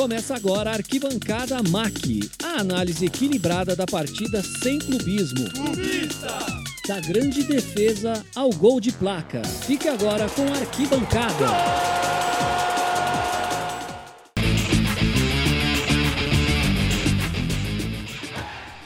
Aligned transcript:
Começa 0.00 0.34
agora 0.34 0.70
a 0.70 0.72
Arquibancada 0.76 1.62
MAC, 1.62 2.20
a 2.42 2.62
análise 2.62 3.04
equilibrada 3.04 3.76
da 3.76 3.84
partida 3.84 4.42
sem 4.42 4.78
clubismo. 4.78 5.50
Clubista! 5.50 6.38
Da 6.88 6.98
grande 7.00 7.42
defesa 7.42 8.24
ao 8.34 8.48
gol 8.48 8.80
de 8.80 8.92
placa. 8.92 9.42
Fique 9.44 9.88
agora 9.88 10.26
com 10.30 10.40
a 10.54 10.56
Arquibancada. 10.56 11.48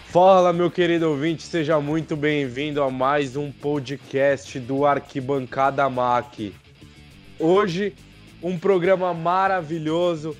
Fala, 0.07 0.53
meu 0.53 0.69
querido 0.69 1.09
ouvinte, 1.09 1.45
seja 1.45 1.79
muito 1.79 2.17
bem-vindo 2.17 2.83
a 2.83 2.91
mais 2.91 3.37
um 3.37 3.53
podcast 3.53 4.59
do 4.59 4.85
Arquibancada 4.85 5.89
MAC. 5.89 6.53
Hoje, 7.39 7.95
um 8.43 8.59
programa 8.59 9.15
maravilhoso, 9.15 10.37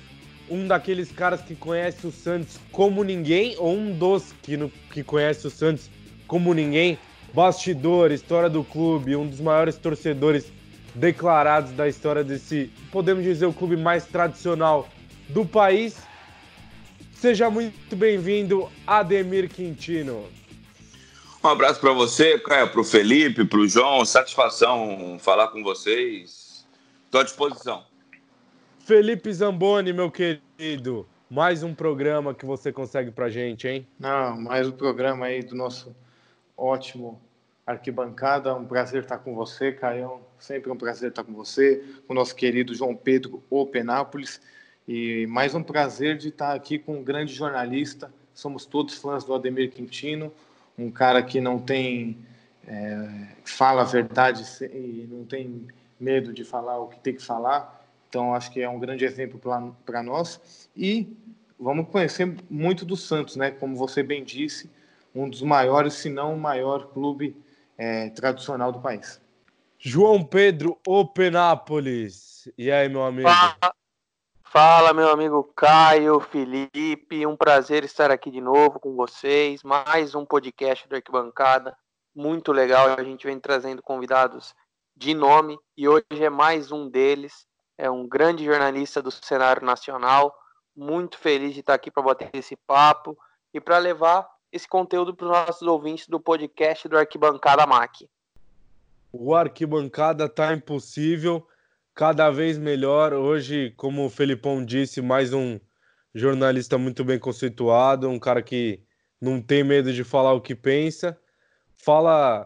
um 0.49 0.67
daqueles 0.67 1.11
caras 1.11 1.41
que 1.41 1.55
conhece 1.55 2.05
o 2.05 2.11
Santos 2.11 2.59
como 2.71 3.03
ninguém, 3.03 3.55
ou 3.57 3.75
um 3.75 3.97
dos 3.97 4.33
que, 4.41 4.55
no, 4.57 4.69
que 4.91 5.03
conhece 5.03 5.47
o 5.47 5.49
Santos 5.49 5.89
como 6.27 6.53
ninguém, 6.53 6.97
bastidor, 7.33 8.11
história 8.11 8.49
do 8.49 8.63
clube, 8.63 9.15
um 9.15 9.27
dos 9.27 9.39
maiores 9.39 9.75
torcedores 9.75 10.51
declarados 10.93 11.71
da 11.71 11.87
história 11.87 12.23
desse, 12.23 12.71
podemos 12.91 13.23
dizer, 13.23 13.45
o 13.45 13.53
clube 13.53 13.75
mais 13.75 14.05
tradicional 14.05 14.87
do 15.29 15.45
país. 15.45 15.97
Seja 17.13 17.49
muito 17.49 17.95
bem-vindo, 17.95 18.69
Ademir 18.85 19.49
Quintino. 19.49 20.25
Um 21.43 21.47
abraço 21.47 21.79
para 21.79 21.91
você, 21.91 22.39
Caio, 22.39 22.69
para 22.69 22.81
o 22.81 22.83
Felipe, 22.83 23.45
para 23.45 23.59
o 23.59 23.67
João. 23.67 24.03
Satisfação 24.03 25.17
falar 25.19 25.49
com 25.49 25.61
vocês. 25.61 26.65
Estou 27.05 27.21
à 27.21 27.23
disposição. 27.23 27.83
Felipe 28.85 29.33
Zamboni, 29.33 29.91
meu 29.91 30.11
querido, 30.11 31.07
mais 31.27 31.63
um 31.63 31.73
programa 31.73 32.35
que 32.35 32.45
você 32.45 32.71
consegue 32.71 33.09
para 33.09 33.31
gente, 33.31 33.67
hein? 33.67 33.87
Não, 33.99 34.39
mais 34.39 34.67
um 34.67 34.73
programa 34.73 35.25
aí 35.25 35.41
do 35.41 35.55
nosso 35.55 35.95
ótimo 36.55 37.19
arquibancada. 37.65 38.53
Um 38.53 38.63
prazer 38.63 39.01
estar 39.01 39.17
com 39.17 39.33
você, 39.33 39.71
Caio. 39.71 40.21
Sempre 40.37 40.71
um 40.71 40.77
prazer 40.77 41.09
estar 41.09 41.23
com 41.23 41.33
você, 41.33 41.83
com 42.05 42.13
o 42.13 42.15
nosso 42.15 42.35
querido 42.35 42.75
João 42.75 42.95
Pedro 42.95 43.43
Openápolis. 43.49 44.39
E 44.87 45.25
mais 45.25 45.55
um 45.55 45.63
prazer 45.63 46.15
de 46.15 46.27
estar 46.27 46.53
aqui 46.53 46.77
com 46.77 46.97
um 46.97 47.03
grande 47.03 47.33
jornalista. 47.33 48.13
Somos 48.35 48.67
todos 48.67 48.93
fãs 48.93 49.23
do 49.23 49.33
Ademir 49.33 49.71
Quintino, 49.71 50.31
um 50.77 50.91
cara 50.91 51.23
que 51.23 51.41
não 51.41 51.57
tem. 51.57 52.19
É, 52.67 53.29
fala 53.43 53.81
a 53.81 53.85
verdade 53.85 54.43
e 54.61 55.07
não 55.09 55.25
tem 55.25 55.65
medo 55.99 56.31
de 56.31 56.43
falar 56.43 56.77
o 56.77 56.87
que 56.87 56.99
tem 56.99 57.15
que 57.15 57.23
falar. 57.23 57.83
Então, 58.09 58.33
acho 58.33 58.51
que 58.51 58.61
é 58.61 58.69
um 58.69 58.79
grande 58.79 59.05
exemplo 59.05 59.39
para 59.85 60.03
nós. 60.03 60.69
E 60.75 61.07
vamos 61.59 61.87
conhecer 61.89 62.35
muito 62.49 62.85
do 62.85 62.95
Santos, 62.95 63.35
né? 63.35 63.51
Como 63.51 63.75
você 63.75 64.03
bem 64.03 64.23
disse, 64.23 64.69
um 65.13 65.29
dos 65.29 65.41
maiores, 65.41 65.93
se 65.93 66.09
não 66.09 66.33
o 66.33 66.39
maior 66.39 66.87
clube 66.87 67.35
é, 67.77 68.09
tradicional 68.09 68.71
do 68.71 68.79
país. 68.79 69.21
João 69.77 70.23
Pedro 70.23 70.79
Openápolis. 70.87 72.49
E 72.57 72.71
aí, 72.71 72.89
meu 72.89 73.03
amigo? 73.03 73.29
Fala, 73.29 73.75
fala, 74.43 74.93
meu 74.93 75.09
amigo 75.09 75.43
Caio, 75.55 76.19
Felipe. 76.19 77.25
Um 77.25 77.35
prazer 77.35 77.83
estar 77.83 78.11
aqui 78.11 78.31
de 78.31 78.41
novo 78.41 78.79
com 78.79 78.95
vocês. 78.95 79.61
Mais 79.63 80.15
um 80.15 80.25
podcast 80.25 80.87
do 80.87 80.95
Arquibancada. 80.95 81.77
Muito 82.15 82.51
legal. 82.51 82.95
A 82.97 83.03
gente 83.03 83.27
vem 83.27 83.39
trazendo 83.39 83.81
convidados 83.81 84.55
de 84.95 85.13
nome 85.13 85.57
e 85.77 85.87
hoje 85.87 86.05
é 86.11 86.29
mais 86.29 86.71
um 86.71 86.89
deles. 86.89 87.45
É 87.77 87.89
um 87.89 88.07
grande 88.07 88.45
jornalista 88.45 89.01
do 89.01 89.11
cenário 89.11 89.65
nacional. 89.65 90.35
Muito 90.75 91.17
feliz 91.17 91.53
de 91.53 91.59
estar 91.59 91.73
aqui 91.73 91.91
para 91.91 92.03
bater 92.03 92.29
esse 92.33 92.55
papo 92.55 93.17
e 93.53 93.59
para 93.59 93.77
levar 93.77 94.27
esse 94.51 94.67
conteúdo 94.67 95.13
para 95.13 95.25
os 95.25 95.31
nossos 95.31 95.67
ouvintes 95.67 96.07
do 96.07 96.19
podcast 96.19 96.87
do 96.87 96.97
Arquibancada 96.97 97.65
MAC. 97.65 98.09
O 99.11 99.33
Arquibancada 99.33 100.27
tá 100.27 100.53
impossível, 100.53 101.47
cada 101.93 102.29
vez 102.29 102.57
melhor. 102.57 103.13
Hoje, 103.13 103.73
como 103.77 104.05
o 104.05 104.09
Felipão 104.09 104.63
disse, 104.63 105.01
mais 105.01 105.33
um 105.33 105.59
jornalista 106.13 106.77
muito 106.77 107.03
bem 107.03 107.19
conceituado, 107.19 108.09
um 108.09 108.19
cara 108.19 108.41
que 108.41 108.81
não 109.19 109.41
tem 109.41 109.63
medo 109.63 109.91
de 109.91 110.03
falar 110.03 110.33
o 110.33 110.41
que 110.41 110.55
pensa, 110.55 111.17
fala 111.75 112.45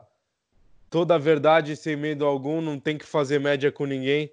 toda 0.89 1.15
a 1.15 1.19
verdade 1.19 1.75
sem 1.75 1.95
medo 1.95 2.25
algum, 2.25 2.61
não 2.61 2.79
tem 2.79 2.97
que 2.97 3.05
fazer 3.05 3.39
média 3.39 3.71
com 3.71 3.85
ninguém. 3.85 4.31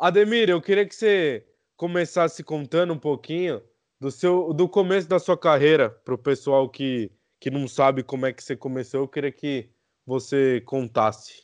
Ademir, 0.00 0.48
eu 0.48 0.62
queria 0.62 0.86
que 0.86 0.94
você 0.94 1.46
começasse 1.76 2.42
contando 2.42 2.94
um 2.94 2.98
pouquinho 2.98 3.62
do 4.00 4.10
seu 4.10 4.54
do 4.54 4.66
começo 4.66 5.06
da 5.06 5.18
sua 5.18 5.36
carreira 5.36 5.90
para 5.90 6.14
o 6.14 6.18
pessoal 6.18 6.70
que, 6.70 7.12
que 7.38 7.50
não 7.50 7.68
sabe 7.68 8.02
como 8.02 8.24
é 8.24 8.32
que 8.32 8.42
você 8.42 8.56
começou. 8.56 9.00
Eu 9.00 9.08
queria 9.08 9.30
que 9.30 9.68
você 10.06 10.62
contasse. 10.62 11.42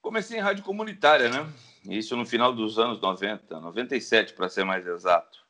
Comecei 0.00 0.38
em 0.38 0.40
rádio 0.40 0.62
comunitária, 0.62 1.28
né? 1.28 1.52
Isso 1.90 2.16
no 2.16 2.24
final 2.24 2.52
dos 2.52 2.78
anos 2.78 3.00
90, 3.00 3.58
97 3.58 4.34
para 4.34 4.48
ser 4.48 4.62
mais 4.62 4.86
exato. 4.86 5.44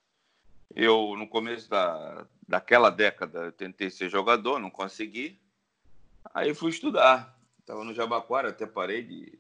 Eu, 0.75 1.15
no 1.19 1.29
começo 1.29 1.69
da, 1.69 2.27
daquela 2.49 2.89
década, 2.89 3.53
tentei 3.53 3.91
ser 3.91 4.09
jogador, 4.09 4.59
não 4.59 4.71
consegui. 4.71 5.39
Aí 6.33 6.55
fui 6.55 6.71
estudar. 6.71 7.39
Estava 7.61 7.85
no 7.85 7.93
Jabaquara, 7.93 8.49
até 8.49 8.65
parei 8.65 9.03
de, 9.03 9.39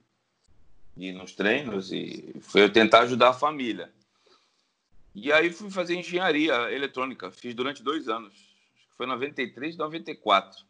de 0.96 1.06
ir 1.06 1.12
nos 1.12 1.32
treinos 1.32 1.92
e 1.92 2.34
fui 2.40 2.62
eu 2.62 2.72
tentar 2.72 3.00
ajudar 3.00 3.30
a 3.30 3.34
família. 3.34 3.92
E 5.14 5.32
aí 5.32 5.50
fui 5.50 5.70
fazer 5.70 5.94
engenharia 5.94 6.54
eletrônica, 6.72 7.30
fiz 7.30 7.54
durante 7.54 7.82
dois 7.82 8.08
anos. 8.08 8.32
Acho 8.76 8.88
que 8.88 8.96
foi 8.96 9.06
93, 9.06 9.76
94. 9.76 10.64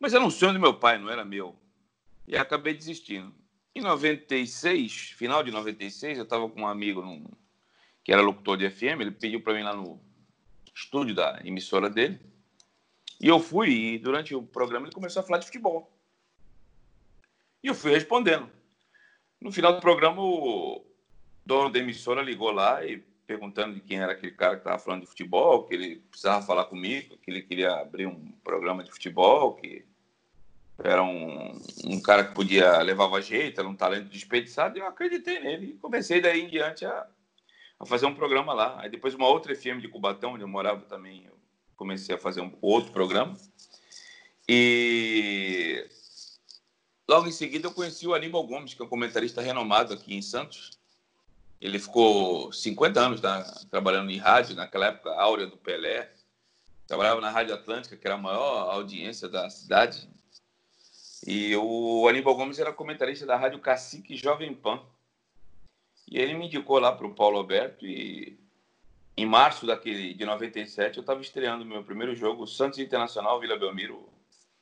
Mas 0.00 0.12
era 0.12 0.24
um 0.24 0.30
sonho 0.30 0.54
do 0.54 0.60
meu 0.60 0.74
pai, 0.74 0.98
não 0.98 1.10
era 1.10 1.24
meu. 1.24 1.56
E 2.26 2.36
acabei 2.36 2.74
desistindo. 2.74 3.34
Em 3.74 3.80
96, 3.80 5.14
final 5.16 5.42
de 5.42 5.50
96, 5.50 6.18
eu 6.18 6.24
estava 6.24 6.48
com 6.48 6.62
um 6.62 6.66
amigo 6.66 7.02
num, 7.02 7.24
que 8.02 8.12
era 8.12 8.22
locutor 8.22 8.56
de 8.56 8.70
FM, 8.70 9.00
ele 9.00 9.10
pediu 9.10 9.40
para 9.42 9.54
mim 9.54 9.62
lá 9.62 9.74
no 9.74 10.00
estúdio 10.74 11.14
da 11.14 11.40
emissora 11.44 11.90
dele. 11.90 12.20
E 13.20 13.28
eu 13.28 13.40
fui, 13.40 13.70
e 13.70 13.98
durante 13.98 14.34
o 14.34 14.42
programa 14.42 14.86
ele 14.86 14.94
começou 14.94 15.20
a 15.20 15.22
falar 15.22 15.38
de 15.38 15.46
futebol. 15.46 15.93
E 17.64 17.68
eu 17.68 17.74
fui 17.74 17.92
respondendo. 17.92 18.46
No 19.40 19.50
final 19.50 19.72
do 19.72 19.80
programa, 19.80 20.20
o 20.20 20.84
dono 21.46 21.70
da 21.70 21.78
emissora 21.78 22.20
ligou 22.20 22.50
lá 22.50 22.84
e 22.84 22.98
perguntando 23.26 23.74
de 23.74 23.80
quem 23.80 24.00
era 24.00 24.12
aquele 24.12 24.32
cara 24.32 24.56
que 24.56 24.60
estava 24.60 24.78
falando 24.78 25.00
de 25.00 25.06
futebol, 25.06 25.64
que 25.64 25.72
ele 25.72 25.96
precisava 26.10 26.44
falar 26.44 26.66
comigo, 26.66 27.16
que 27.16 27.30
ele 27.30 27.40
queria 27.40 27.72
abrir 27.72 28.06
um 28.06 28.32
programa 28.44 28.84
de 28.84 28.92
futebol, 28.92 29.54
que 29.54 29.82
era 30.78 31.02
um, 31.02 31.58
um 31.86 32.02
cara 32.02 32.24
que 32.24 32.34
podia 32.34 32.82
levava 32.82 33.22
jeito, 33.22 33.58
era 33.58 33.68
um 33.68 33.74
talento 33.74 34.10
desperdiçado, 34.10 34.76
e 34.76 34.82
eu 34.82 34.86
acreditei 34.86 35.40
nele. 35.40 35.68
E 35.68 35.78
comecei 35.78 36.20
daí 36.20 36.42
em 36.42 36.48
diante 36.48 36.84
a, 36.84 37.06
a 37.80 37.86
fazer 37.86 38.04
um 38.04 38.14
programa 38.14 38.52
lá. 38.52 38.78
Aí 38.78 38.90
depois 38.90 39.14
uma 39.14 39.26
outra 39.26 39.54
FM 39.54 39.80
de 39.80 39.88
Cubatão, 39.88 40.34
onde 40.34 40.44
eu 40.44 40.48
morava 40.48 40.82
também, 40.82 41.24
eu 41.24 41.38
comecei 41.76 42.14
a 42.14 42.18
fazer 42.18 42.42
um 42.42 42.52
outro 42.60 42.92
programa. 42.92 43.34
E 44.46 45.88
Logo 47.06 47.28
em 47.28 47.32
seguida, 47.32 47.66
eu 47.66 47.72
conheci 47.72 48.06
o 48.06 48.14
Aníbal 48.14 48.46
Gomes, 48.46 48.72
que 48.72 48.80
é 48.80 48.84
um 48.84 48.88
comentarista 48.88 49.42
renomado 49.42 49.92
aqui 49.92 50.14
em 50.14 50.22
Santos. 50.22 50.70
Ele 51.60 51.78
ficou 51.78 52.52
50 52.52 53.00
anos 53.00 53.20
tá, 53.20 53.42
trabalhando 53.70 54.10
em 54.10 54.18
rádio, 54.18 54.56
naquela 54.56 54.86
época 54.86 55.10
áurea 55.10 55.46
do 55.46 55.56
Pelé. 55.56 56.10
Trabalhava 56.86 57.20
na 57.20 57.30
Rádio 57.30 57.54
Atlântica, 57.54 57.96
que 57.96 58.06
era 58.06 58.16
a 58.16 58.18
maior 58.18 58.70
audiência 58.70 59.28
da 59.28 59.48
cidade. 59.50 60.08
E 61.26 61.54
o 61.56 62.06
Aníbal 62.08 62.36
Gomes 62.36 62.58
era 62.58 62.72
comentarista 62.72 63.24
da 63.24 63.36
Rádio 63.36 63.58
Cacique 63.60 64.16
Jovem 64.16 64.54
Pan. 64.54 64.82
E 66.10 66.18
ele 66.18 66.34
me 66.34 66.46
indicou 66.46 66.78
lá 66.78 66.92
para 66.92 67.06
o 67.06 67.14
Paulo 67.14 67.38
Alberto 67.38 67.86
e 67.86 68.38
em 69.16 69.24
março 69.24 69.66
daquele, 69.66 70.12
de 70.12 70.24
97 70.24 70.98
eu 70.98 71.00
estava 71.02 71.20
estreando 71.20 71.64
meu 71.64 71.84
primeiro 71.84 72.14
jogo, 72.14 72.46
Santos 72.46 72.78
Internacional 72.78 73.40
Vila 73.40 73.56
Belmiro, 73.56 74.08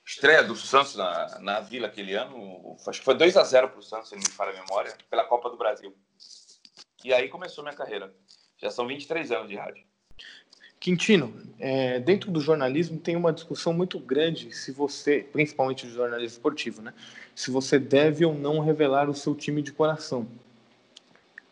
estreia 0.04 0.42
do 0.42 0.56
Santos 0.56 0.96
na, 0.96 1.38
na 1.40 1.60
Vila 1.60 1.86
aquele 1.86 2.14
ano, 2.14 2.76
acho 2.86 2.98
que 2.98 3.04
foi 3.04 3.14
2 3.14 3.36
a 3.36 3.44
0 3.44 3.68
para 3.68 3.78
o 3.78 3.82
Santos, 3.82 4.08
se 4.08 4.14
não 4.14 4.22
me 4.22 4.30
falha 4.30 4.50
a 4.50 4.62
memória, 4.62 4.96
pela 5.08 5.24
Copa 5.24 5.48
do 5.50 5.56
Brasil. 5.56 5.94
E 7.04 7.12
aí 7.12 7.28
começou 7.28 7.64
minha 7.64 7.76
carreira. 7.76 8.12
Já 8.56 8.70
são 8.70 8.86
23 8.86 9.32
anos 9.32 9.48
de 9.48 9.56
rádio. 9.56 9.84
Quintino, 10.78 11.32
é, 11.60 12.00
dentro 12.00 12.30
do 12.30 12.40
jornalismo 12.40 12.98
tem 12.98 13.14
uma 13.14 13.32
discussão 13.32 13.72
muito 13.72 14.00
grande 14.00 14.50
se 14.50 14.72
você, 14.72 15.24
principalmente 15.32 15.86
do 15.86 15.92
jornalismo 15.92 16.36
esportivo, 16.36 16.82
né? 16.82 16.92
Se 17.36 17.52
você 17.52 17.78
deve 17.78 18.24
ou 18.24 18.34
não 18.34 18.58
revelar 18.58 19.08
o 19.08 19.14
seu 19.14 19.34
time 19.34 19.62
de 19.62 19.72
coração. 19.72 20.26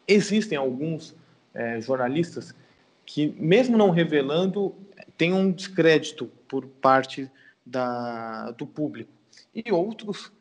Existem 0.07 0.59
alguns 0.59 1.15
é, 1.55 1.81
jornalistas 1.81 2.53
que, 3.07 3.29
mesmo 3.39 3.79
não 3.79 3.91
revelando, 3.91 4.75
têm 5.17 5.33
um 5.33 5.53
descrédito 5.53 6.27
por 6.49 6.67
parte 6.67 7.31
da, 7.71 8.51
do 8.53 8.67
público. 8.67 9.11
E 9.55 9.71
outros, 9.73 10.33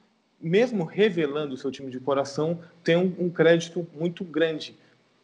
mesmo 0.41 0.83
revelando 0.83 1.53
o 1.53 1.57
seu 1.57 1.71
time 1.71 1.91
de 1.91 1.99
coração, 1.99 2.59
têm 2.83 2.97
um, 2.97 3.25
um 3.25 3.29
crédito 3.29 3.87
muito 3.93 4.23
grande 4.23 4.77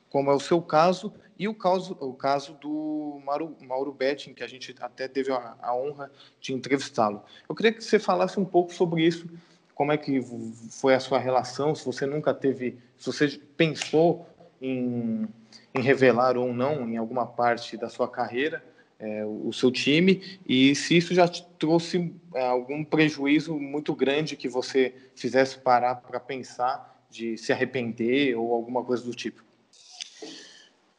como 0.09 0.31
é 0.31 0.33
o 0.33 0.39
seu 0.39 0.61
caso 0.61 1.13
e 1.37 1.47
o 1.47 1.53
caso, 1.53 1.97
o 1.99 2.13
caso 2.13 2.53
do 2.53 3.19
Mauro, 3.25 3.55
Mauro 3.61 3.91
Betting, 3.91 4.33
que 4.33 4.43
a 4.43 4.47
gente 4.47 4.73
até 4.79 5.07
teve 5.07 5.31
a, 5.31 5.55
a 5.61 5.75
honra 5.75 6.09
de 6.39 6.53
entrevistá-lo. 6.53 7.21
Eu 7.49 7.53
queria 7.53 7.73
que 7.73 7.83
você 7.83 7.99
falasse 7.99 8.39
um 8.39 8.45
pouco 8.45 8.73
sobre 8.73 9.05
isso, 9.05 9.27
como 9.73 9.91
é 9.91 9.97
que 9.97 10.21
foi 10.69 10.93
a 10.93 10.99
sua 11.01 11.19
relação, 11.19 11.75
se 11.75 11.83
você 11.83 12.05
nunca 12.05 12.33
teve, 12.33 12.77
se 12.97 13.07
você 13.07 13.27
pensou 13.57 14.25
em, 14.61 15.27
em 15.73 15.81
revelar 15.81 16.37
ou 16.37 16.53
não 16.53 16.87
em 16.87 16.95
alguma 16.95 17.25
parte 17.25 17.75
da 17.75 17.89
sua 17.89 18.07
carreira 18.07 18.63
é, 18.99 19.25
o 19.25 19.51
seu 19.51 19.71
time 19.71 20.39
e 20.45 20.73
se 20.75 20.97
isso 20.97 21.13
já 21.13 21.27
trouxe 21.27 22.13
é, 22.33 22.45
algum 22.45 22.83
prejuízo 22.83 23.57
muito 23.59 23.93
grande 23.93 24.35
que 24.35 24.47
você 24.47 24.95
fizesse 25.15 25.57
parar 25.57 25.95
para 25.95 26.19
pensar 26.19 27.05
de 27.09 27.37
se 27.37 27.51
arrepender 27.51 28.35
ou 28.35 28.53
alguma 28.53 28.83
coisa 28.83 29.03
do 29.03 29.13
tipo. 29.13 29.43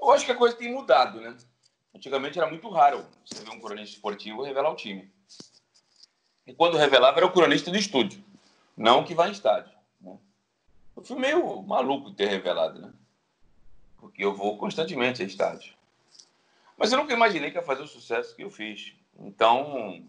Eu 0.00 0.10
acho 0.12 0.24
que 0.24 0.32
a 0.32 0.36
coisa 0.36 0.56
tem 0.56 0.72
mudado, 0.72 1.20
né? 1.20 1.36
Antigamente 1.94 2.38
era 2.38 2.48
muito 2.48 2.68
raro 2.68 3.04
você 3.24 3.42
ver 3.42 3.50
um 3.50 3.60
cronista 3.60 3.96
esportivo 3.96 4.42
revelar 4.42 4.70
o 4.70 4.76
time. 4.76 5.10
E 6.46 6.54
quando 6.54 6.76
revelava 6.76 7.18
era 7.18 7.26
o 7.26 7.32
cronista 7.32 7.70
do 7.70 7.76
estúdio, 7.76 8.22
não 8.76 9.02
que 9.02 9.14
vai 9.14 9.28
em 9.28 9.32
estádio. 9.32 9.72
Né? 10.00 10.16
Eu 10.94 11.02
fui 11.02 11.18
meio 11.18 11.62
maluco 11.62 12.10
de 12.10 12.16
ter 12.16 12.28
revelado, 12.28 12.80
né? 12.80 12.92
Porque 13.98 14.24
eu 14.24 14.34
vou 14.34 14.56
constantemente 14.58 15.22
a 15.22 15.26
estádio. 15.26 15.75
Mas 16.76 16.92
eu 16.92 16.98
nunca 16.98 17.14
imaginei 17.14 17.50
que 17.50 17.56
ia 17.56 17.62
fazer 17.62 17.82
o 17.82 17.88
sucesso 17.88 18.34
que 18.36 18.42
eu 18.42 18.50
fiz. 18.50 18.94
Então, 19.18 20.06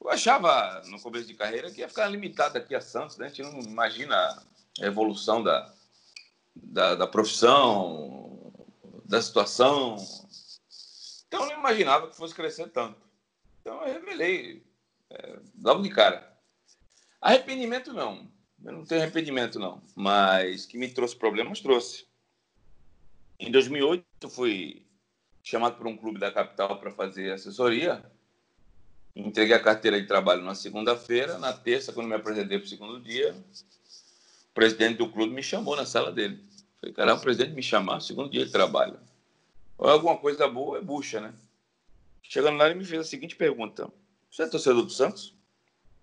eu 0.00 0.08
achava 0.08 0.82
no 0.86 1.00
começo 1.00 1.26
de 1.26 1.34
carreira 1.34 1.70
que 1.70 1.80
ia 1.80 1.88
ficar 1.88 2.06
limitado 2.06 2.56
aqui 2.56 2.74
a 2.74 2.80
Santos, 2.80 3.16
né? 3.16 3.26
A 3.26 3.28
gente 3.28 3.42
não 3.42 3.60
imagina 3.60 4.16
a 4.80 4.86
evolução 4.86 5.42
da, 5.42 5.74
da, 6.54 6.94
da 6.94 7.06
profissão, 7.06 8.52
da 9.04 9.20
situação. 9.20 9.96
Então, 11.26 11.42
eu 11.42 11.50
não 11.50 11.58
imaginava 11.58 12.08
que 12.08 12.16
fosse 12.16 12.34
crescer 12.34 12.68
tanto. 12.68 13.00
Então, 13.60 13.82
eu 13.82 13.94
revelei 13.94 14.64
é, 15.10 15.40
logo 15.60 15.82
de 15.82 15.90
cara. 15.90 16.36
Arrependimento, 17.20 17.92
não. 17.92 18.30
Eu 18.64 18.72
não 18.72 18.84
tenho 18.84 19.02
arrependimento, 19.02 19.58
não. 19.58 19.82
Mas 19.94 20.66
que 20.66 20.78
me 20.78 20.88
trouxe 20.88 21.16
problemas, 21.16 21.60
trouxe. 21.60 22.06
Em 23.40 23.50
2008, 23.50 24.04
eu 24.22 24.30
fui 24.30 24.85
chamado 25.46 25.76
por 25.76 25.86
um 25.86 25.96
clube 25.96 26.18
da 26.18 26.32
capital 26.32 26.76
para 26.76 26.90
fazer 26.90 27.32
assessoria. 27.32 28.04
Entreguei 29.14 29.54
a 29.54 29.62
carteira 29.62 30.00
de 30.00 30.04
trabalho 30.04 30.42
na 30.42 30.56
segunda-feira. 30.56 31.38
Na 31.38 31.52
terça, 31.52 31.92
quando 31.92 32.08
me 32.08 32.16
apresentei 32.16 32.58
para 32.58 32.66
o 32.66 32.68
segundo 32.68 33.00
dia, 33.00 33.32
o 34.50 34.52
presidente 34.52 34.98
do 34.98 35.08
clube 35.08 35.32
me 35.32 35.44
chamou 35.44 35.76
na 35.76 35.86
sala 35.86 36.10
dele. 36.10 36.44
Falei, 36.80 36.92
caramba, 36.92 37.20
o 37.20 37.22
presidente 37.22 37.54
me 37.54 37.62
chamar, 37.62 38.00
segundo 38.00 38.28
dia 38.28 38.44
de 38.44 38.50
trabalho. 38.50 38.98
Ou 39.78 39.88
alguma 39.88 40.16
coisa 40.16 40.48
boa, 40.48 40.78
é 40.78 40.80
bucha, 40.80 41.20
né? 41.20 41.32
Chegando 42.24 42.58
lá, 42.58 42.66
ele 42.66 42.80
me 42.80 42.84
fez 42.84 43.02
a 43.02 43.04
seguinte 43.04 43.36
pergunta: 43.36 43.88
Você 44.28 44.42
é 44.42 44.48
torcedor 44.48 44.82
do 44.82 44.90
Santos? 44.90 45.32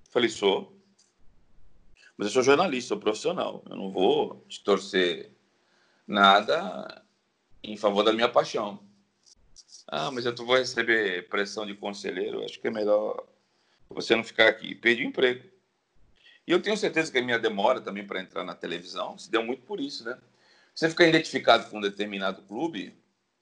Falei, 0.09 0.29
sou. 0.29 0.73
Mas 2.15 2.27
eu 2.27 2.33
sou 2.33 2.43
jornalista, 2.43 2.89
sou 2.89 2.97
profissional. 2.97 3.61
Eu 3.69 3.75
não 3.75 3.91
vou 3.91 4.47
torcer 4.63 5.33
nada 6.07 7.03
em 7.61 7.75
favor 7.75 8.03
da 8.03 8.13
minha 8.13 8.29
paixão. 8.29 8.79
Ah, 9.88 10.12
mas 10.12 10.25
eu 10.25 10.35
vou 10.35 10.57
receber 10.57 11.27
pressão 11.30 11.65
de 11.65 11.75
conselheiro, 11.75 12.44
acho 12.44 12.59
que 12.59 12.68
é 12.68 12.71
melhor 12.71 13.24
você 13.89 14.15
não 14.15 14.24
ficar 14.24 14.47
aqui. 14.47 14.75
Perdi 14.75 15.03
o 15.03 15.07
emprego. 15.07 15.44
E 16.45 16.51
eu 16.51 16.62
tenho 16.62 16.75
certeza 16.75 17.12
que 17.12 17.18
a 17.18 17.21
minha 17.21 17.39
demora 17.39 17.80
também 17.80 18.06
para 18.06 18.21
entrar 18.21 18.44
na 18.44 18.56
televisão 18.56 19.18
se 19.18 19.31
deu 19.31 19.44
muito 19.44 19.63
por 19.63 19.80
isso, 19.80 20.03
né? 20.03 20.18
Você 20.74 20.89
ficar 20.89 21.07
identificado 21.07 21.69
com 21.69 21.77
um 21.77 21.81
determinado 21.81 22.41
clube, 22.44 22.95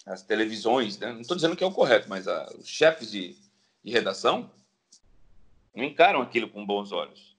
as 0.05 0.21
televisões, 0.21 0.97
né? 0.99 1.11
não 1.11 1.21
estou 1.21 1.35
dizendo 1.35 1.55
que 1.55 1.63
é 1.63 1.67
o 1.67 1.71
correto, 1.71 2.09
mas 2.09 2.27
a, 2.27 2.45
os 2.57 2.67
chefes 2.67 3.11
de, 3.11 3.37
de, 3.83 3.91
redação 3.91 4.51
não 5.73 5.83
encaram 5.83 6.21
aquilo 6.21 6.49
com 6.49 6.65
bons 6.65 6.91
olhos. 6.91 7.37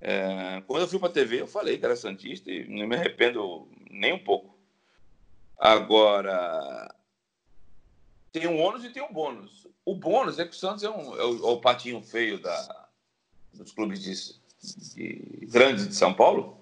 É, 0.00 0.60
quando 0.66 0.82
eu 0.82 0.88
fui 0.88 0.98
para 0.98 1.08
a 1.08 1.12
TV, 1.12 1.42
eu 1.42 1.46
falei 1.46 1.78
que 1.78 1.84
era 1.84 1.94
Santista 1.94 2.50
e 2.50 2.66
não 2.66 2.86
me 2.86 2.96
arrependo 2.96 3.68
nem 3.88 4.12
um 4.12 4.18
pouco. 4.18 4.58
Agora, 5.56 6.92
tem 8.32 8.46
um 8.46 8.58
ônus 8.58 8.82
e 8.82 8.90
tem 8.90 9.02
um 9.02 9.12
bônus. 9.12 9.66
O 9.84 9.94
bônus 9.94 10.38
é 10.38 10.44
que 10.44 10.52
o 10.52 10.58
Santos 10.58 10.82
é, 10.82 10.90
um, 10.90 11.14
é, 11.14 11.24
o, 11.24 11.36
é 11.36 11.50
o, 11.52 11.60
patinho 11.60 12.02
feio 12.02 12.40
da, 12.40 12.88
dos 13.52 13.72
clubes 13.72 14.00
de, 14.00 14.94
de, 14.94 15.46
grandes 15.46 15.86
de 15.86 15.94
São 15.94 16.14
Paulo. 16.14 16.58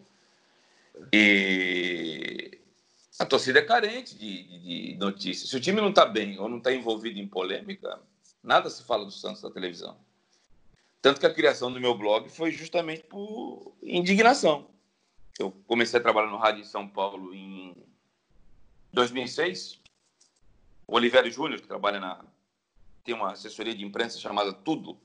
E 1.13 2.59
a 3.19 3.25
torcida 3.25 3.61
é 3.61 3.63
carente 3.63 4.19
de, 4.19 4.59
de 4.59 4.97
notícias. 4.99 5.49
Se 5.49 5.57
o 5.57 5.61
time 5.61 5.81
não 5.81 5.91
está 5.91 6.05
bem 6.05 6.39
ou 6.39 6.49
não 6.49 6.59
está 6.59 6.73
envolvido 6.73 7.21
em 7.21 7.29
polêmica, 7.29 8.01
nada 8.43 8.69
se 8.69 8.83
fala 8.83 9.05
do 9.05 9.13
Santos 9.13 9.43
na 9.43 9.51
televisão. 9.51 9.97
Tanto 11.01 11.21
que 11.21 11.27
a 11.27 11.33
criação 11.33 11.73
do 11.73 11.81
meu 11.81 11.97
blog 11.97 12.29
foi 12.29 12.51
justamente 12.51 13.05
por 13.05 13.75
indignação. 13.83 14.69
Eu 15.39 15.53
comecei 15.67 15.99
a 15.99 16.03
trabalhar 16.03 16.31
no 16.31 16.37
rádio 16.37 16.63
em 16.63 16.67
São 16.67 16.87
Paulo 16.87 17.33
em 17.33 17.75
2006 18.93 19.80
o 20.91 20.97
Oliveira 20.97 21.31
Júnior, 21.31 21.61
que 21.61 21.69
trabalha 21.69 22.01
na. 22.01 22.25
tem 23.05 23.15
uma 23.15 23.31
assessoria 23.31 23.75
de 23.75 23.85
imprensa 23.85 24.19
chamada 24.19 24.53
Tudo, 24.53 25.01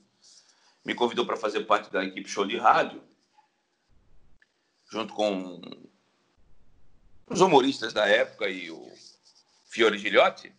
me 0.84 0.96
convidou 0.96 1.28
para 1.28 1.38
fazer 1.38 1.64
parte 1.66 1.92
da 1.92 2.04
equipe 2.04 2.28
Show 2.28 2.46
de 2.46 2.58
Rádio, 2.58 3.04
junto 4.90 5.14
com 5.14 5.62
os 7.28 7.40
humoristas 7.40 7.94
da 7.94 8.08
época 8.08 8.50
e 8.50 8.72
o 8.72 8.92
Fiore 9.66 10.00
Gilhote. 10.00 10.52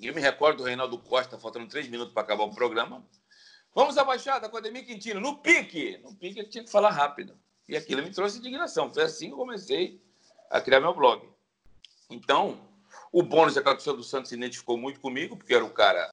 E 0.00 0.06
eu 0.06 0.14
me 0.14 0.20
recordo 0.20 0.58
do 0.58 0.64
Reinaldo 0.64 0.98
Costa, 0.98 1.38
faltando 1.38 1.68
três 1.68 1.88
minutos 1.88 2.14
para 2.14 2.22
acabar 2.22 2.44
o 2.44 2.54
programa. 2.54 3.06
Vamos 3.74 3.98
à 3.98 4.04
Baixada 4.04 4.48
com 4.48 4.56
Ademir 4.56 4.86
Quintino, 4.86 5.20
no 5.20 5.42
pique! 5.42 5.98
No 5.98 6.14
pique 6.14 6.38
ele 6.38 6.48
tinha 6.48 6.64
que 6.64 6.70
falar 6.70 6.90
rápido. 6.90 7.38
E 7.68 7.76
aquilo 7.76 8.02
me 8.02 8.10
trouxe 8.10 8.38
indignação. 8.38 8.92
Foi 8.92 9.02
assim 9.02 9.26
que 9.26 9.32
eu 9.34 9.38
comecei 9.38 10.02
a 10.48 10.58
criar 10.58 10.80
meu 10.80 10.94
blog. 10.94 11.28
Então, 12.08 12.67
o 13.12 13.22
bônus 13.22 13.56
é 13.56 13.62
que 13.62 13.68
a 13.68 13.72
torcida 13.72 13.96
do 13.96 14.02
Santos 14.02 14.28
se 14.28 14.34
identificou 14.34 14.76
muito 14.76 15.00
comigo, 15.00 15.36
porque 15.36 15.54
era 15.54 15.64
o 15.64 15.70
cara. 15.70 16.12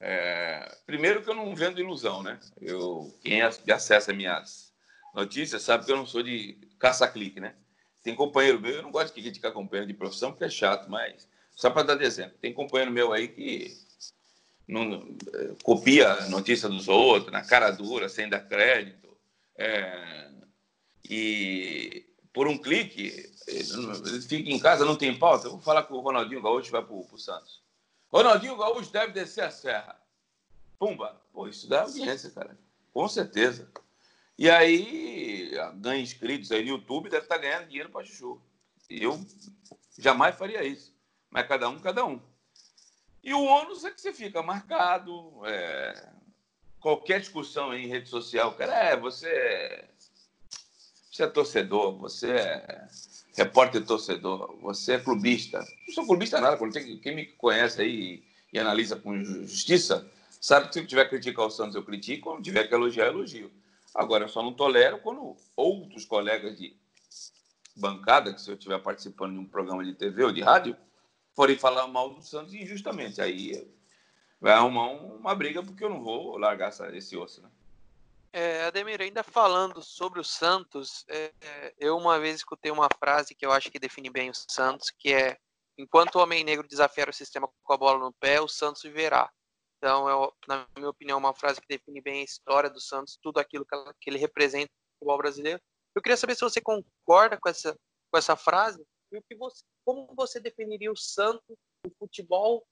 É... 0.00 0.76
Primeiro 0.86 1.22
que 1.22 1.30
eu 1.30 1.34
não 1.34 1.54
vendo 1.54 1.80
ilusão, 1.80 2.22
né? 2.22 2.38
Eu, 2.60 3.14
quem 3.22 3.40
acessa 3.42 4.12
minhas 4.12 4.72
notícias 5.14 5.62
sabe 5.62 5.84
que 5.84 5.92
eu 5.92 5.96
não 5.96 6.06
sou 6.06 6.22
de 6.22 6.58
caça-clique, 6.78 7.40
né? 7.40 7.54
Tem 8.02 8.14
companheiro 8.14 8.60
meu, 8.60 8.72
eu 8.72 8.82
não 8.82 8.90
gosto 8.90 9.14
de 9.14 9.22
criticar 9.22 9.52
companheiro 9.52 9.86
de 9.86 9.94
profissão 9.94 10.32
porque 10.32 10.44
é 10.44 10.50
chato, 10.50 10.90
mas 10.90 11.28
só 11.54 11.70
para 11.70 11.94
dar 11.94 12.02
exemplo, 12.02 12.36
tem 12.40 12.52
companheiro 12.52 12.90
meu 12.90 13.12
aí 13.12 13.28
que 13.28 13.76
não, 14.66 15.16
copia 15.62 16.12
a 16.12 16.28
notícia 16.28 16.68
dos 16.68 16.88
outros, 16.88 17.32
na 17.32 17.42
cara 17.42 17.70
dura, 17.70 18.08
sem 18.08 18.28
dar 18.28 18.40
crédito. 18.40 19.16
É, 19.56 20.30
e 21.08 22.06
por 22.32 22.48
um 22.48 22.56
clique, 22.56 23.30
ele 23.46 24.22
fica 24.22 24.50
em 24.50 24.58
casa, 24.58 24.84
não 24.84 24.96
tem 24.96 25.16
pauta. 25.18 25.46
Eu 25.46 25.52
vou 25.52 25.60
falar 25.60 25.82
com 25.82 25.94
o 25.94 26.00
Ronaldinho 26.00 26.42
Gaúcho 26.42 26.72
vai 26.72 26.82
para 26.82 26.94
o 26.94 27.18
Santos. 27.18 27.62
Ronaldinho 28.10 28.56
Gaúcho 28.56 28.90
deve 28.90 29.12
descer 29.12 29.44
a 29.44 29.50
serra. 29.50 30.00
Pumba. 30.78 31.20
Pô, 31.32 31.46
isso 31.46 31.68
dá 31.68 31.82
audiência, 31.82 32.30
cara. 32.30 32.58
Com 32.92 33.08
certeza. 33.08 33.70
E 34.38 34.50
aí, 34.50 35.52
ganha 35.76 36.02
inscritos 36.02 36.50
aí 36.50 36.62
no 36.62 36.70
YouTube, 36.70 37.10
deve 37.10 37.24
estar 37.24 37.36
tá 37.36 37.40
ganhando 37.40 37.68
dinheiro 37.68 37.90
para 37.90 38.04
chuchu. 38.04 38.40
Eu 38.88 39.24
jamais 39.98 40.36
faria 40.36 40.64
isso. 40.64 40.94
Mas 41.30 41.46
cada 41.46 41.68
um, 41.68 41.78
cada 41.78 42.04
um. 42.04 42.20
E 43.22 43.32
o 43.32 43.44
ônus 43.44 43.84
é 43.84 43.90
que 43.90 44.00
você 44.00 44.12
fica 44.12 44.42
marcado. 44.42 45.46
É... 45.46 46.08
Qualquer 46.80 47.20
discussão 47.20 47.72
em 47.72 47.86
rede 47.86 48.08
social, 48.08 48.54
cara, 48.54 48.74
é, 48.74 48.96
você 48.96 49.88
você 51.12 51.24
é 51.24 51.26
torcedor, 51.26 51.98
você 51.98 52.30
é 52.30 52.88
repórter 53.36 53.84
torcedor, 53.84 54.56
você 54.62 54.94
é 54.94 54.98
clubista. 54.98 55.58
Não 55.86 55.94
sou 55.94 56.06
clubista 56.06 56.40
nada, 56.40 56.56
quem 57.02 57.14
me 57.14 57.26
conhece 57.26 57.82
aí 57.82 58.24
e, 58.50 58.58
analisa 58.58 58.96
com 58.96 59.22
justiça, 59.22 60.10
sabe 60.40 60.68
que 60.68 60.74
se 60.74 60.80
eu 60.80 60.86
tiver 60.86 61.04
que 61.04 61.10
criticar 61.10 61.46
o 61.46 61.50
Santos, 61.50 61.74
eu 61.74 61.84
critico, 61.84 62.30
quando 62.30 62.42
tiver 62.42 62.66
que 62.66 62.74
elogiar, 62.74 63.06
eu 63.06 63.12
elogio. 63.12 63.52
Agora, 63.94 64.24
eu 64.24 64.28
só 64.28 64.42
não 64.42 64.54
tolero 64.54 64.98
quando 65.00 65.36
outros 65.54 66.06
colegas 66.06 66.56
de 66.56 66.74
bancada, 67.76 68.32
que 68.32 68.40
se 68.40 68.50
eu 68.50 68.54
estiver 68.54 68.78
participando 68.78 69.34
de 69.34 69.38
um 69.38 69.46
programa 69.46 69.84
de 69.84 69.92
TV 69.92 70.24
ou 70.24 70.32
de 70.32 70.40
rádio, 70.40 70.74
forem 71.34 71.58
falar 71.58 71.86
mal 71.88 72.14
do 72.14 72.22
Santos 72.22 72.54
injustamente. 72.54 73.20
Aí 73.20 73.70
vai 74.40 74.54
arrumar 74.54 74.90
uma 74.92 75.34
briga, 75.34 75.62
porque 75.62 75.84
eu 75.84 75.90
não 75.90 76.02
vou 76.02 76.38
largar 76.38 76.68
essa, 76.68 76.94
esse 76.96 77.16
osso, 77.18 77.42
né? 77.42 77.50
É, 78.34 78.64
Ademir, 78.64 79.00
ainda 79.02 79.22
falando 79.22 79.82
sobre 79.82 80.18
o 80.18 80.24
Santos, 80.24 81.04
é, 81.08 81.74
eu 81.78 81.98
uma 81.98 82.18
vez 82.18 82.36
escutei 82.36 82.72
uma 82.72 82.88
frase 82.98 83.34
que 83.34 83.44
eu 83.44 83.52
acho 83.52 83.70
que 83.70 83.78
define 83.78 84.08
bem 84.08 84.30
o 84.30 84.34
Santos, 84.34 84.90
que 84.90 85.12
é 85.12 85.36
enquanto 85.76 86.16
o 86.16 86.22
homem 86.22 86.42
negro 86.42 86.66
desafiar 86.66 87.10
o 87.10 87.12
sistema 87.12 87.46
com 87.62 87.72
a 87.72 87.76
bola 87.76 87.98
no 87.98 88.12
pé, 88.14 88.40
o 88.40 88.48
Santos 88.48 88.82
viverá. 88.82 89.30
Então, 89.76 90.08
eu, 90.08 90.32
na 90.48 90.66
minha 90.76 90.88
opinião, 90.88 91.16
é 91.16 91.18
uma 91.18 91.34
frase 91.34 91.60
que 91.60 91.68
define 91.68 92.00
bem 92.00 92.20
a 92.20 92.24
história 92.24 92.70
do 92.70 92.80
Santos, 92.80 93.18
tudo 93.20 93.38
aquilo 93.38 93.66
que, 93.66 93.74
ela, 93.74 93.92
que 94.00 94.08
ele 94.08 94.18
representa 94.18 94.70
no 94.70 94.94
futebol 94.94 95.18
brasileiro. 95.18 95.60
Eu 95.94 96.00
queria 96.00 96.16
saber 96.16 96.34
se 96.34 96.40
você 96.40 96.60
concorda 96.60 97.36
com 97.36 97.48
essa, 97.48 97.76
com 98.10 98.16
essa 98.16 98.34
frase 98.34 98.82
E 99.12 99.18
o 99.18 99.22
que 99.22 99.34
você, 99.34 99.62
como 99.84 100.08
você 100.14 100.40
definiria 100.40 100.90
o 100.90 100.96
Santos, 100.96 101.56
o 101.84 101.90
futebol 101.98 102.64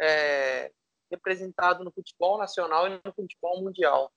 é, 0.00 0.72
representado 1.10 1.84
no 1.84 1.92
futebol 1.92 2.38
nacional 2.38 2.86
e 2.86 2.90
no 2.90 3.12
futebol 3.12 3.60
mundial? 3.60 4.10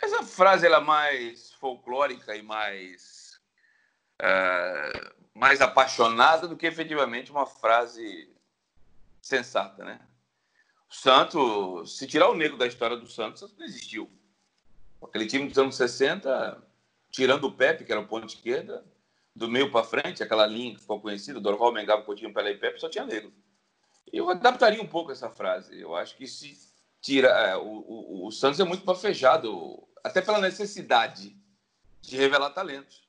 Essa 0.00 0.22
frase 0.22 0.66
ela 0.66 0.78
é 0.78 0.80
mais 0.80 1.52
folclórica 1.54 2.36
e 2.36 2.42
mais 2.42 3.40
é, 4.20 5.12
mais 5.34 5.60
apaixonada 5.60 6.48
do 6.48 6.56
que 6.56 6.66
efetivamente 6.66 7.30
uma 7.30 7.46
frase 7.46 8.32
sensata, 9.20 9.84
né? 9.84 10.00
O 10.90 10.94
Santos, 10.94 11.98
se 11.98 12.06
tirar 12.06 12.28
o 12.28 12.34
negro 12.34 12.56
da 12.56 12.66
história 12.66 12.96
do 12.96 13.06
Santos, 13.06 13.54
não 13.56 13.66
existiu. 13.66 14.10
Aquele 15.02 15.26
time 15.26 15.48
dos 15.48 15.58
anos 15.58 15.76
60, 15.76 16.62
tirando 17.10 17.44
o 17.44 17.52
Pepe, 17.52 17.84
que 17.84 17.92
era 17.92 18.00
o 18.00 18.06
ponto 18.06 18.26
esquerda, 18.26 18.84
do 19.34 19.48
meio 19.48 19.70
para 19.70 19.84
frente, 19.84 20.22
aquela 20.22 20.46
linha 20.46 20.74
que 20.74 20.80
ficou 20.80 21.00
conhecida, 21.00 21.40
Dorval, 21.40 21.72
Mengava, 21.72 22.02
Coutinho, 22.02 22.32
Pelé 22.32 22.52
e 22.52 22.58
Pepe, 22.58 22.80
só 22.80 22.88
tinha 22.88 23.04
negro. 23.04 23.32
Eu 24.12 24.28
adaptaria 24.30 24.82
um 24.82 24.86
pouco 24.86 25.12
essa 25.12 25.30
frase. 25.30 25.78
Eu 25.78 25.94
acho 25.94 26.16
que 26.16 26.26
se 26.26 26.58
tira. 27.00 27.28
É, 27.28 27.56
o, 27.56 27.62
o, 27.62 28.26
o, 28.26 28.32
Santos 28.32 28.58
é 28.58 28.64
muito 28.64 28.84
bafejado, 28.84 29.86
até 30.08 30.22
pela 30.22 30.40
necessidade 30.40 31.36
de 32.00 32.16
revelar 32.16 32.50
talentos. 32.50 33.06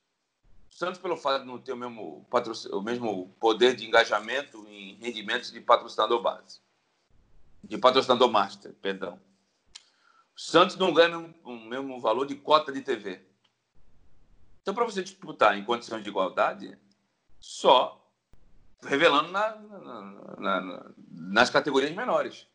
O 0.70 0.74
Santos, 0.74 1.00
pelo 1.00 1.18
fato 1.18 1.42
de 1.42 1.48
não 1.48 1.58
ter 1.58 1.74
o 1.74 1.78
mesmo, 1.78 2.28
o 2.72 2.82
mesmo 2.82 3.30
poder 3.40 3.76
de 3.76 3.88
engajamento 3.88 4.66
em 4.68 4.96
rendimentos 4.96 5.52
de 5.52 5.62
patrocinador 5.62 6.22
base, 6.22 6.60
de 7.64 7.78
patrocinador 7.78 8.30
master, 8.30 8.74
perdão. 8.76 9.20
O 10.36 10.40
Santos 10.40 10.76
não 10.76 10.94
ganha 10.94 11.18
o 11.18 11.22
mesmo, 11.22 11.42
o 11.44 11.66
mesmo 11.66 12.00
valor 12.00 12.26
de 12.26 12.36
cota 12.36 12.72
de 12.72 12.82
TV. 12.82 13.26
Então, 14.62 14.74
para 14.74 14.86
você 14.86 15.02
disputar 15.02 15.58
em 15.58 15.64
condições 15.64 16.04
de 16.04 16.10
igualdade, 16.10 16.78
só 17.40 17.96
revelando 18.82 19.32
na, 19.32 19.56
na, 19.56 20.62
na, 20.62 20.92
nas 21.12 21.50
categorias 21.50 21.94
menores. 21.96 22.48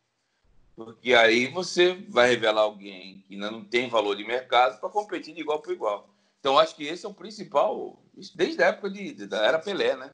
Porque 0.77 1.15
aí 1.15 1.47
você 1.47 1.95
vai 2.09 2.31
revelar 2.31 2.63
alguém 2.63 3.21
que 3.23 3.35
ainda 3.35 3.51
não 3.51 3.65
tem 3.65 3.89
valor 3.89 4.17
de 4.17 4.25
mercado 4.25 4.81
para 4.81 4.89
competir 4.89 5.35
de 5.35 5.41
igual 5.41 5.61
para 5.61 5.73
igual. 5.73 6.15
Então, 6.41 6.59
acho 6.59 6.75
que 6.75 6.85
esse 6.85 7.07
é 7.07 7.09
o 7.09 7.15
principal, 7.15 8.03
desde 8.35 8.63
a 8.63 8.67
época 8.67 8.91
de, 8.91 9.27
da 9.27 9.39
era 9.45 9.59
Pelé, 9.59 9.97
né? 9.97 10.13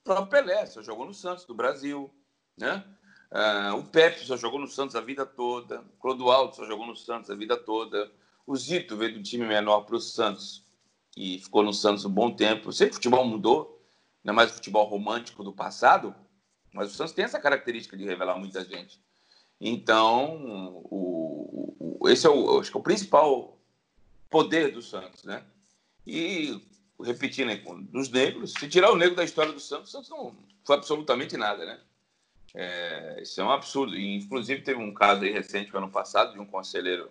O 0.00 0.04
próprio 0.04 0.28
Pelé 0.28 0.66
só 0.66 0.82
jogou 0.82 1.06
no 1.06 1.14
Santos 1.14 1.44
do 1.44 1.54
Brasil, 1.54 2.12
né? 2.56 2.84
Uh, 3.32 3.78
o 3.78 3.84
Pepe 3.84 4.20
só 4.20 4.36
jogou 4.36 4.60
no 4.60 4.68
Santos 4.68 4.94
a 4.94 5.00
vida 5.00 5.24
toda. 5.24 5.80
O 5.80 6.00
Clodoaldo 6.00 6.54
só 6.54 6.66
jogou 6.66 6.86
no 6.86 6.94
Santos 6.94 7.30
a 7.30 7.34
vida 7.34 7.56
toda. 7.56 8.12
O 8.46 8.54
Zito 8.54 8.96
veio 8.96 9.14
do 9.14 9.22
time 9.22 9.46
menor 9.46 9.82
para 9.82 9.96
o 9.96 10.00
Santos 10.00 10.64
e 11.16 11.38
ficou 11.38 11.62
no 11.62 11.72
Santos 11.72 12.04
um 12.04 12.10
bom 12.10 12.30
tempo. 12.30 12.68
Eu 12.68 12.72
sei 12.72 12.88
que 12.88 12.92
o 12.92 12.96
futebol 12.96 13.24
mudou, 13.24 13.82
não 14.22 14.32
é 14.32 14.36
mais 14.36 14.50
o 14.50 14.54
futebol 14.54 14.86
romântico 14.86 15.42
do 15.42 15.52
passado, 15.52 16.14
mas 16.74 16.92
o 16.92 16.94
Santos 16.94 17.14
tem 17.14 17.24
essa 17.24 17.40
característica 17.40 17.96
de 17.96 18.04
revelar 18.04 18.38
muita 18.38 18.62
gente. 18.64 19.00
Então, 19.64 20.82
o, 20.90 21.98
o, 22.00 22.08
esse 22.08 22.26
é 22.26 22.30
o, 22.30 22.58
acho 22.58 22.68
que 22.68 22.76
é 22.76 22.80
o 22.80 22.82
principal 22.82 23.56
poder 24.28 24.72
do 24.72 24.82
Santos, 24.82 25.22
né? 25.22 25.44
E 26.04 26.60
repetindo 27.00 27.50
aí, 27.50 27.62
dos 27.84 28.10
negros, 28.10 28.54
se 28.58 28.68
tirar 28.68 28.90
o 28.90 28.96
negro 28.96 29.14
da 29.14 29.22
história 29.22 29.52
do 29.52 29.60
Santos, 29.60 29.90
o 29.90 29.92
Santos 29.92 30.10
não 30.10 30.34
foi 30.64 30.74
absolutamente 30.74 31.36
nada, 31.36 31.64
né? 31.64 31.80
É, 32.54 33.20
isso 33.22 33.40
é 33.40 33.44
um 33.44 33.52
absurdo. 33.52 33.96
E, 33.96 34.16
inclusive, 34.16 34.62
teve 34.62 34.80
um 34.80 34.92
caso 34.92 35.22
aí 35.22 35.30
recente, 35.30 35.70
ano 35.76 35.88
passado, 35.88 36.32
de 36.32 36.40
um 36.40 36.46
conselheiro 36.46 37.08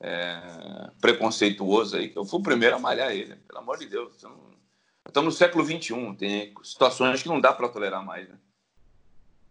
é, 0.00 0.90
preconceituoso 0.98 1.96
aí, 1.96 2.08
que 2.08 2.16
eu 2.16 2.24
fui 2.24 2.40
o 2.40 2.42
primeiro 2.42 2.76
a 2.76 2.78
malhar 2.78 3.12
ele. 3.12 3.36
Pelo 3.36 3.58
amor 3.58 3.76
de 3.76 3.84
Deus, 3.84 4.14
Estamos 4.14 5.34
no 5.34 5.38
século 5.38 5.64
XXI, 5.64 6.16
tem 6.16 6.54
situações 6.62 7.22
que 7.22 7.28
não 7.28 7.40
dá 7.40 7.52
para 7.52 7.68
tolerar 7.68 8.02
mais. 8.02 8.28
Né? 8.28 8.38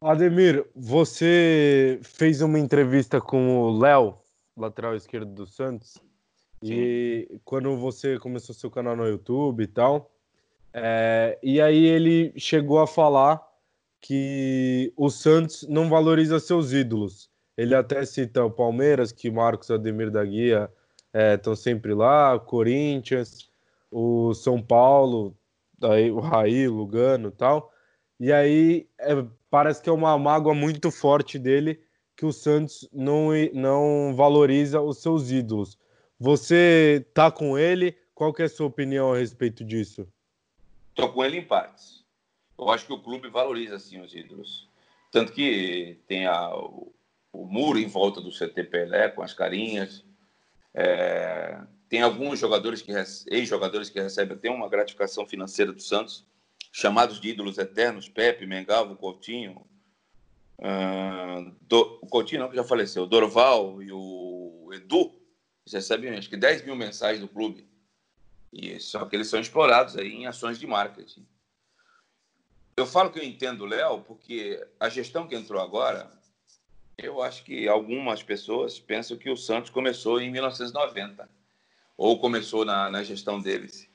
Ademir, 0.01 0.65
você 0.75 2.00
fez 2.01 2.41
uma 2.41 2.58
entrevista 2.58 3.20
com 3.20 3.60
o 3.60 3.77
Léo, 3.77 4.18
lateral 4.56 4.96
esquerdo 4.96 5.34
do 5.34 5.46
Santos, 5.46 5.98
Sim. 6.63 6.74
e 6.74 7.41
quando 7.44 7.75
você 7.77 8.18
começou 8.18 8.56
seu 8.56 8.72
canal 8.72 8.96
no 8.96 9.08
YouTube 9.08 9.63
e 9.63 9.68
tal, 9.68 10.12
é, 10.74 11.38
e 11.44 11.60
aí 11.60 11.86
ele 11.86 12.34
chegou 12.38 12.79
a 12.79 12.88
falar 12.88 13.41
que 14.00 14.94
o 14.96 15.10
Santos 15.10 15.68
não 15.68 15.89
valoriza 15.89 16.39
seus 16.39 16.72
ídolos. 16.72 17.29
Ele 17.58 17.75
até 17.75 18.06
cita 18.06 18.46
o 18.46 18.51
Palmeiras, 18.51 19.12
que 19.12 19.29
Marcos 19.29 19.70
Ademir 19.70 20.10
da 20.10 20.24
Guia 20.24 20.72
estão 21.36 21.53
é, 21.53 21.56
sempre 21.58 21.94
lá, 21.94 22.36
o 22.36 22.39
Corinthians, 22.39 23.50
o 23.91 24.34
São 24.34 24.62
Paulo 24.62 25.36
daí 25.79 26.12
o 26.12 26.20
Raí, 26.20 26.68
o 26.68 26.74
Lugano 26.74 27.29
e 27.29 27.32
tal. 27.32 27.72
E 28.20 28.32
aí 28.32 28.88
é, 29.00 29.25
parece 29.50 29.82
que 29.82 29.89
é 29.89 29.94
uma 29.94 30.18
mágoa 30.18 30.53
muito 30.53 30.91
forte 30.91 31.38
dele 31.39 31.82
que 32.15 32.25
o 32.25 32.34
Santos 32.34 32.88
não, 32.91 33.29
não 33.53 34.13
valoriza 34.15 34.82
os 34.82 35.01
seus 35.01 35.32
ídolos. 35.32 35.77
Você 36.20 37.06
tá 37.13 37.32
com 37.32 37.58
ele? 37.58 37.98
Qual 38.13 38.34
que 38.34 38.41
é 38.41 38.46
a 38.46 38.50
sua 38.50 38.68
opinião 38.68 39.13
a 39.13 39.18
respeito 39.18 39.63
disso? 39.63 40.06
Tô 40.94 41.08
com 41.10 41.24
ele 41.24 41.38
em 41.38 41.46
partes. 41.46 42.03
Eu 42.58 42.70
acho 42.70 42.86
que 42.86 42.91
o 42.91 43.01
clube 43.01 43.29
valoriza 43.29 43.79
sim 43.79 44.01
os 44.01 44.13
ídolos. 44.13 44.68
Tanto 45.12 45.32
que 45.32 45.98
tem 46.08 46.27
a, 46.27 46.53
o, 46.53 46.94
o 47.32 47.46
muro 47.46 47.79
em 47.79 47.88
volta 47.88 48.20
do 48.20 48.32
CT 48.32 48.65
Pelé 48.65 49.08
com 49.08 49.22
as 49.22 49.34
carinhas. 49.34 50.03
É, 50.74 51.58
tem 51.88 52.01
alguns 52.01 52.38
jogadores 52.38 52.82
que 52.82 52.91
ex-jogadores 53.27 53.89
que 53.89 54.01
recebem 54.01 54.36
até 54.36 54.50
uma 54.50 54.68
gratificação 54.68 55.25
financeira 55.25 55.72
do 55.72 55.82
Santos, 55.82 56.25
chamados 56.71 57.19
de 57.19 57.29
ídolos 57.29 57.57
eternos, 57.57 58.07
Pepe, 58.07 58.45
Mengalvo, 58.45 58.95
Coutinho, 58.95 59.65
uh, 60.59 61.55
do, 61.61 61.99
o 62.01 62.07
Coutinho 62.07 62.41
não, 62.41 62.49
que 62.49 62.55
já 62.55 62.63
faleceu, 62.63 63.05
Dorval 63.05 63.81
e 63.81 63.91
o 63.91 64.69
Edu, 64.73 65.19
recebem 65.71 66.17
acho 66.17 66.29
que 66.29 66.38
10 66.38 66.65
mil 66.65 66.75
mensagens 66.75 67.21
do 67.21 67.27
clube. 67.27 67.67
E 68.51 68.79
só 68.79 69.05
que 69.05 69.15
eles 69.15 69.27
são 69.27 69.39
explorados 69.39 69.95
aí 69.95 70.11
em 70.11 70.25
ações 70.25 70.59
de 70.59 70.65
marketing. 70.65 71.27
Eu 72.75 72.85
falo 72.85 73.11
que 73.11 73.19
eu 73.19 73.23
entendo 73.23 73.61
o 73.61 73.67
Léo 73.67 74.01
porque 74.01 74.65
a 74.79 74.89
gestão 74.89 75.27
que 75.27 75.35
entrou 75.35 75.61
agora, 75.61 76.09
eu 76.97 77.21
acho 77.21 77.43
que 77.43 77.67
algumas 77.67 78.23
pessoas 78.23 78.79
pensam 78.79 79.17
que 79.17 79.29
o 79.29 79.38
Santos 79.38 79.69
começou 79.69 80.19
em 80.19 80.31
1990 80.31 81.29
ou 81.97 82.19
começou 82.19 82.63
na, 82.63 82.89
na 82.89 83.03
gestão 83.03 83.39
deles. 83.39 83.88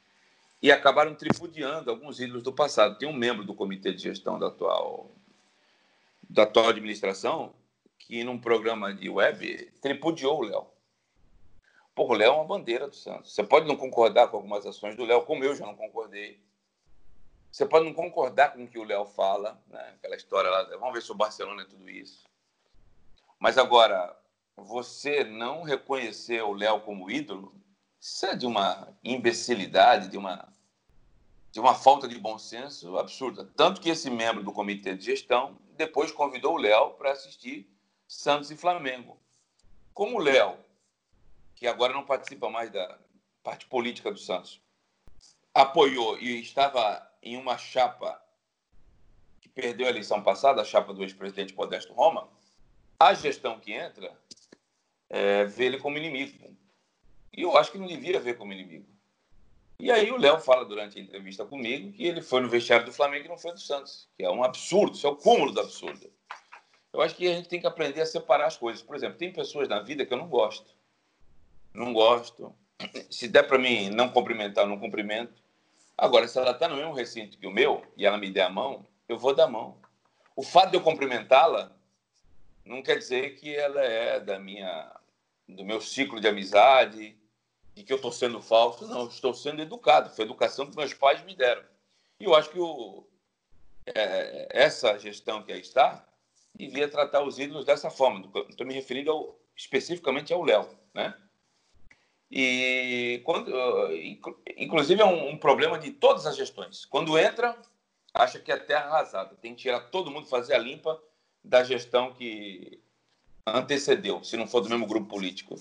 E 0.65 0.73
acabaram 0.73 1.15
tripudiando 1.15 1.91
alguns 1.91 2.19
ídolos 2.21 2.43
do 2.43 2.51
passado. 2.51 2.97
Tem 2.97 3.07
um 3.07 3.13
membro 3.13 3.45
do 3.45 3.53
comitê 3.53 3.93
de 3.93 4.03
gestão 4.03 4.39
da 4.39 4.47
atual, 4.47 5.11
da 6.27 6.45
atual 6.45 6.71
administração 6.71 7.55
que, 7.99 8.25
num 8.25 8.41
programa 8.41 8.95
de 8.95 9.11
web, 9.11 9.71
tripudiou 9.83 10.39
o 10.39 10.43
Léo. 10.43 10.67
Pô, 11.95 12.07
o 12.07 12.15
Léo 12.15 12.29
é 12.29 12.35
uma 12.37 12.47
bandeira 12.47 12.89
do 12.89 12.97
Santos. 12.97 13.35
Você 13.35 13.45
pode 13.45 13.69
não 13.69 13.77
concordar 13.77 14.29
com 14.29 14.39
algumas 14.39 14.65
ações 14.65 14.97
do 14.97 15.05
Léo, 15.05 15.27
como 15.27 15.45
eu 15.45 15.55
já 15.55 15.67
não 15.67 15.77
concordei. 15.77 16.43
Você 17.53 17.67
pode 17.67 17.85
não 17.85 17.93
concordar 17.93 18.55
com 18.55 18.65
o 18.65 18.67
que 18.67 18.79
o 18.79 18.85
Léo 18.85 19.05
fala, 19.05 19.63
né? 19.67 19.93
aquela 19.99 20.17
história 20.17 20.49
lá, 20.49 20.63
vamos 20.79 20.95
ver 20.95 21.03
se 21.03 21.13
o 21.13 21.15
Barcelona 21.15 21.61
é 21.61 21.67
tudo 21.67 21.91
isso. 21.91 22.25
Mas 23.39 23.59
agora, 23.59 24.19
você 24.57 25.25
não 25.25 25.63
reconhecer 25.63 26.43
o 26.43 26.55
Léo 26.55 26.81
como 26.81 27.11
ídolo, 27.11 27.55
isso 28.01 28.27
é 28.27 28.37
de 28.37 28.47
uma 28.47 28.89
imbecilidade, 29.03 30.09
de 30.09 30.19
uma, 30.19 30.54
de 31.55 31.61
uma 31.61 31.73
falta 31.73 32.09
de 32.09 32.19
bom 32.19 32.37
senso 32.37 32.99
absurda. 32.99 33.49
Tanto 33.57 33.81
que 33.81 33.89
esse 33.89 34.11
membro 34.11 34.43
do 34.43 34.53
comitê 34.53 34.97
de 34.97 35.05
gestão 35.05 35.57
depois 35.77 36.11
convidou 36.11 36.55
o 36.55 36.59
Léo 36.59 36.95
para 36.95 37.13
assistir 37.13 37.73
Santos 38.09 38.51
e 38.51 38.57
Flamengo. 38.57 39.17
Como 39.93 40.17
o 40.17 40.21
Léo, 40.21 40.59
que 41.55 41.69
agora 41.69 41.93
não 41.93 42.05
participa 42.05 42.51
mais 42.51 42.73
da 42.73 42.99
parte 43.41 43.67
política 43.67 44.11
do 44.11 44.19
Santos, 44.19 44.61
apoiou 45.55 46.19
e 46.19 46.41
estava 46.41 47.09
em 47.23 47.37
uma 47.37 47.57
chapa 47.57 48.21
que 49.41 49.49
perdeu 49.49 49.87
a 49.87 49.91
eleição 49.91 50.25
passada, 50.25 50.61
a 50.61 50.65
chapa 50.65 50.93
do 50.93 51.05
ex-presidente 51.05 51.55
Modesto 51.55 51.93
Roma, 51.93 52.29
a 52.99 53.15
gestão 53.15 53.61
que 53.61 53.73
entra 53.73 54.19
é, 55.09 55.45
vê 55.45 55.67
ele 55.67 55.79
como 55.79 55.99
inimigo. 55.99 56.53
E 57.33 57.43
eu 57.43 57.57
acho 57.57 57.71
que 57.71 57.79
não 57.79 57.87
devia 57.87 58.19
ver 58.19 58.37
como 58.37 58.53
inimigo. 58.53 58.94
E 59.79 59.91
aí 59.91 60.11
o 60.11 60.17
Léo 60.17 60.39
fala 60.39 60.65
durante 60.65 60.99
a 60.99 61.03
entrevista 61.03 61.45
comigo 61.45 61.93
que 61.93 62.05
ele 62.05 62.23
foi 62.23 62.41
no 62.41 62.49
vestiário 62.49 62.87
do 62.87 62.93
Flamengo 62.93 63.27
e 63.27 63.29
não 63.29 63.37
foi 63.37 63.53
do 63.53 63.61
Santos, 63.61 64.09
que 64.17 64.25
é 64.25 64.31
um 64.31 64.45
absurdo, 64.45 64.97
isso 64.97 65.07
é 65.07 65.11
o 65.11 65.17
cúmulo 65.17 65.53
do 65.53 65.61
absurdo. 65.61 66.11
Eu 66.93 67.03
acho 67.03 67.17
que 67.17 67.27
a 67.27 67.35
gente 67.35 67.49
tem 67.49 67.61
que 67.61 67.67
aprender 67.67 68.01
a 68.01 68.07
separar 68.07 68.47
as 68.47 68.57
coisas. 68.57 68.81
Por 68.81 68.95
exemplo, 68.95 69.19
tem 69.19 69.33
pessoas 69.33 69.69
na 69.69 69.81
vida 69.81 70.07
que 70.07 70.15
eu 70.15 70.19
não 70.19 70.29
gosto. 70.29 70.77
Não 71.73 71.93
gosto. 71.93 72.55
Se 73.11 73.27
der 73.27 73.43
para 73.43 73.59
mim 73.59 73.91
não 73.91 74.09
cumprimentar, 74.09 74.65
não 74.65 74.79
cumprimento. 74.79 75.43
Agora, 75.99 76.29
se 76.29 76.39
ela 76.39 76.53
está 76.53 76.69
no 76.69 76.77
mesmo 76.77 76.95
recinto 76.95 77.37
que 77.37 77.49
o 77.49 77.51
meu 77.51 77.83
e 77.97 78.07
ela 78.07 78.17
me 78.17 78.31
der 78.31 78.43
a 78.43 78.51
mão, 78.51 78.87
eu 79.09 79.19
vou 79.19 79.35
dar 79.35 79.45
a 79.45 79.51
mão. 79.51 79.77
O 80.37 80.43
fato 80.43 80.71
de 80.71 80.77
eu 80.77 80.83
cumprimentá-la 80.83 81.73
não 82.65 82.81
quer 82.81 82.99
dizer 82.99 83.37
que 83.37 83.55
ela 83.55 83.83
é 83.83 84.21
da 84.21 84.39
minha 84.39 84.93
do 85.49 85.65
meu 85.65 85.81
ciclo 85.81 86.21
de 86.21 86.29
amizade, 86.29 87.17
de 87.75 87.83
que 87.83 87.93
eu 87.93 87.97
estou 87.97 88.13
sendo 88.13 88.41
falso. 88.41 88.87
Não, 88.87 89.07
estou 89.07 89.35
sendo 89.35 89.63
educado. 89.63 90.11
Foi 90.11 90.25
a 90.25 90.27
educação 90.27 90.67
que 90.67 90.77
meus 90.77 90.95
pais 90.95 91.25
me 91.25 91.35
deram. 91.35 91.63
E 92.21 92.25
eu 92.25 92.35
acho 92.35 92.51
que 92.51 92.59
o, 92.59 93.07
é, 93.87 94.49
essa 94.51 94.99
gestão 94.99 95.43
que 95.43 95.53
aí 95.53 95.61
está 95.61 96.07
devia 96.55 96.89
tratar 96.89 97.23
os 97.23 97.39
ídolos 97.39 97.65
dessa 97.65 97.91
forma. 97.91 98.31
Estou 98.49 98.67
me 98.67 98.75
referindo 98.75 99.11
ao, 99.11 99.39
especificamente 99.57 100.33
ao 100.33 100.43
Léo, 100.43 100.69
né? 100.93 101.15
E 102.31 103.21
quando, 103.25 103.53
inclusive 104.57 105.01
é 105.01 105.05
um, 105.05 105.31
um, 105.31 105.37
problema 105.37 105.79
de 105.79 105.91
todas 105.91 106.27
as 106.27 106.37
gestões. 106.37 106.85
Quando 106.85 107.19
entra, 107.19 107.57
acha 108.13 108.41
que 108.41 108.51
é 108.51 108.57
terra 108.57 108.87
arrasada, 108.87 109.37
tem 109.37 109.55
que 109.55 109.63
tirar 109.63 109.81
todo 109.91 110.11
mundo, 110.11 110.27
fazer 110.27 110.55
a 110.55 110.59
limpa 110.59 111.01
da 111.45 111.63
gestão 111.63 112.13
que 112.13 112.81
antecedeu, 113.47 114.25
se 114.25 114.37
não 114.37 114.47
for 114.47 114.63
do 114.63 114.71
mesmo 114.71 114.87
grupo 114.87 115.07
político. 115.07 115.55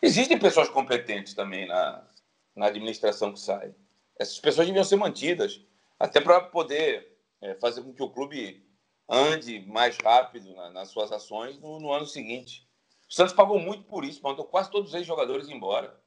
Existem 0.00 0.38
pessoas 0.38 0.68
competentes 0.68 1.34
também 1.34 1.66
na, 1.66 2.06
na 2.54 2.66
administração 2.66 3.32
que 3.32 3.40
sai. 3.40 3.74
Essas 4.18 4.38
pessoas 4.38 4.66
deviam 4.66 4.84
ser 4.84 4.96
mantidas, 4.96 5.60
até 5.98 6.20
para 6.20 6.40
poder 6.40 7.16
é, 7.40 7.54
fazer 7.56 7.82
com 7.82 7.92
que 7.92 8.02
o 8.02 8.10
clube 8.10 8.64
ande 9.08 9.60
mais 9.66 9.96
rápido 9.98 10.54
na, 10.54 10.70
nas 10.70 10.88
suas 10.90 11.10
ações 11.10 11.58
no, 11.58 11.80
no, 11.80 11.92
ano 11.92 12.06
seguinte. 12.06 12.68
O 13.08 13.12
Santos 13.12 13.32
pagou 13.32 13.58
muito 13.58 13.84
por 13.84 14.04
isso, 14.04 14.22
mandou 14.22 14.44
quase 14.44 14.70
todos 14.70 14.90
os 14.90 14.94
ex-jogadores 14.94 15.48
embora. 15.48 15.98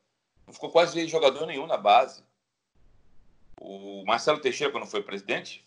Não 0.45 0.53
ficou 0.53 0.69
quase 0.69 0.99
ex-jogador 0.99 1.45
nenhum 1.45 1.65
na 1.65 1.77
base. 1.77 2.23
O 3.59 4.03
Marcelo 4.05 4.39
Teixeira, 4.39 4.71
quando 4.71 4.85
foi 4.85 5.03
presidente, 5.03 5.65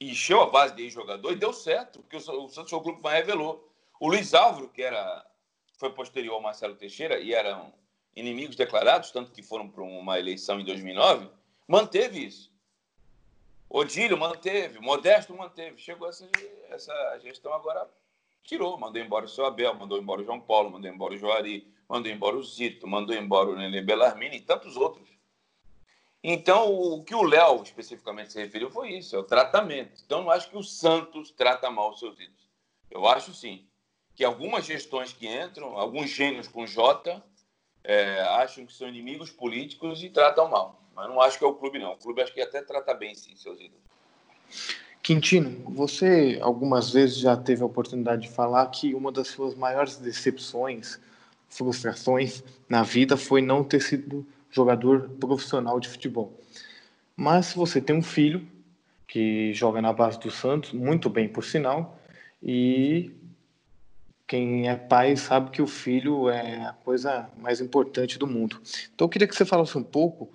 encheu 0.00 0.40
a 0.40 0.50
base 0.50 0.74
de 0.74 0.82
ex-jogador 0.82 1.32
e 1.32 1.36
deu 1.36 1.52
certo, 1.52 2.00
porque 2.00 2.16
o, 2.16 2.44
o 2.44 2.48
Santos 2.48 2.70
foi 2.70 2.78
o 2.78 2.82
clube 2.82 2.98
que 2.98 3.04
mais 3.04 3.16
revelou. 3.16 3.68
O 4.00 4.08
Luiz 4.08 4.34
Álvaro, 4.34 4.68
que 4.68 4.82
era, 4.82 5.24
foi 5.82 5.90
posterior 5.90 6.34
ao 6.34 6.40
Marcelo 6.40 6.76
Teixeira 6.76 7.18
e 7.18 7.34
eram 7.34 7.74
inimigos 8.14 8.54
declarados, 8.54 9.10
tanto 9.10 9.32
que 9.32 9.42
foram 9.42 9.68
para 9.68 9.82
uma 9.82 10.16
eleição 10.16 10.60
em 10.60 10.64
2009, 10.64 11.28
manteve 11.66 12.24
isso. 12.24 12.52
Odílio 13.68 14.16
manteve, 14.16 14.78
Modesto 14.78 15.34
manteve. 15.36 15.78
Chegou 15.78 16.08
essa, 16.08 16.30
essa 16.68 17.18
gestão 17.18 17.52
agora, 17.52 17.90
tirou. 18.44 18.78
Mandou 18.78 19.02
embora 19.02 19.24
o 19.24 19.28
seu 19.28 19.44
Abel, 19.44 19.74
mandou 19.74 19.98
embora 19.98 20.20
o 20.20 20.24
João 20.24 20.38
Paulo, 20.38 20.70
mandou 20.70 20.88
embora 20.88 21.14
o 21.14 21.16
Joari, 21.16 21.66
mandou 21.88 22.12
embora 22.12 22.36
o 22.36 22.44
Zito, 22.44 22.86
mandou 22.86 23.16
embora 23.16 23.48
o 23.48 23.56
Nenê 23.56 23.80
Bellarmine 23.80 24.36
e 24.36 24.40
tantos 24.40 24.76
outros. 24.76 25.08
Então, 26.22 26.72
o 26.72 27.02
que 27.02 27.14
o 27.14 27.22
Léo 27.24 27.60
especificamente 27.62 28.32
se 28.32 28.40
referiu 28.40 28.70
foi 28.70 28.92
isso, 28.92 29.16
é 29.16 29.18
o 29.18 29.24
tratamento. 29.24 30.00
Então, 30.04 30.22
não 30.22 30.30
acho 30.30 30.48
que 30.48 30.56
o 30.56 30.62
Santos 30.62 31.32
trata 31.32 31.68
mal 31.70 31.90
os 31.90 31.98
seus 31.98 32.20
ídolos. 32.20 32.48
Eu 32.88 33.08
acho 33.08 33.34
sim 33.34 33.66
que 34.14 34.24
algumas 34.24 34.64
gestões 34.66 35.12
que 35.12 35.26
entram, 35.26 35.76
alguns 35.78 36.10
gênios 36.10 36.48
com 36.48 36.66
J, 36.66 37.22
é, 37.84 38.20
acham 38.22 38.66
que 38.66 38.72
são 38.72 38.88
inimigos 38.88 39.30
políticos 39.30 40.02
e 40.02 40.10
tratam 40.10 40.48
mal. 40.48 40.82
Mas 40.94 41.08
não 41.08 41.20
acho 41.20 41.38
que 41.38 41.44
é 41.44 41.46
o 41.46 41.54
clube, 41.54 41.78
não. 41.78 41.92
O 41.92 41.96
clube 41.96 42.22
acho 42.22 42.32
que 42.32 42.40
até 42.40 42.62
trata 42.62 42.94
bem, 42.94 43.14
sim, 43.14 43.34
seus 43.36 43.58
ídolos. 43.58 43.82
Quintino, 45.02 45.68
você 45.70 46.38
algumas 46.40 46.90
vezes 46.90 47.18
já 47.18 47.36
teve 47.36 47.62
a 47.62 47.66
oportunidade 47.66 48.22
de 48.22 48.28
falar 48.28 48.66
que 48.66 48.94
uma 48.94 49.10
das 49.10 49.28
suas 49.28 49.54
maiores 49.54 49.96
decepções, 49.96 51.00
frustrações 51.48 52.44
na 52.68 52.82
vida 52.82 53.16
foi 53.16 53.42
não 53.42 53.64
ter 53.64 53.80
sido 53.80 54.24
jogador 54.50 55.08
profissional 55.18 55.80
de 55.80 55.88
futebol. 55.88 56.32
Mas 57.16 57.52
você 57.52 57.80
tem 57.80 57.96
um 57.96 58.02
filho 58.02 58.46
que 59.08 59.52
joga 59.52 59.82
na 59.82 59.92
base 59.92 60.20
do 60.20 60.30
Santos, 60.30 60.72
muito 60.72 61.10
bem 61.10 61.28
por 61.28 61.44
sinal, 61.44 61.98
e 62.42 63.10
quem 64.26 64.68
é 64.68 64.76
pai 64.76 65.16
sabe 65.16 65.50
que 65.50 65.60
o 65.60 65.66
filho 65.66 66.28
é 66.28 66.64
a 66.64 66.72
coisa 66.72 67.28
mais 67.38 67.60
importante 67.60 68.18
do 68.18 68.26
mundo. 68.26 68.60
Então 68.94 69.06
eu 69.06 69.08
queria 69.08 69.28
que 69.28 69.34
você 69.34 69.44
falasse 69.44 69.76
um 69.76 69.82
pouco 69.82 70.30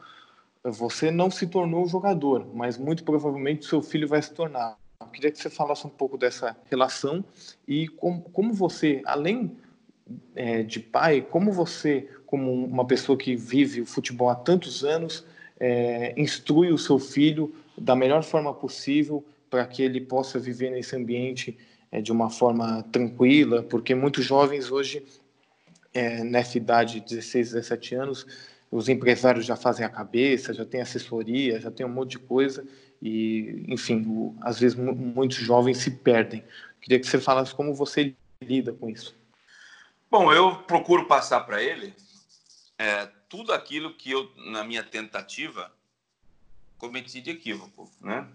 você 0.72 1.12
não 1.12 1.30
se 1.32 1.48
tornou 1.48 1.88
jogador, 1.88 2.48
mas 2.54 2.78
muito 2.78 3.04
provavelmente 3.04 3.66
seu 3.66 3.82
filho 3.82 4.08
vai 4.08 4.22
se 4.22 4.34
tornar. 4.34 4.78
Eu 5.00 5.08
queria 5.08 5.32
que 5.32 5.40
você 5.40 5.50
falasse 5.50 5.86
um 5.86 5.90
pouco 5.90 6.18
dessa 6.18 6.56
relação 6.70 7.24
e 7.68 7.88
como, 7.88 8.22
como 8.22 8.54
você, 8.54 9.02
além 9.06 9.56
é, 10.36 10.64
de 10.64 10.80
pai, 10.80 11.22
como 11.22 11.52
você, 11.52 12.10
como 12.26 12.52
uma 12.52 12.86
pessoa 12.86 13.18
que 13.18 13.36
vive 13.36 13.82
o 13.82 13.86
futebol 13.86 14.30
há 14.30 14.36
tantos 14.36 14.84
anos, 14.84 15.26
é, 15.60 16.14
instrui 16.18 16.72
o 16.72 16.78
seu 16.78 17.00
filho 17.00 17.54
da 17.78 17.96
melhor 17.96 18.24
forma 18.24 18.54
possível 18.54 19.24
para 19.50 19.66
que 19.66 19.82
ele 19.82 20.02
possa 20.02 20.40
viver 20.40 20.72
nesse 20.72 20.96
ambiente 20.96 21.58
é, 21.98 22.02
de 22.02 22.12
uma 22.12 22.30
forma 22.30 22.84
tranquila, 22.92 23.64
porque 23.64 23.96
muitos 23.96 24.24
jovens 24.24 24.72
hoje, 24.72 25.04
é, 25.94 26.24
nessa 26.24 26.58
idade, 26.58 27.00
16, 27.00 27.54
17 27.54 27.96
anos, 27.96 28.26
os 28.72 28.88
empresários 28.88 29.46
já 29.46 29.56
fazem 29.56 29.86
a 29.86 29.90
cabeça, 29.90 30.54
já 30.54 30.66
tem 30.66 30.82
assessoria, 30.82 31.60
já 31.60 31.72
tem 31.72 31.86
um 31.86 31.90
monte 31.90 32.12
de 32.12 32.20
coisa 32.20 32.66
e, 33.02 33.64
enfim, 33.68 34.04
o, 34.08 34.36
às 34.42 34.60
vezes 34.60 34.78
muitos 34.78 35.38
jovens 35.38 35.80
se 35.80 35.92
perdem. 35.92 36.44
Queria 36.82 37.00
que 37.00 37.08
você 37.08 37.20
falasse 37.20 37.54
como 37.54 37.74
você 37.74 38.14
lida 38.42 38.72
com 38.74 38.90
isso. 38.90 39.16
Bom, 40.10 40.32
eu 40.32 40.56
procuro 40.64 41.06
passar 41.06 41.42
para 41.42 41.62
ele 41.62 41.94
é, 42.78 43.08
tudo 43.28 43.52
aquilo 43.52 43.94
que 43.94 44.12
eu, 44.12 44.32
na 44.52 44.64
minha 44.64 44.84
tentativa, 44.84 45.72
cometi 46.78 47.22
de 47.22 47.32
equívoco, 47.32 47.92
né? 48.00 48.28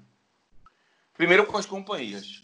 Primeiro 1.14 1.46
com 1.46 1.57
as 1.57 1.66
companhias. 1.66 2.42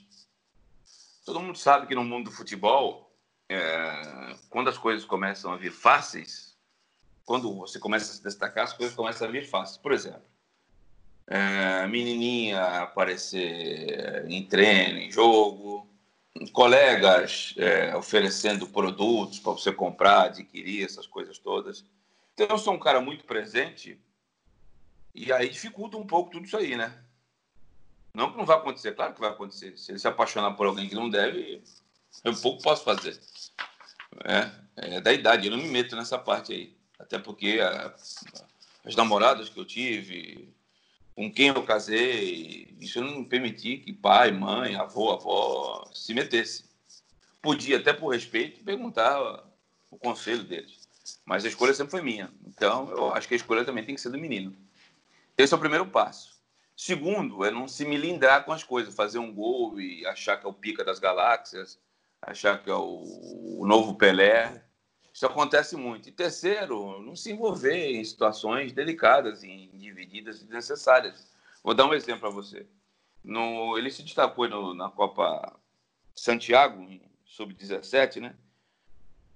Todo 1.28 1.40
mundo 1.40 1.58
sabe 1.58 1.86
que 1.86 1.94
no 1.94 2.02
mundo 2.02 2.30
do 2.30 2.34
futebol, 2.34 3.14
é, 3.50 4.34
quando 4.48 4.68
as 4.68 4.78
coisas 4.78 5.04
começam 5.04 5.52
a 5.52 5.58
vir 5.58 5.70
fáceis, 5.70 6.56
quando 7.22 7.54
você 7.54 7.78
começa 7.78 8.10
a 8.10 8.14
se 8.14 8.22
destacar, 8.22 8.64
as 8.64 8.72
coisas 8.72 8.96
começam 8.96 9.28
a 9.28 9.30
vir 9.30 9.46
fáceis. 9.46 9.76
Por 9.76 9.92
exemplo, 9.92 10.22
é, 11.26 11.86
menininha 11.86 12.80
aparecer 12.80 14.24
em 14.26 14.42
treino, 14.46 15.00
em 15.00 15.10
jogo, 15.10 15.86
colegas 16.50 17.52
é, 17.58 17.94
oferecendo 17.94 18.66
produtos 18.66 19.38
para 19.38 19.52
você 19.52 19.70
comprar, 19.70 20.28
adquirir, 20.28 20.86
essas 20.86 21.06
coisas 21.06 21.36
todas. 21.36 21.84
Então, 22.32 22.46
eu 22.48 22.58
sou 22.58 22.72
um 22.72 22.78
cara 22.78 23.02
muito 23.02 23.26
presente 23.26 24.00
e 25.14 25.30
aí 25.30 25.50
dificulta 25.50 25.98
um 25.98 26.06
pouco 26.06 26.30
tudo 26.30 26.46
isso 26.46 26.56
aí, 26.56 26.74
né? 26.74 27.04
Não 28.14 28.30
que 28.30 28.38
não 28.38 28.46
vai 28.46 28.56
acontecer, 28.56 28.92
claro 28.92 29.14
que 29.14 29.20
vai 29.20 29.30
acontecer. 29.30 29.76
Se 29.76 29.92
ele 29.92 29.98
se 29.98 30.08
apaixonar 30.08 30.52
por 30.52 30.66
alguém 30.66 30.88
que 30.88 30.94
não 30.94 31.08
deve, 31.08 31.62
eu 32.24 32.34
pouco 32.36 32.62
posso 32.62 32.84
fazer. 32.84 33.18
É, 34.24 34.50
é 34.76 35.00
da 35.00 35.12
idade, 35.12 35.46
eu 35.46 35.56
não 35.56 35.62
me 35.62 35.68
meto 35.68 35.94
nessa 35.94 36.18
parte 36.18 36.52
aí. 36.52 36.76
Até 36.98 37.18
porque 37.18 37.60
a, 37.60 37.94
as 38.84 38.96
namoradas 38.96 39.48
que 39.48 39.58
eu 39.58 39.64
tive, 39.64 40.52
com 41.14 41.32
quem 41.32 41.48
eu 41.48 41.62
casei, 41.64 42.76
isso 42.80 43.00
não 43.00 43.20
me 43.20 43.24
permitia 43.24 43.78
que 43.78 43.92
pai, 43.92 44.32
mãe, 44.32 44.76
avô, 44.76 45.12
avó 45.12 45.90
se 45.92 46.14
metesse. 46.14 46.64
Podia, 47.42 47.78
até 47.78 47.92
por 47.92 48.12
respeito, 48.12 48.64
perguntar 48.64 49.20
o 49.90 49.98
conselho 49.98 50.44
deles. 50.44 50.88
Mas 51.24 51.44
a 51.44 51.48
escolha 51.48 51.74
sempre 51.74 51.90
foi 51.90 52.02
minha. 52.02 52.32
Então, 52.46 52.90
eu 52.90 53.12
acho 53.12 53.26
que 53.28 53.34
a 53.34 53.36
escolha 53.36 53.64
também 53.64 53.84
tem 53.84 53.94
que 53.94 54.00
ser 54.00 54.10
do 54.10 54.18
menino. 54.18 54.54
Esse 55.36 55.54
é 55.54 55.56
o 55.56 55.60
primeiro 55.60 55.86
passo. 55.86 56.37
Segundo, 56.78 57.44
é 57.44 57.50
não 57.50 57.66
se 57.66 57.84
milindrar 57.84 58.44
com 58.44 58.52
as 58.52 58.62
coisas, 58.62 58.94
fazer 58.94 59.18
um 59.18 59.34
gol 59.34 59.80
e 59.80 60.06
achar 60.06 60.36
que 60.36 60.46
é 60.46 60.48
o 60.48 60.52
pica 60.52 60.84
das 60.84 61.00
galáxias, 61.00 61.76
achar 62.22 62.62
que 62.62 62.70
é 62.70 62.74
o, 62.74 63.02
o 63.58 63.66
novo 63.66 63.96
Pelé. 63.96 64.62
Isso 65.12 65.26
acontece 65.26 65.76
muito. 65.76 66.08
E 66.08 66.12
terceiro, 66.12 67.02
não 67.02 67.16
se 67.16 67.32
envolver 67.32 67.96
em 67.96 68.04
situações 68.04 68.72
delicadas, 68.72 69.42
e 69.42 69.68
divididas 69.74 70.36
e 70.36 70.44
desnecessárias. 70.44 71.26
Vou 71.64 71.74
dar 71.74 71.84
um 71.84 71.94
exemplo 71.94 72.20
para 72.20 72.30
você. 72.30 72.64
No, 73.24 73.76
ele 73.76 73.90
se 73.90 74.04
destacou 74.04 74.48
no, 74.48 74.72
na 74.72 74.88
Copa 74.88 75.58
Santiago, 76.14 76.88
sub-17, 77.24 78.20
né? 78.20 78.36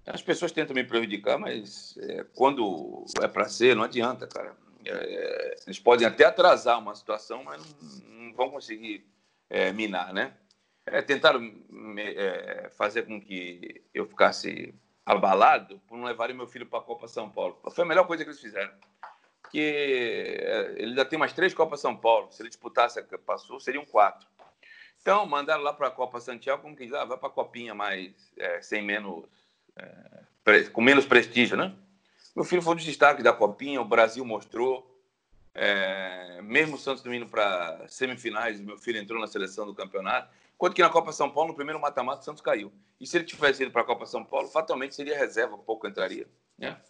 As 0.07 0.22
pessoas 0.22 0.52
tentam 0.52 0.76
me 0.76 0.85
prejudicar, 0.85 1.40
mas 1.40 1.98
é, 1.98 2.24
quando 2.37 3.05
é 3.20 3.26
para 3.26 3.48
ser, 3.48 3.74
não 3.74 3.83
adianta, 3.83 4.28
cara. 4.28 4.62
É, 4.85 5.57
eles 5.66 5.79
podem 5.79 6.07
até 6.07 6.25
atrasar 6.25 6.79
uma 6.79 6.95
situação, 6.95 7.45
mas 7.45 7.62
não, 8.05 8.14
não 8.14 8.35
vão 8.35 8.51
conseguir 8.51 9.07
é, 9.49 9.73
minar, 9.73 10.12
né? 10.12 10.35
É, 10.85 11.01
tentaram 11.01 11.40
é, 11.99 12.71
fazer 12.77 13.03
com 13.03 13.21
que 13.21 13.83
eu 13.95 14.07
ficasse 14.07 14.75
abalado 15.05 15.81
por 15.87 15.97
não 15.97 16.05
levarem 16.05 16.35
meu 16.35 16.47
filho 16.47 16.66
para 16.66 16.79
a 16.79 16.83
Copa 16.83 17.09
São 17.09 17.31
Paulo. 17.31 17.61
Foi 17.71 17.85
a 17.85 17.87
melhor 17.87 18.07
coisa 18.07 18.25
que 18.25 18.31
eles 18.31 18.40
fizeram. 18.40 18.73
Porque 19.42 20.38
eh, 20.40 20.75
ele 20.77 20.90
ainda 20.90 21.05
tem 21.05 21.18
mais 21.18 21.33
três 21.33 21.53
Copas 21.53 21.81
São 21.81 21.97
Paulo. 21.97 22.33
Se 22.33 22.40
ele 22.40 22.49
disputasse 22.49 23.03
passou, 23.27 23.61
seriam 23.61 23.85
quatro. 23.85 24.27
Então, 25.01 25.27
mandaram 25.27 25.62
lá 25.62 25.73
para 25.73 25.88
a 25.88 25.90
Copa 25.90 26.21
Santiago, 26.21 26.62
como 26.62 26.77
que 26.77 26.85
diz, 26.85 26.95
ah, 26.95 27.05
vai 27.05 27.18
para 27.18 27.29
a 27.29 27.33
Copinha 27.33 27.75
mais, 27.75 28.12
é, 28.38 28.62
sem 28.62 28.81
menos, 28.81 29.25
é, 29.77 30.62
com 30.71 30.81
menos 30.81 31.05
prestígio, 31.05 31.57
né? 31.57 31.75
Meu 32.35 32.45
filho 32.45 32.62
foi 32.62 32.73
um 32.73 32.77
dos 32.77 32.85
destaques 32.85 33.23
da 33.23 33.33
Copinha, 33.33 33.81
o 33.81 33.85
Brasil 33.85 34.25
mostrou. 34.25 34.88
É, 35.55 36.40
mesmo 36.42 36.77
o 36.77 36.79
Santos 36.79 37.05
indo 37.05 37.29
para 37.29 37.87
semifinais, 37.87 38.59
meu 38.59 38.79
filho 38.79 38.99
entrou 38.99 39.21
na 39.21 39.27
seleção 39.27 39.66
do 39.66 39.75
campeonato. 39.75 40.33
Enquanto 40.55 40.75
que 40.75 40.83
na 40.83 40.88
Copa 40.88 41.12
São 41.12 41.29
Paulo, 41.29 41.51
no 41.51 41.55
primeiro 41.55 41.81
mata-mata, 41.81 42.23
o 42.23 42.25
Santos 42.25 42.40
caiu. 42.40 42.73
E 42.99 43.07
se 43.07 43.16
ele 43.16 43.25
tivesse 43.25 43.62
ido 43.62 43.73
para 43.73 43.83
a 43.83 43.85
Copa 43.85 44.07
São 44.07 44.25
Paulo, 44.25 44.49
fatalmente 44.49 44.95
seria 44.95 45.18
reserva, 45.18 45.59
pouco 45.59 45.87
entraria. 45.87 46.27
Né? 46.57 46.81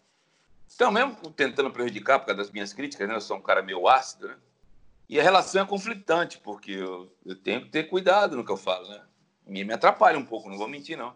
Então, 0.72 0.92
mesmo 0.92 1.16
tentando 1.33 1.70
prejudicar 1.70 2.20
por 2.20 2.26
causa 2.26 2.42
das 2.42 2.50
minhas 2.50 2.72
críticas, 2.72 3.09
né? 3.09 3.14
eu 3.14 3.20
sou 3.20 3.37
um 3.37 3.42
cara 3.42 3.62
meio 3.62 3.88
ácido, 3.88 4.28
né? 4.28 4.37
E 5.09 5.20
a 5.20 5.22
relação 5.22 5.62
é 5.62 5.66
conflitante, 5.66 6.38
porque 6.38 6.72
eu, 6.72 7.14
eu 7.26 7.37
tenho 7.37 7.62
que 7.62 7.68
ter 7.68 7.85
cuidado 7.85 8.37
no 8.37 8.44
que 8.44 8.50
eu 8.50 8.57
falo, 8.57 8.88
né? 8.88 9.02
Me, 9.46 9.64
me 9.64 9.74
atrapalha 9.74 10.18
um 10.18 10.24
pouco, 10.24 10.48
não 10.48 10.57
vou 10.57 10.68
mentir, 10.68 10.96
não. 10.96 11.14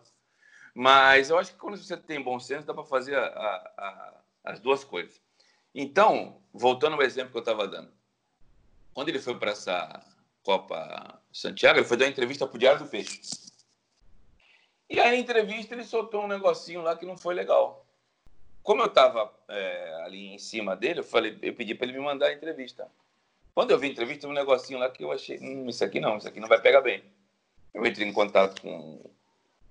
Mas 0.79 1.31
eu 1.31 1.39
acho 1.39 1.53
que 1.53 1.59
quando 1.59 1.79
você 1.79 1.97
tem 1.97 2.21
bom 2.21 2.39
senso, 2.39 2.67
dá 2.67 2.75
para 2.75 2.85
fazer 2.85 3.17
a, 3.17 3.25
a, 3.25 3.57
a, 3.79 4.15
as 4.45 4.61
duas 4.61 4.85
coisas. 4.85 5.19
Então, 5.75 6.43
voltando 6.53 6.97
ao 6.97 7.03
exemplo 7.03 7.31
que 7.31 7.39
eu 7.39 7.41
estava 7.41 7.67
dando. 7.67 7.91
Quando 8.93 9.09
ele 9.09 9.19
foi 9.19 9.39
para 9.39 9.53
essa 9.53 10.05
Copa 10.43 11.19
Santiago, 11.33 11.79
ele 11.79 11.87
foi 11.87 11.97
dar 11.97 12.05
uma 12.05 12.11
entrevista 12.11 12.47
para 12.47 12.57
o 12.57 12.59
Diário 12.59 12.85
do 12.85 12.91
Peixe. 12.91 13.23
E 14.91 15.01
aí, 15.01 15.13
na 15.13 15.17
entrevista, 15.17 15.75
ele 15.75 15.83
soltou 15.83 16.25
um 16.25 16.29
negocinho 16.29 16.83
lá 16.83 16.95
que 16.95 17.07
não 17.07 17.17
foi 17.17 17.35
legal. 17.35 17.87
Como 18.63 18.83
eu 18.83 18.87
estava 18.89 19.35
é, 19.49 20.03
ali 20.05 20.27
em 20.27 20.39
cima 20.39 20.77
dele, 20.77 21.01
eu, 21.01 21.05
falei, 21.05 21.39
eu 21.41 21.55
pedi 21.55 21.75
para 21.75 21.87
ele 21.89 21.99
me 21.99 22.05
mandar 22.05 22.27
a 22.27 22.35
entrevista. 22.35 22.87
Quando 23.55 23.71
eu 23.71 23.79
vi 23.79 23.87
a 23.87 23.91
entrevista, 23.93 24.29
um 24.29 24.33
negocinho 24.35 24.79
lá 24.79 24.91
que 24.91 25.03
eu 25.03 25.11
achei, 25.11 25.39
hum, 25.39 25.71
isso 25.71 25.83
aqui 25.83 26.01
não, 26.01 26.19
isso 26.19 26.29
aqui 26.29 26.39
não 26.39 26.49
vai 26.49 26.61
pegar 26.61 26.83
bem. 26.83 27.03
Eu 27.73 27.87
entrei 27.87 28.07
em 28.07 28.13
contato 28.13 28.61
com 28.61 29.16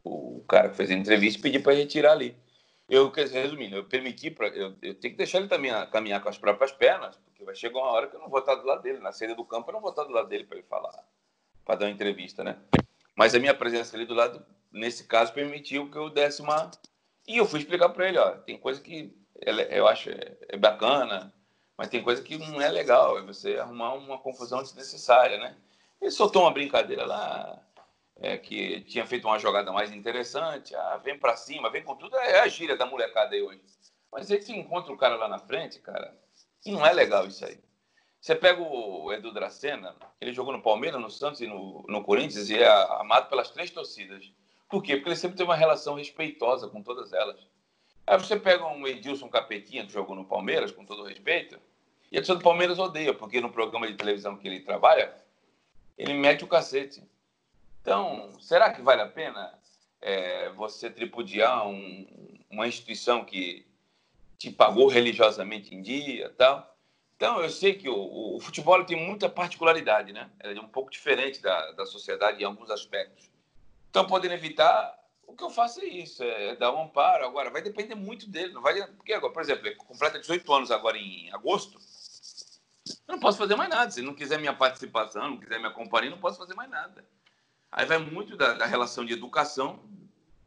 o 0.05 0.45
cara 0.47 0.69
que 0.69 0.77
fez 0.77 0.91
a 0.91 0.93
entrevista 0.93 1.39
e 1.39 1.41
pedi 1.41 1.59
para 1.59 1.73
retirar 1.73 2.11
ali. 2.11 2.37
Eu, 2.87 3.09
resumindo, 3.09 3.75
eu 3.75 3.85
permiti, 3.85 4.29
pra, 4.29 4.47
eu, 4.49 4.75
eu 4.81 4.93
tenho 4.93 5.13
que 5.13 5.17
deixar 5.17 5.39
ele 5.39 5.47
também 5.47 5.71
caminhar 5.91 6.21
com 6.21 6.29
as 6.29 6.37
próprias 6.37 6.71
pernas, 6.71 7.17
porque 7.17 7.43
vai 7.43 7.55
chegar 7.55 7.79
uma 7.79 7.89
hora 7.89 8.07
que 8.07 8.15
eu 8.15 8.19
não 8.19 8.29
vou 8.29 8.39
estar 8.39 8.53
do 8.53 8.65
lado 8.65 8.83
dele. 8.83 8.99
Na 8.99 9.11
saída 9.11 9.33
do 9.33 9.43
campo, 9.43 9.69
eu 9.69 9.73
não 9.73 9.81
vou 9.81 9.89
estar 9.89 10.03
do 10.03 10.13
lado 10.13 10.29
dele 10.29 10.45
para 10.45 10.57
ele 10.57 10.67
falar, 10.67 11.03
para 11.65 11.75
dar 11.75 11.85
uma 11.87 11.91
entrevista, 11.91 12.43
né? 12.43 12.57
Mas 13.15 13.33
a 13.33 13.39
minha 13.39 13.55
presença 13.55 13.95
ali 13.97 14.05
do 14.05 14.13
lado, 14.13 14.45
nesse 14.71 15.05
caso, 15.05 15.33
permitiu 15.33 15.89
que 15.89 15.97
eu 15.97 16.11
desse 16.11 16.43
uma. 16.43 16.69
E 17.27 17.37
eu 17.37 17.45
fui 17.45 17.59
explicar 17.59 17.89
para 17.89 18.07
ele: 18.07 18.19
ó, 18.19 18.31
tem 18.31 18.57
coisa 18.57 18.79
que 18.79 19.17
eu 19.41 19.87
acho 19.87 20.11
é, 20.11 20.37
é 20.49 20.57
bacana, 20.57 21.33
mas 21.75 21.89
tem 21.89 22.03
coisa 22.03 22.21
que 22.21 22.37
não 22.37 22.61
é 22.61 22.69
legal, 22.69 23.17
é 23.17 23.21
você 23.23 23.57
arrumar 23.57 23.93
uma 23.95 24.19
confusão 24.19 24.61
desnecessária, 24.61 25.37
né? 25.39 25.57
Ele 25.99 26.11
soltou 26.11 26.43
uma 26.43 26.51
brincadeira 26.51 27.05
lá, 27.05 27.59
é, 28.17 28.37
que 28.37 28.81
tinha 28.81 29.05
feito 29.05 29.27
uma 29.27 29.39
jogada 29.39 29.71
mais 29.71 29.91
interessante, 29.91 30.73
ah, 30.75 30.97
vem 31.03 31.17
para 31.17 31.35
cima, 31.35 31.69
vem 31.69 31.83
com 31.83 31.95
tudo, 31.95 32.15
é 32.17 32.39
a 32.39 32.47
gíria 32.47 32.77
da 32.77 32.85
molecada 32.85 33.35
aí 33.35 33.41
hoje. 33.41 33.61
Mas 34.11 34.31
aí 34.31 34.41
você 34.41 34.53
encontra 34.53 34.93
o 34.93 34.97
cara 34.97 35.15
lá 35.15 35.27
na 35.27 35.39
frente, 35.39 35.79
cara, 35.79 36.17
e 36.65 36.71
não 36.71 36.85
é 36.85 36.93
legal 36.93 37.27
isso 37.27 37.45
aí. 37.45 37.59
Você 38.21 38.33
pega 38.33 38.59
o 38.59 39.13
Edu 39.13 39.31
Dracena, 39.31 39.95
ele 40.19 40.33
jogou 40.33 40.51
no 40.51 40.61
Palmeiras, 40.61 40.99
no 40.99 41.11
Santos 41.11 41.41
e 41.41 41.47
no, 41.47 41.85
no 41.87 42.03
Corinthians 42.03 42.49
e 42.49 42.57
é 42.57 42.67
amado 42.99 43.29
pelas 43.29 43.51
três 43.51 43.69
torcidas. 43.69 44.31
Por 44.67 44.81
quê? 44.81 44.95
Porque 44.95 45.09
ele 45.09 45.15
sempre 45.15 45.37
teve 45.37 45.47
uma 45.47 45.55
relação 45.55 45.93
respeitosa 45.93 46.67
com 46.67 46.81
todas 46.81 47.13
elas. 47.13 47.39
Aí 48.07 48.17
você 48.17 48.35
pega 48.39 48.65
um 48.65 48.87
Edilson 48.87 49.29
Capetinha, 49.29 49.85
que 49.85 49.93
jogou 49.93 50.15
no 50.15 50.25
Palmeiras, 50.25 50.71
com 50.71 50.85
todo 50.85 51.03
respeito, 51.03 51.59
e 52.11 52.17
a 52.17 52.21
torcida 52.21 52.37
do 52.37 52.43
Palmeiras 52.43 52.79
odeia, 52.79 53.13
porque 53.13 53.41
no 53.41 53.51
programa 53.51 53.87
de 53.87 53.93
televisão 53.95 54.37
que 54.37 54.47
ele 54.47 54.61
trabalha, 54.61 55.13
ele 55.97 56.13
mete 56.13 56.43
o 56.43 56.47
cacete. 56.47 57.03
Então, 57.85 58.31
será 58.39 58.73
que 58.73 58.81
vale 58.81 59.03
a 59.03 59.07
pena 59.07 59.53
é, 60.01 60.49
você 60.53 60.89
tripudiar 60.89 61.67
um, 61.67 62.43
uma 62.49 62.67
instituição 62.67 63.23
que 63.23 63.63
te 64.39 64.49
pagou 64.49 64.87
religiosamente 64.87 65.75
em 65.75 65.83
dia 65.83 66.33
tal? 66.35 66.75
Então, 67.15 67.39
eu 67.41 67.49
sei 67.51 67.75
que 67.75 67.87
o, 67.87 68.37
o, 68.37 68.39
futebol 68.39 68.83
tem 68.83 68.97
muita 68.97 69.29
particularidade, 69.29 70.11
né? 70.11 70.31
É 70.39 70.59
um 70.59 70.67
pouco 70.67 70.89
diferente 70.89 71.39
da, 71.43 71.73
da 71.73 71.85
sociedade 71.85 72.41
em 72.41 72.45
alguns 72.45 72.71
aspectos. 72.71 73.29
Então, 73.91 74.07
podendo 74.07 74.33
evitar, 74.33 74.97
o 75.27 75.35
que 75.35 75.43
eu 75.43 75.51
faço 75.51 75.79
é 75.81 75.85
isso, 75.85 76.23
é 76.23 76.55
dar 76.55 76.73
um 76.73 76.85
amparo. 76.85 77.23
Agora, 77.23 77.51
vai 77.51 77.61
depender 77.61 77.93
muito 77.93 78.27
dele. 78.27 78.51
Não 78.51 78.63
vai, 78.63 78.81
porque, 78.93 79.13
agora, 79.13 79.31
por 79.31 79.43
exemplo, 79.43 79.67
ele 79.67 79.75
completa 79.75 80.19
18 80.19 80.51
anos 80.51 80.71
agora 80.71 80.97
em 80.97 81.31
agosto. 81.31 81.79
Eu 83.07 83.13
não 83.13 83.19
posso 83.19 83.37
fazer 83.37 83.55
mais 83.55 83.69
nada. 83.69 83.91
Se 83.91 84.01
não 84.01 84.15
quiser 84.15 84.39
minha 84.39 84.55
participação, 84.55 85.29
não 85.29 85.37
quiser 85.37 85.59
minha 85.59 85.71
companhia, 85.71 86.09
não 86.09 86.17
posso 86.17 86.39
fazer 86.39 86.55
mais 86.55 86.69
nada. 86.71 87.05
Aí 87.77 87.85
vai 87.85 87.97
muito 87.97 88.37
da, 88.37 88.53
da 88.53 88.65
relação 88.65 89.03
de 89.03 89.11
educação 89.11 89.83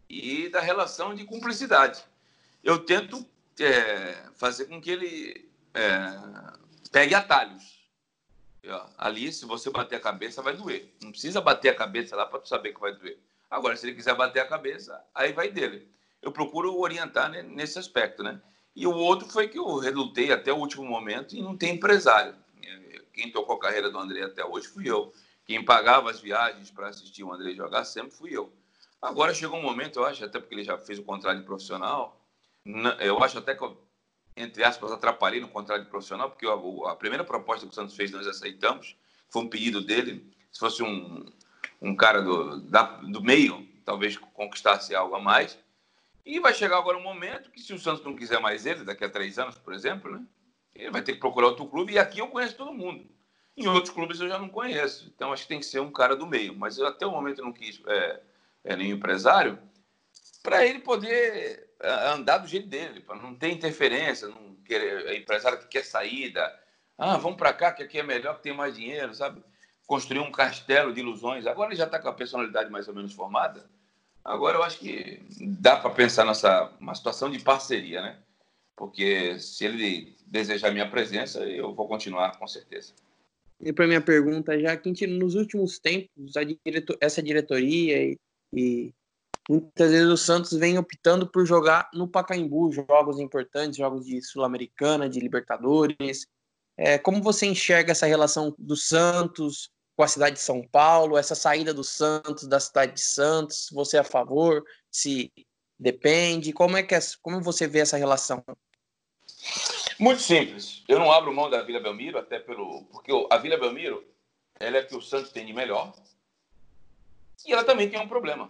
e 0.09 0.49
da 0.49 0.61
relação 0.61 1.14
de 1.14 1.27
cumplicidade. 1.27 2.03
Eu 2.64 2.79
tento 2.79 3.23
é, 3.61 4.31
fazer 4.35 4.64
com 4.64 4.81
que 4.81 4.91
ele 4.91 5.51
é, 5.75 6.19
pegue 6.91 7.14
atalhos. 7.14 7.87
Ali, 8.97 9.31
se 9.31 9.45
você 9.45 9.69
bater 9.69 9.97
a 9.97 10.01
cabeça, 10.01 10.41
vai 10.41 10.57
doer. 10.57 10.91
Não 11.03 11.11
precisa 11.11 11.38
bater 11.38 11.69
a 11.69 11.75
cabeça 11.75 12.17
lá 12.17 12.25
para 12.25 12.41
tu 12.41 12.49
saber 12.49 12.73
que 12.73 12.81
vai 12.81 12.95
doer. 12.95 13.19
Agora, 13.51 13.77
se 13.77 13.87
ele 13.87 13.95
quiser 13.95 14.14
bater 14.14 14.41
a 14.41 14.49
cabeça, 14.49 14.99
aí 15.14 15.31
vai 15.31 15.51
dele. 15.51 15.87
Eu 16.23 16.33
procuro 16.33 16.79
orientar 16.79 17.31
nesse 17.31 17.79
aspecto, 17.79 18.23
né? 18.23 18.41
E 18.75 18.87
o 18.87 18.95
outro 18.95 19.29
foi 19.29 19.49
que 19.49 19.59
eu 19.59 19.77
relutei 19.77 20.33
até 20.33 20.51
o 20.51 20.57
último 20.57 20.85
momento 20.85 21.37
e 21.37 21.43
não 21.43 21.55
tem 21.55 21.75
empresário. 21.75 22.35
Quem 23.12 23.31
tocou 23.31 23.57
a 23.57 23.61
carreira 23.61 23.91
do 23.91 23.99
André 23.99 24.23
até 24.23 24.43
hoje 24.43 24.69
fui 24.69 24.88
eu. 24.88 25.12
Quem 25.48 25.64
pagava 25.64 26.11
as 26.11 26.20
viagens 26.20 26.70
para 26.70 26.88
assistir 26.88 27.24
o 27.24 27.32
André 27.32 27.54
jogar 27.54 27.82
sempre 27.87 28.11
fui 28.11 28.37
eu. 28.37 28.52
Agora 29.00 29.32
chegou 29.32 29.58
um 29.58 29.62
momento, 29.62 29.98
eu 29.98 30.04
acho, 30.04 30.22
até 30.22 30.38
porque 30.38 30.54
ele 30.54 30.62
já 30.62 30.76
fez 30.76 30.98
o 30.98 31.02
contrato 31.02 31.38
de 31.38 31.46
profissional, 31.46 32.22
eu 33.00 33.24
acho 33.24 33.38
até 33.38 33.54
que 33.54 33.64
eu, 33.64 33.82
entre 34.37 34.62
aspas, 34.62 34.92
atrapalhei 34.92 35.40
no 35.40 35.48
contrato 35.48 35.84
de 35.84 35.88
profissional, 35.88 36.28
porque 36.28 36.46
a, 36.46 36.92
a 36.92 36.94
primeira 36.96 37.24
proposta 37.24 37.64
que 37.64 37.72
o 37.72 37.74
Santos 37.74 37.96
fez 37.96 38.11
nós 38.11 38.26
aceitamos, 38.26 38.94
foi 39.30 39.40
um 39.40 39.48
pedido 39.48 39.80
dele, 39.80 40.30
se 40.52 40.61
fosse 40.61 40.82
um, 40.82 41.24
um 41.80 41.96
cara 41.96 42.20
do, 42.20 42.61
da, 42.61 42.82
do 42.82 43.22
meio, 43.22 43.66
talvez 43.87 44.18
conquistasse 44.18 44.94
algo 44.94 45.14
a 45.14 45.20
mais. 45.20 45.58
E 46.26 46.38
vai 46.40 46.52
chegar 46.52 46.76
agora 46.76 46.98
um 46.98 47.02
momento 47.02 47.50
que, 47.50 47.61
se 47.62 47.72
o 47.72 47.78
Santos 47.78 48.04
não 48.04 48.14
quiser 48.14 48.38
mais 48.38 48.66
ele, 48.66 48.84
daqui 48.84 49.02
a 49.02 49.08
três 49.08 49.38
anos, 49.38 49.56
por 49.56 49.72
exemplo, 49.72 50.11
né, 50.11 50.22
ele 50.74 50.90
vai 50.90 51.00
ter 51.00 51.14
que 51.14 51.20
procurar 51.20 51.46
outro 51.46 51.66
clube. 51.66 51.94
E 51.94 51.98
aqui 51.98 52.18
eu 52.18 52.28
conheço 52.28 52.54
todo 52.54 52.70
mundo. 52.70 53.08
Em 53.59 53.66
outros 53.66 53.92
clubes 53.92 54.21
eu 54.21 54.29
já 54.29 54.38
não 54.38 54.49
conheço. 54.49 55.11
Então 55.14 55.33
acho 55.33 55.42
que 55.42 55.49
tem 55.49 55.61
que 55.61 55.66
ser 55.66 55.81
um 55.81 55.90
cara 55.90 56.14
do 56.16 56.27
meio. 56.27 56.55
Mas 56.55 56.79
eu, 56.79 56.87
até 56.87 57.07
o 57.07 57.11
momento 57.11 57.42
não 57.42 57.53
quis 57.53 57.81
é, 57.87 58.21
é, 58.64 58.77
nenhum 58.77 58.97
empresário 58.97 59.59
para 60.42 60.64
ele 60.64 60.79
poder 60.79 61.68
é, 61.81 62.09
andar 62.11 62.38
do 62.38 62.47
jeito 62.47 62.68
dele, 62.68 63.01
para 63.01 63.16
não 63.16 63.35
ter 63.35 63.51
interferência, 63.51 64.29
não 64.29 64.55
querer, 64.64 65.07
é 65.07 65.16
empresário 65.16 65.59
que 65.59 65.66
quer 65.66 65.85
saída. 65.85 66.55
Ah, 66.97 67.16
vamos 67.16 67.37
para 67.37 67.53
cá, 67.53 67.73
que 67.73 67.83
aqui 67.83 67.99
é 67.99 68.03
melhor, 68.03 68.37
que 68.37 68.42
tem 68.42 68.55
mais 68.55 68.75
dinheiro, 68.75 69.14
sabe? 69.14 69.42
Construir 69.87 70.21
um 70.21 70.33
castelo 70.33 70.92
de 70.92 71.01
ilusões. 71.01 71.47
Agora 71.47 71.71
ele 71.71 71.77
já 71.77 71.85
está 71.85 71.99
com 71.99 72.09
a 72.09 72.12
personalidade 72.12 72.71
mais 72.71 72.88
ou 72.88 72.94
menos 72.94 73.12
formada 73.12 73.68
Agora 74.29 74.59
eu 74.59 74.62
acho 74.62 74.79
que 74.79 75.23
dá 75.40 75.77
para 75.77 75.88
pensar 75.88 76.27
nessa 76.27 76.71
uma 76.79 76.94
situação 76.94 77.31
de 77.31 77.38
parceria, 77.38 78.03
né? 78.03 78.18
Porque 78.77 79.38
se 79.38 79.64
ele 79.64 80.14
desejar 80.27 80.71
minha 80.71 80.88
presença, 80.88 81.40
eu 81.40 81.75
vou 81.75 81.88
continuar 81.88 82.37
com 82.38 82.47
certeza. 82.47 82.92
E 83.61 83.73
para 83.73 83.87
minha 83.87 84.01
pergunta, 84.01 84.59
já 84.59 84.77
que 84.77 85.07
nos 85.07 85.35
últimos 85.35 85.79
tempos 85.79 86.33
diretor, 86.64 86.97
essa 87.01 87.23
diretoria 87.23 88.03
e, 88.03 88.18
e, 88.53 88.94
muitas 89.49 89.90
vezes 89.90 90.09
o 90.09 90.16
Santos 90.16 90.53
vem 90.53 90.79
optando 90.79 91.27
por 91.27 91.44
jogar 91.44 91.90
no 91.92 92.07
Pacaembu 92.07 92.71
jogos 92.71 93.18
importantes, 93.18 93.77
jogos 93.77 94.07
de 94.07 94.23
Sul-Americana, 94.23 95.09
de 95.09 95.18
Libertadores. 95.18 96.27
É, 96.77 96.99
como 96.99 97.21
você 97.21 97.47
enxerga 97.47 97.90
essa 97.90 98.07
relação 98.07 98.55
do 98.57 98.77
Santos 98.77 99.71
com 99.97 100.05
a 100.05 100.09
cidade 100.09 100.37
de 100.37 100.42
São 100.42 100.62
Paulo, 100.62 101.18
essa 101.18 101.35
saída 101.35 101.75
do 101.75 101.83
Santos 101.83 102.47
da 102.47 102.61
cidade 102.61 102.94
de 102.94 103.01
Santos, 103.01 103.68
você 103.73 103.97
é 103.97 104.01
a 104.01 104.05
favor? 104.05 104.62
Se 104.88 105.33
depende? 105.77 106.53
Como 106.53 106.77
é 106.77 106.85
que 106.85 106.94
é, 106.94 107.01
como 107.21 107.40
você 107.40 107.66
vê 107.66 107.81
essa 107.81 107.97
relação? 107.97 108.44
Muito 109.98 110.22
simples. 110.22 110.84
Eu 110.87 110.98
não 110.98 111.11
abro 111.11 111.34
mão 111.34 111.50
da 111.50 111.62
Vila 111.62 111.80
Belmiro, 111.80 112.18
até 112.18 112.38
pelo 112.38 112.84
porque 112.84 113.11
a 113.30 113.37
Vila 113.37 113.56
Belmiro 113.56 114.04
ela 114.61 114.78
é 114.78 114.82
que 114.82 114.94
o 114.94 115.02
Santos 115.02 115.32
tem 115.32 115.44
de 115.44 115.52
melhor 115.52 115.92
e 117.44 117.52
ela 117.52 117.64
também 117.64 117.88
tem 117.88 118.00
um 118.00 118.08
problema. 118.08 118.46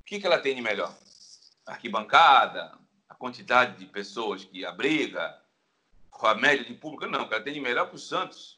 O 0.00 0.04
que, 0.04 0.20
que 0.20 0.26
ela 0.26 0.38
tem 0.38 0.54
de 0.54 0.62
melhor? 0.62 0.96
Arquibancada, 1.66 2.78
a 3.08 3.14
quantidade 3.14 3.78
de 3.78 3.86
pessoas 3.86 4.44
que 4.44 4.64
abriga, 4.64 5.40
a 6.12 6.34
média 6.34 6.64
de 6.64 6.74
público, 6.74 7.06
não. 7.06 7.22
Ela 7.22 7.40
tem 7.40 7.52
de 7.52 7.60
melhor 7.60 7.88
que 7.88 7.96
o 7.96 7.98
Santos 7.98 8.56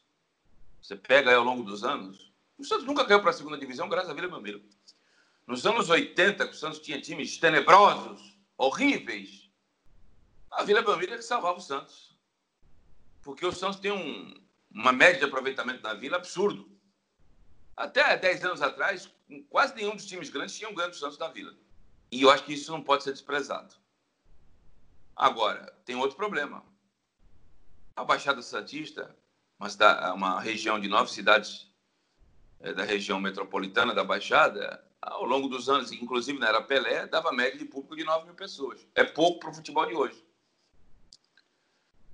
você 0.81 0.97
pega 0.97 1.31
aí 1.31 1.37
ao 1.37 1.45
longo 1.45 1.63
dos 1.63 1.85
anos, 1.85 2.33
o 2.57 2.65
Santos 2.65 2.87
nunca 2.87 3.05
caiu 3.05 3.21
para 3.21 3.31
a 3.31 3.35
segunda 3.35 3.59
divisão 3.59 3.89
graças 3.89 4.11
a 4.11 4.15
Vila 4.15 4.29
Belmiro. 4.29 4.63
Nos 5.47 5.67
anos 5.67 5.91
80, 5.91 6.47
que 6.47 6.55
o 6.55 6.57
Santos 6.57 6.79
tinha 6.79 7.01
times 7.01 7.37
tenebrosos, 7.39 8.39
horríveis, 8.57 9.48
a 10.51 10.65
Vila 10.65 10.83
Belmiro 10.83 11.15
é 11.15 11.17
que 11.17 11.23
salvava 11.23 11.59
o 11.59 11.63
Santos. 11.63 12.17
Porque 13.23 13.45
o 13.45 13.53
Santos 13.53 13.81
tem 13.81 13.93
um, 13.93 14.35
uma 14.71 14.93
média 14.93 15.19
de 15.19 15.25
aproveitamento 15.25 15.83
na 15.83 15.95
Vila 15.95 16.17
absurdo. 16.17 16.71
Até 17.77 18.17
10 18.17 18.45
anos 18.45 18.63
atrás, 18.63 19.11
quase 19.49 19.75
nenhum 19.75 19.95
dos 19.95 20.07
times 20.07 20.31
grandes 20.31 20.57
tinha 20.57 20.69
um 20.69 20.75
grande 20.75 20.97
Santos 20.97 21.19
na 21.19 21.29
Vila. 21.29 21.55
E 22.11 22.23
eu 22.23 22.31
acho 22.31 22.45
que 22.45 22.55
isso 22.55 22.73
não 22.73 22.83
pode 22.83 23.05
ser 23.05 23.13
desprezado. 23.13 23.75
Agora, 25.15 25.73
tem 25.85 25.97
outro 25.97 26.17
problema. 26.17 26.65
A 27.95 28.05
Baixada 28.05 28.41
Santista 28.41 29.15
uma, 29.59 30.13
uma 30.13 30.41
região 30.41 30.79
de 30.79 30.89
nove 30.89 31.11
cidades 31.11 31.69
é, 32.61 32.73
da 32.73 32.85
região 32.85 33.21
metropolitana 33.21 33.95
da 33.95 34.05
Baixada, 34.05 34.85
ao 35.01 35.25
longo 35.25 35.49
dos 35.49 35.69
anos, 35.69 35.93
inclusive 35.93 36.39
na 36.39 36.49
era 36.49 36.63
Pelé, 36.63 37.07
dava 37.07 37.33
média 37.33 37.59
de 37.59 37.65
público 37.65 37.97
de 37.97 38.05
9 38.05 38.27
mil 38.27 38.35
pessoas. 38.35 38.87
É 38.95 39.05
pouco 39.05 39.41
para 39.41 39.51
o 39.51 39.55
futebol 39.55 39.87
de 39.87 39.95
hoje. 39.95 40.25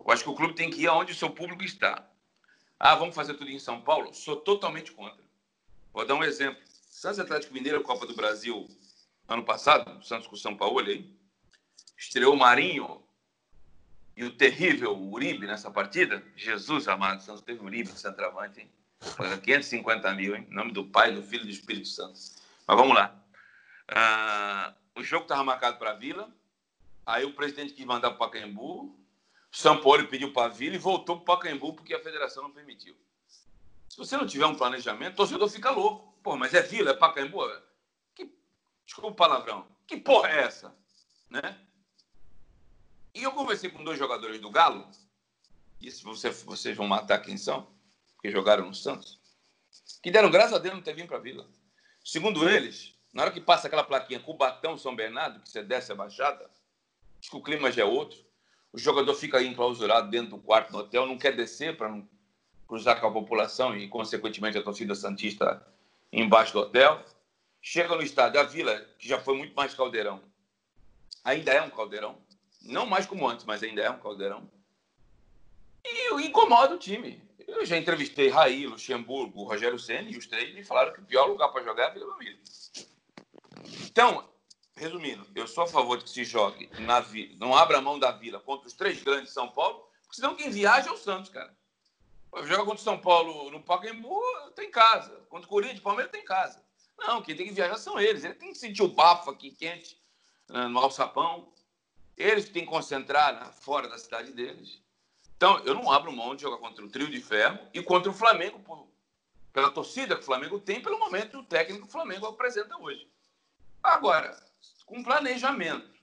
Eu 0.05 0.12
acho 0.12 0.23
que 0.23 0.31
o 0.31 0.35
clube 0.35 0.55
tem 0.55 0.71
que 0.71 0.83
ir 0.83 0.87
aonde 0.87 1.12
o 1.12 1.17
seu 1.17 1.31
público 1.31 1.64
está. 1.64 2.07
Ah, 2.79 2.95
vamos 2.95 3.14
fazer 3.14 3.35
tudo 3.35 3.51
em 3.51 3.59
São 3.59 3.81
Paulo? 3.81 4.12
Sou 4.12 4.37
totalmente 4.37 4.93
contra. 4.93 5.25
Vou 5.93 6.05
dar 6.05 6.14
um 6.14 6.25
exemplo. 6.25 6.62
Santos 6.67 7.19
Atlético 7.19 7.55
Mineiro, 7.55 7.83
Copa 7.83 8.07
do 8.07 8.14
Brasil, 8.14 8.69
ano 9.27 9.45
passado, 9.45 10.05
Santos 10.05 10.27
com 10.27 10.37
São 10.37 10.57
Paulo 10.57 10.81
aí, 10.81 11.11
estreou 11.97 12.35
o 12.35 12.38
Marinho 12.38 13.03
e 14.17 14.25
o 14.25 14.37
terrível 14.37 14.97
Uribe 14.97 15.47
nessa 15.47 15.71
partida. 15.71 16.23
Jesus 16.37 16.87
amado, 16.88 17.23
Santos 17.23 17.43
teve 17.43 17.64
Uribe, 17.64 17.88
centroavante, 17.88 18.61
hein? 18.61 18.71
Pagando 19.17 19.40
550 19.40 20.12
mil, 20.14 20.37
hein? 20.37 20.47
Em 20.51 20.55
nome 20.55 20.73
do 20.73 20.85
Pai, 20.85 21.12
do 21.12 21.23
Filho 21.23 21.43
e 21.43 21.47
do 21.47 21.51
Espírito 21.51 21.88
Santo. 21.88 22.19
Mas 22.67 22.77
vamos 22.77 22.95
lá. 22.95 23.14
Ah, 23.88 24.75
o 24.95 25.03
jogo 25.03 25.25
estava 25.25 25.45
marcado 25.45 25.79
para 25.79 25.90
a 25.90 25.95
Vila. 25.95 26.31
Aí 27.05 27.25
o 27.25 27.35
presidente 27.35 27.75
quis 27.75 27.85
mandar 27.85 28.11
para 28.11 28.17
o 28.17 28.19
Pacaembu. 28.19 29.04
O 29.55 29.57
São 29.57 29.81
Paulo 29.81 30.09
pediu 30.09 30.33
para 30.33 30.53
Vila 30.53 30.75
e 30.75 30.79
voltou 30.81 31.21
para 31.21 31.23
o 31.23 31.37
Pacaembu 31.38 31.75
porque 31.75 31.95
a 31.95 32.03
federação 32.03 32.43
não 32.43 32.51
permitiu. 32.51 32.97
Se 33.88 33.97
você 33.97 34.17
não 34.17 34.27
tiver 34.27 34.47
um 34.47 34.57
planejamento, 34.57 35.12
o 35.12 35.17
torcedor 35.19 35.49
fica 35.49 35.71
louco. 35.71 36.12
Pô, 36.25 36.37
mas 36.37 36.53
é 36.55 36.61
Vila, 36.61 36.90
é 36.90 36.95
Pacaembu? 36.95 37.38
Que... 38.17 38.29
Desculpa 38.85 39.11
o 39.11 39.14
palavrão. 39.14 39.64
Que 39.87 39.97
porra 39.97 40.29
é 40.29 40.40
essa? 40.40 40.77
Né? 41.31 41.57
E 43.14 43.23
eu 43.23 43.31
conversei 43.31 43.71
com 43.71 43.85
dois 43.85 43.97
jogadores 43.97 44.40
do 44.40 44.51
Galo. 44.51 44.90
E 45.81 45.88
se 45.88 46.03
você, 46.03 46.31
vocês 46.31 46.77
vão 46.77 46.88
matar 46.88 47.21
quem 47.21 47.37
são, 47.37 47.73
que 48.21 48.33
jogaram 48.33 48.67
no 48.67 48.75
Santos, 48.75 49.21
que 50.03 50.11
deram 50.11 50.33
graças 50.33 50.55
a 50.55 50.59
Deus 50.59 50.75
não 50.75 50.83
ter 50.83 50.95
vindo 50.95 51.07
para 51.07 51.19
a 51.19 51.21
Vila. 51.21 51.49
Segundo 52.05 52.49
eles, 52.49 52.93
na 53.12 53.23
hora 53.23 53.31
que 53.31 53.40
passa 53.40 53.69
aquela 53.69 53.85
plaquinha 53.85 54.19
Cubatão 54.19 54.77
São 54.77 54.97
Bernardo, 54.97 55.40
que 55.40 55.49
você 55.49 55.62
desce 55.62 55.93
a 55.93 55.95
baixada, 55.95 56.51
acho 57.21 57.31
que 57.31 57.37
o 57.37 57.43
clima 57.43 57.71
já 57.71 57.83
é 57.83 57.85
outro. 57.85 58.25
O 58.75 58.79
jogador 58.79 59.15
fica 59.15 59.41
enclausurado 59.41 60.11
dentro 60.11 60.31
do 60.31 60.39
quarto 60.39 60.73
do 60.73 60.79
hotel, 60.79 61.07
não 61.07 61.17
quer 61.17 61.37
descer 61.37 61.77
para 61.77 61.89
não 61.89 62.09
cruzar 62.67 63.01
com 63.01 63.07
a 63.07 63.13
população 63.13 63.77
e, 63.77 63.87
consequentemente, 63.87 64.59
a 64.59 64.63
torcida 64.65 64.97
Santista 64.97 65.65
embaixo 66.13 66.55
do 66.55 66.59
hotel. 66.59 67.01
Chega 67.63 67.95
no 67.95 68.03
estádio, 68.03 68.41
a 68.41 68.43
Vila, 68.43 68.77
que 68.99 69.07
já 69.07 69.21
foi 69.21 69.37
muito 69.37 69.55
mais 69.55 69.75
caldeirão, 69.75 70.21
ainda 71.25 71.53
é 71.53 71.63
um 71.63 71.71
caldeirão. 71.71 72.19
Não 72.63 72.85
mais 72.85 73.07
como 73.07 73.29
antes, 73.29 73.45
mas 73.45 73.63
ainda 73.63 73.81
é 73.81 73.89
um 73.89 74.01
caldeirão. 74.01 74.51
E 75.85 76.27
incomoda 76.27 76.75
o 76.75 76.79
time. 76.79 77.23
Eu 77.47 77.65
já 77.65 77.77
entrevistei 77.77 78.29
Raí, 78.29 78.67
Luxemburgo, 78.67 79.45
Rogério 79.45 79.79
Senna 79.79 80.11
e 80.11 80.19
os 80.19 80.27
três 80.27 80.53
me 80.53 80.65
falaram 80.65 80.93
que 80.93 81.01
o 81.01 81.05
pior 81.05 81.27
lugar 81.27 81.53
para 81.53 81.63
jogar 81.63 81.85
é 81.85 81.87
a 81.87 81.91
Vila 81.91 82.07
Belmiro. 82.07 82.39
Então, 83.87 84.29
resumindo, 84.77 85.27
eu 85.35 85.47
sou 85.47 85.65
a 85.65 85.69
favor 85.69 85.99
de 85.99 86.05
que 86.05 86.11
se 86.11 86.25
jogue 86.25 86.69
na 86.81 87.01
Vila, 87.01 87.35
não 87.39 87.57
abra 87.57 87.81
mão 87.81 87.99
da 87.99 88.11
Vila 88.11 88.41
contra 88.41 88.67
os 88.67 88.75
três 88.75 89.03
grandes 89.03 89.29
de 89.29 89.35
São 89.35 89.49
Paulo, 89.49 89.87
porque 90.03 90.17
senão 90.17 90.35
quem 90.35 90.51
viaja 90.51 90.91
é 90.91 90.93
o 90.93 90.97
Santos, 90.97 91.31
cara. 91.31 91.57
Joga 92.43 92.65
contra 92.65 92.81
o 92.81 92.85
São 92.85 92.99
Paulo 92.99 93.51
no 93.51 93.63
Pacaembu, 93.63 94.21
tem 94.57 94.71
casa. 94.71 95.25
Contra 95.29 95.47
o 95.47 95.49
Corinthians, 95.49 95.81
Palmeiras 95.81 96.11
tem 96.11 96.25
casa. 96.25 96.61
Não, 96.99 97.23
quem 97.23 97.37
tem 97.37 97.47
que 97.47 97.53
viajar 97.53 97.77
são 97.77 97.99
eles. 98.01 98.25
Ele 98.25 98.35
tem 98.35 98.53
que 98.53 98.59
sentir 98.59 98.83
o 98.83 98.89
bafo 98.89 99.31
aqui 99.31 99.53
quente 99.53 100.01
né, 100.49 100.67
no 100.67 100.81
alçapão. 100.81 101.53
Eles 102.17 102.49
têm 102.49 102.65
que 102.65 102.71
concentrar 102.71 103.53
fora 103.53 103.89
da 103.89 103.99
cidade 103.99 104.33
deles. 104.33 104.83
Então, 105.37 105.59
eu 105.61 105.75
não 105.75 105.91
abro 105.91 106.13
mão 106.13 106.35
de 106.35 106.43
jogar 106.43 106.59
contra 106.59 106.85
o 106.85 106.91
trio 106.91 107.09
de 107.09 107.21
ferro 107.21 107.59
e 107.73 107.83
contra 107.83 108.11
o 108.11 108.15
Flamengo, 108.15 108.59
por, 108.61 108.89
pela 109.53 109.71
torcida 109.71 110.17
que 110.17 110.23
o 110.23 110.27
Flamengo 110.27 110.59
tem, 110.59 110.81
pelo 110.81 110.99
momento 110.99 111.39
o 111.39 111.45
técnico 111.45 111.83
que 111.83 111.89
o 111.89 111.93
Flamengo 111.93 112.27
apresenta 112.27 112.77
hoje. 112.79 113.09
Agora, 113.83 114.37
com 114.85 115.03
planejamento, 115.03 115.94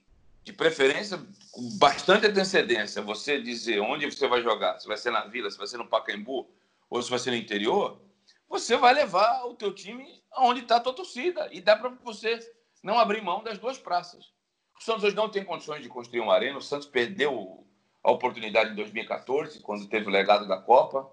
de 0.42 0.52
preferência 0.52 1.18
com 1.52 1.78
bastante 1.78 2.26
antecedência, 2.26 3.00
você 3.00 3.40
dizer 3.40 3.80
onde 3.80 4.10
você 4.10 4.26
vai 4.26 4.42
jogar, 4.42 4.78
se 4.78 4.88
vai 4.88 4.96
ser 4.96 5.10
na 5.10 5.24
Vila, 5.26 5.50
se 5.50 5.58
vai 5.58 5.66
ser 5.66 5.78
no 5.78 5.86
Pacaembu 5.86 6.50
ou 6.90 7.02
se 7.02 7.10
vai 7.10 7.18
ser 7.18 7.30
no 7.30 7.36
interior, 7.36 8.00
você 8.48 8.76
vai 8.76 8.92
levar 8.92 9.44
o 9.44 9.54
teu 9.54 9.72
time 9.72 10.22
aonde 10.32 10.60
está 10.60 10.76
a 10.76 10.80
tua 10.80 10.92
torcida 10.92 11.48
e 11.52 11.60
dá 11.60 11.76
para 11.76 11.90
você 12.02 12.38
não 12.82 12.98
abrir 12.98 13.22
mão 13.22 13.42
das 13.42 13.58
duas 13.58 13.78
praças. 13.78 14.32
O 14.78 14.82
Santos 14.82 15.04
hoje 15.04 15.16
não 15.16 15.30
tem 15.30 15.44
condições 15.44 15.82
de 15.82 15.88
construir 15.88 16.20
uma 16.20 16.34
arena, 16.34 16.58
o 16.58 16.62
Santos 16.62 16.88
perdeu 16.88 17.64
a 18.02 18.10
oportunidade 18.10 18.72
em 18.72 18.74
2014, 18.74 19.60
quando 19.60 19.88
teve 19.88 20.08
o 20.08 20.10
legado 20.10 20.48
da 20.48 20.56
Copa. 20.56 21.08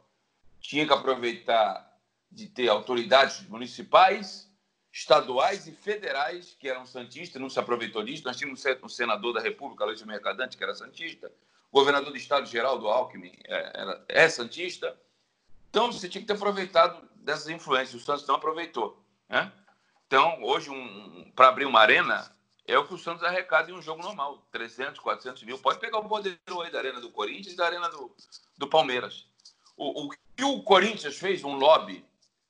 Tinha 0.59 0.85
que 0.85 0.93
aproveitar 0.93 1.87
de 2.31 2.47
ter 2.47 2.67
autoridades 2.67 3.47
municipais, 3.47 4.48
estaduais 4.91 5.67
e 5.67 5.71
federais 5.71 6.55
que 6.59 6.67
eram 6.67 6.85
santistas, 6.85 7.41
não 7.41 7.49
se 7.49 7.59
aproveitou 7.59 8.03
disso. 8.03 8.23
Nós 8.25 8.37
tínhamos 8.37 8.63
um 8.83 8.89
senador 8.89 9.33
da 9.33 9.41
República, 9.41 9.85
Luiz 9.85 10.01
Mercadante, 10.03 10.57
que 10.57 10.63
era 10.63 10.73
santista. 10.73 11.31
O 11.71 11.79
governador 11.79 12.11
do 12.11 12.17
estado, 12.17 12.47
Geraldo 12.47 12.87
Alckmin, 12.87 13.37
é, 13.45 13.81
era, 13.81 14.05
é 14.07 14.29
santista. 14.29 14.99
Então, 15.69 15.91
você 15.91 16.09
tinha 16.09 16.21
que 16.21 16.27
ter 16.27 16.33
aproveitado 16.33 17.07
dessas 17.17 17.47
influências. 17.49 18.01
O 18.01 18.03
Santos 18.03 18.25
não 18.25 18.35
aproveitou. 18.35 19.03
Né? 19.29 19.51
Então, 20.07 20.41
hoje, 20.43 20.71
um, 20.71 21.31
para 21.35 21.49
abrir 21.49 21.65
uma 21.65 21.79
arena, 21.79 22.35
é 22.65 22.77
o 22.77 22.87
que 22.87 22.95
o 22.95 22.97
Santos 22.97 23.23
arrecada 23.23 23.69
em 23.69 23.75
um 23.75 23.81
jogo 23.81 24.01
normal. 24.01 24.43
300, 24.51 24.99
400 24.99 25.43
mil. 25.43 25.59
Pode 25.59 25.79
pegar 25.79 25.99
o 25.99 26.09
modelo 26.09 26.61
aí 26.63 26.71
da 26.71 26.79
Arena 26.79 26.99
do 26.99 27.11
Corinthians 27.11 27.53
e 27.53 27.57
da 27.57 27.67
Arena 27.67 27.89
do, 27.89 28.11
do 28.57 28.67
Palmeiras. 28.67 29.27
O, 29.77 30.07
o 30.07 30.09
que 30.09 30.43
o 30.43 30.63
Corinthians 30.63 31.17
fez, 31.17 31.43
um 31.43 31.53
lobby 31.53 32.03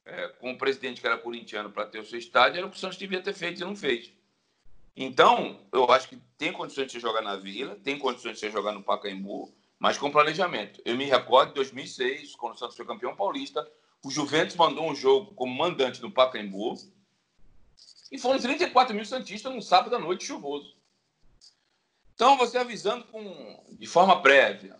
é, 0.09 0.27
com 0.39 0.51
o 0.51 0.57
presidente 0.57 0.99
que 0.99 1.07
era 1.07 1.17
corintiano 1.17 1.71
para 1.71 1.85
ter 1.85 1.99
o 1.99 2.05
seu 2.05 2.17
estádio, 2.17 2.57
era 2.57 2.67
o 2.67 2.69
que 2.69 2.77
o 2.77 2.79
Santos 2.79 2.97
devia 2.97 3.21
ter 3.21 3.33
feito 3.33 3.61
e 3.61 3.65
não 3.65 3.75
fez. 3.75 4.11
Então, 4.95 5.59
eu 5.71 5.89
acho 5.91 6.09
que 6.09 6.17
tem 6.37 6.51
condições 6.51 6.87
de 6.87 6.93
você 6.93 6.99
jogar 6.99 7.21
na 7.21 7.35
Vila, 7.37 7.75
tem 7.83 7.97
condições 7.97 8.33
de 8.33 8.39
você 8.39 8.51
jogar 8.51 8.73
no 8.73 8.83
Pacaembu, 8.83 9.53
mas 9.77 9.97
com 9.97 10.11
planejamento. 10.11 10.81
Eu 10.83 10.97
me 10.97 11.05
recordo 11.05 11.49
de 11.49 11.55
2006, 11.55 12.35
quando 12.35 12.55
o 12.55 12.57
Santos 12.57 12.75
foi 12.75 12.85
campeão 12.85 13.15
paulista, 13.15 13.65
o 14.03 14.11
Juventus 14.11 14.55
mandou 14.55 14.89
um 14.89 14.95
jogo 14.95 15.33
como 15.35 15.53
mandante 15.53 16.01
no 16.01 16.11
Pacaembu, 16.11 16.75
e 18.11 18.17
foram 18.17 18.39
34 18.39 18.95
mil 18.95 19.05
Santistas 19.05 19.53
num 19.53 19.61
sábado 19.61 19.95
à 19.95 19.99
noite 19.99 20.25
chuvoso. 20.25 20.75
Então, 22.15 22.35
você 22.35 22.57
avisando 22.57 23.05
com, 23.05 23.63
de 23.69 23.87
forma 23.87 24.21
prévia, 24.21 24.75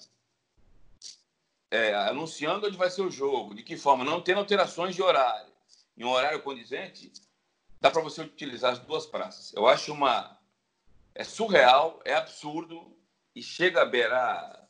é, 1.72 1.94
anunciando 1.94 2.68
onde 2.68 2.78
vai 2.78 2.90
ser 2.90 3.02
o 3.02 3.12
jogo, 3.12 3.54
de 3.54 3.64
que 3.64 3.78
forma, 3.78 4.04
não 4.04 4.22
tendo 4.22 4.40
alterações 4.40 4.96
de 4.96 5.02
horário, 5.02 5.52
em 5.98 6.04
um 6.04 6.10
horário 6.10 6.42
condizente, 6.42 7.12
dá 7.80 7.92
para 7.92 8.02
você 8.02 8.22
utilizar 8.22 8.74
as 8.74 8.80
duas 8.80 9.06
praças. 9.06 9.54
Eu 9.54 9.68
acho 9.68 9.94
uma. 9.94 10.38
É 11.14 11.24
surreal, 11.24 12.00
é 12.06 12.14
absurdo 12.14 12.96
e 13.36 13.44
chega 13.44 13.82
a 13.82 13.86
beirar 13.86 14.68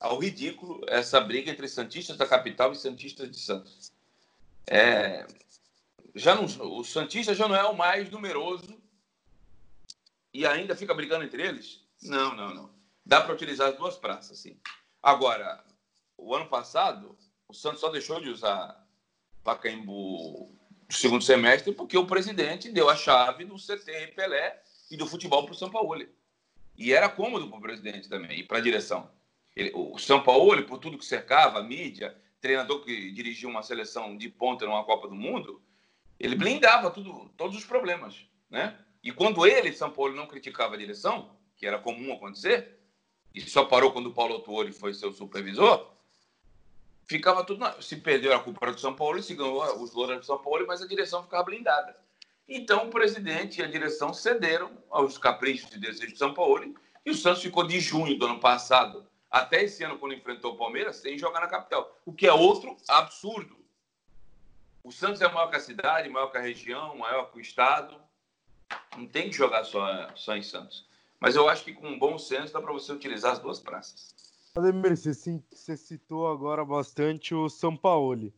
ao 0.00 0.18
ridículo 0.18 0.84
essa 0.88 1.20
briga 1.20 1.50
entre 1.50 1.68
Santistas 1.68 2.16
da 2.16 2.26
capital 2.26 2.72
e 2.72 2.76
Santistas 2.76 3.30
de 3.30 3.38
Santos. 3.38 3.92
É, 4.66 5.26
já 6.14 6.34
não, 6.34 6.44
o 6.44 6.82
Santista 6.82 7.34
já 7.34 7.46
não 7.46 7.54
é 7.54 7.64
o 7.64 7.76
mais 7.76 8.10
numeroso 8.10 8.82
e 10.34 10.44
ainda 10.44 10.74
fica 10.74 10.94
brigando 10.94 11.24
entre 11.24 11.42
eles? 11.46 11.86
Não, 12.02 12.34
não, 12.34 12.52
não. 12.52 12.70
Dá 13.04 13.20
para 13.20 13.34
utilizar 13.34 13.68
as 13.68 13.76
duas 13.76 13.96
praças, 13.96 14.38
sim. 14.38 14.58
Agora, 15.02 15.64
o 16.16 16.34
ano 16.34 16.46
passado, 16.48 17.16
o 17.48 17.54
Santos 17.54 17.80
só 17.80 17.88
deixou 17.88 18.20
de 18.20 18.28
usar 18.28 18.84
Pacaembu 19.44 20.52
no 20.88 20.94
segundo 20.94 21.22
semestre 21.22 21.72
porque 21.72 21.96
o 21.96 22.06
presidente 22.06 22.70
deu 22.70 22.88
a 22.88 22.96
chave 22.96 23.44
do 23.44 23.56
CT 23.56 24.12
Pelé 24.14 24.60
e 24.90 24.96
do 24.96 25.06
futebol 25.06 25.44
para 25.44 25.52
o 25.52 25.56
São 25.56 25.70
Paulo. 25.70 26.06
E 26.76 26.92
era 26.92 27.08
cômodo 27.08 27.48
para 27.48 27.58
o 27.58 27.62
presidente 27.62 28.08
também 28.08 28.40
e 28.40 28.42
para 28.42 28.58
a 28.58 28.62
direção. 28.62 29.10
Ele, 29.54 29.72
o 29.74 29.98
São 29.98 30.22
Paulo, 30.22 30.62
por 30.64 30.78
tudo 30.78 30.98
que 30.98 31.04
cercava, 31.04 31.58
a 31.58 31.62
mídia, 31.62 32.16
treinador 32.40 32.84
que 32.84 33.10
dirigiu 33.12 33.48
uma 33.48 33.62
seleção 33.62 34.16
de 34.16 34.28
ponta 34.28 34.66
numa 34.66 34.84
Copa 34.84 35.08
do 35.08 35.14
Mundo, 35.14 35.62
ele 36.20 36.34
blindava 36.34 36.90
tudo, 36.90 37.30
todos 37.36 37.56
os 37.56 37.64
problemas, 37.64 38.26
né? 38.50 38.78
E 39.02 39.12
quando 39.12 39.46
ele, 39.46 39.72
São 39.72 39.90
Paulo, 39.90 40.14
não 40.14 40.26
criticava 40.26 40.74
a 40.74 40.78
direção, 40.78 41.36
que 41.56 41.66
era 41.66 41.78
comum 41.78 42.12
acontecer, 42.12 42.78
e 43.34 43.40
só 43.40 43.64
parou 43.64 43.92
quando 43.92 44.06
o 44.06 44.14
Paulo 44.14 44.34
Autuori 44.34 44.72
foi 44.72 44.92
seu 44.92 45.12
supervisor, 45.12 45.95
ficava 47.06 47.44
tudo. 47.44 47.60
Na... 47.60 47.80
Se 47.80 47.96
perdeu 47.96 48.34
a 48.34 48.40
culpa 48.40 48.72
do 48.72 48.80
São 48.80 48.94
Paulo, 48.94 49.22
se 49.22 49.34
ganhou 49.34 49.62
os 49.82 49.92
louros 49.92 50.18
do 50.18 50.26
São 50.26 50.38
Paulo, 50.38 50.66
mas 50.66 50.82
a 50.82 50.86
direção 50.86 51.22
ficava 51.22 51.44
blindada. 51.44 51.96
Então 52.48 52.86
o 52.86 52.90
presidente 52.90 53.60
e 53.60 53.64
a 53.64 53.66
direção 53.66 54.12
cederam 54.14 54.70
aos 54.90 55.18
caprichos 55.18 55.72
e 55.72 55.78
desejos 55.78 56.12
de 56.12 56.18
São 56.18 56.32
Paulo, 56.32 56.74
e 57.04 57.10
o 57.10 57.14
Santos 57.14 57.42
ficou 57.42 57.66
de 57.66 57.80
junho 57.80 58.18
do 58.18 58.26
ano 58.26 58.38
passado 58.38 59.06
até 59.30 59.64
esse 59.64 59.82
ano, 59.84 59.98
quando 59.98 60.14
enfrentou 60.14 60.54
o 60.54 60.56
Palmeiras, 60.56 60.96
sem 60.96 61.18
jogar 61.18 61.40
na 61.40 61.46
capital, 61.46 61.96
o 62.04 62.12
que 62.12 62.26
é 62.26 62.32
outro 62.32 62.76
absurdo. 62.88 63.56
O 64.82 64.92
Santos 64.92 65.20
é 65.20 65.28
maior 65.28 65.50
que 65.50 65.56
a 65.56 65.60
cidade, 65.60 66.08
maior 66.08 66.28
que 66.28 66.38
a 66.38 66.40
região, 66.40 66.96
maior 66.96 67.30
que 67.30 67.38
o 67.38 67.40
estado. 67.40 68.00
Não 68.96 69.06
tem 69.06 69.28
que 69.28 69.36
jogar 69.36 69.64
só, 69.64 69.84
só 70.14 70.36
em 70.36 70.42
Santos. 70.42 70.86
Mas 71.18 71.34
eu 71.34 71.48
acho 71.48 71.64
que 71.64 71.72
com 71.72 71.98
bom 71.98 72.18
senso 72.18 72.52
dá 72.52 72.60
para 72.60 72.72
você 72.72 72.92
utilizar 72.92 73.32
as 73.32 73.38
duas 73.38 73.58
praças. 73.58 74.14
Ademir, 74.56 74.96
você, 74.96 75.12
você 75.52 75.76
citou 75.76 76.26
agora 76.26 76.64
bastante 76.64 77.34
o 77.34 77.46
São 77.46 77.76
Paulo. 77.76 78.32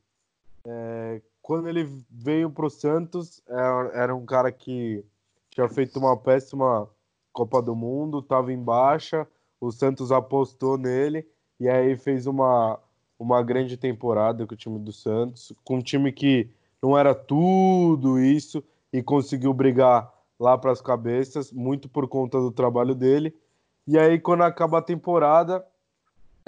É, 0.66 1.22
quando 1.40 1.68
ele 1.68 1.88
veio 2.10 2.50
para 2.50 2.66
o 2.66 2.70
Santos, 2.70 3.40
era, 3.46 3.90
era 3.94 4.14
um 4.16 4.26
cara 4.26 4.50
que 4.50 5.04
tinha 5.48 5.68
feito 5.68 5.96
uma 5.96 6.16
péssima 6.16 6.88
Copa 7.32 7.62
do 7.62 7.76
Mundo, 7.76 8.18
estava 8.18 8.52
em 8.52 8.60
baixa, 8.60 9.28
o 9.60 9.70
Santos 9.70 10.10
apostou 10.10 10.76
nele 10.76 11.24
e 11.60 11.68
aí 11.68 11.96
fez 11.96 12.26
uma 12.26 12.80
uma 13.18 13.42
grande 13.42 13.76
temporada 13.76 14.46
com 14.46 14.54
o 14.54 14.56
time 14.56 14.78
do 14.78 14.92
Santos, 14.92 15.52
com 15.64 15.78
um 15.78 15.82
time 15.82 16.12
que 16.12 16.48
não 16.80 16.96
era 16.96 17.14
tudo 17.14 18.18
isso 18.18 18.62
e 18.92 19.02
conseguiu 19.02 19.52
brigar 19.52 20.12
lá 20.38 20.56
para 20.56 20.70
as 20.70 20.80
cabeças, 20.80 21.50
muito 21.50 21.88
por 21.88 22.06
conta 22.06 22.38
do 22.38 22.52
trabalho 22.52 22.94
dele. 22.94 23.34
E 23.88 23.98
aí, 23.98 24.20
quando 24.20 24.42
acaba 24.42 24.78
a 24.78 24.82
temporada, 24.82 25.66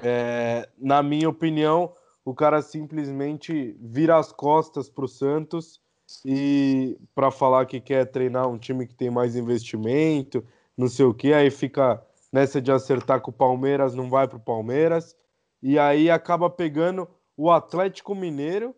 é, 0.02 0.68
na 0.78 1.02
minha 1.02 1.28
opinião, 1.28 1.94
o 2.24 2.34
cara 2.34 2.62
simplesmente 2.62 3.76
vira 3.80 4.18
as 4.18 4.32
costas 4.32 4.88
para 4.88 5.04
o 5.04 5.08
Santos 5.08 5.80
e 6.24 6.98
para 7.14 7.30
falar 7.30 7.66
que 7.66 7.80
quer 7.80 8.04
treinar 8.06 8.48
um 8.48 8.58
time 8.58 8.86
que 8.86 8.94
tem 8.94 9.10
mais 9.10 9.36
investimento, 9.36 10.44
não 10.76 10.88
sei 10.88 11.04
o 11.04 11.14
que, 11.14 11.32
aí 11.32 11.50
fica 11.50 12.04
nessa 12.32 12.60
de 12.60 12.70
acertar 12.70 13.20
com 13.20 13.30
o 13.30 13.34
Palmeiras, 13.34 13.94
não 13.94 14.08
vai 14.08 14.26
para 14.26 14.36
o 14.36 14.42
Palmeiras, 14.42 15.16
e 15.62 15.78
aí 15.78 16.10
acaba 16.10 16.48
pegando 16.48 17.08
o 17.36 17.50
Atlético 17.50 18.14
Mineiro 18.14 18.74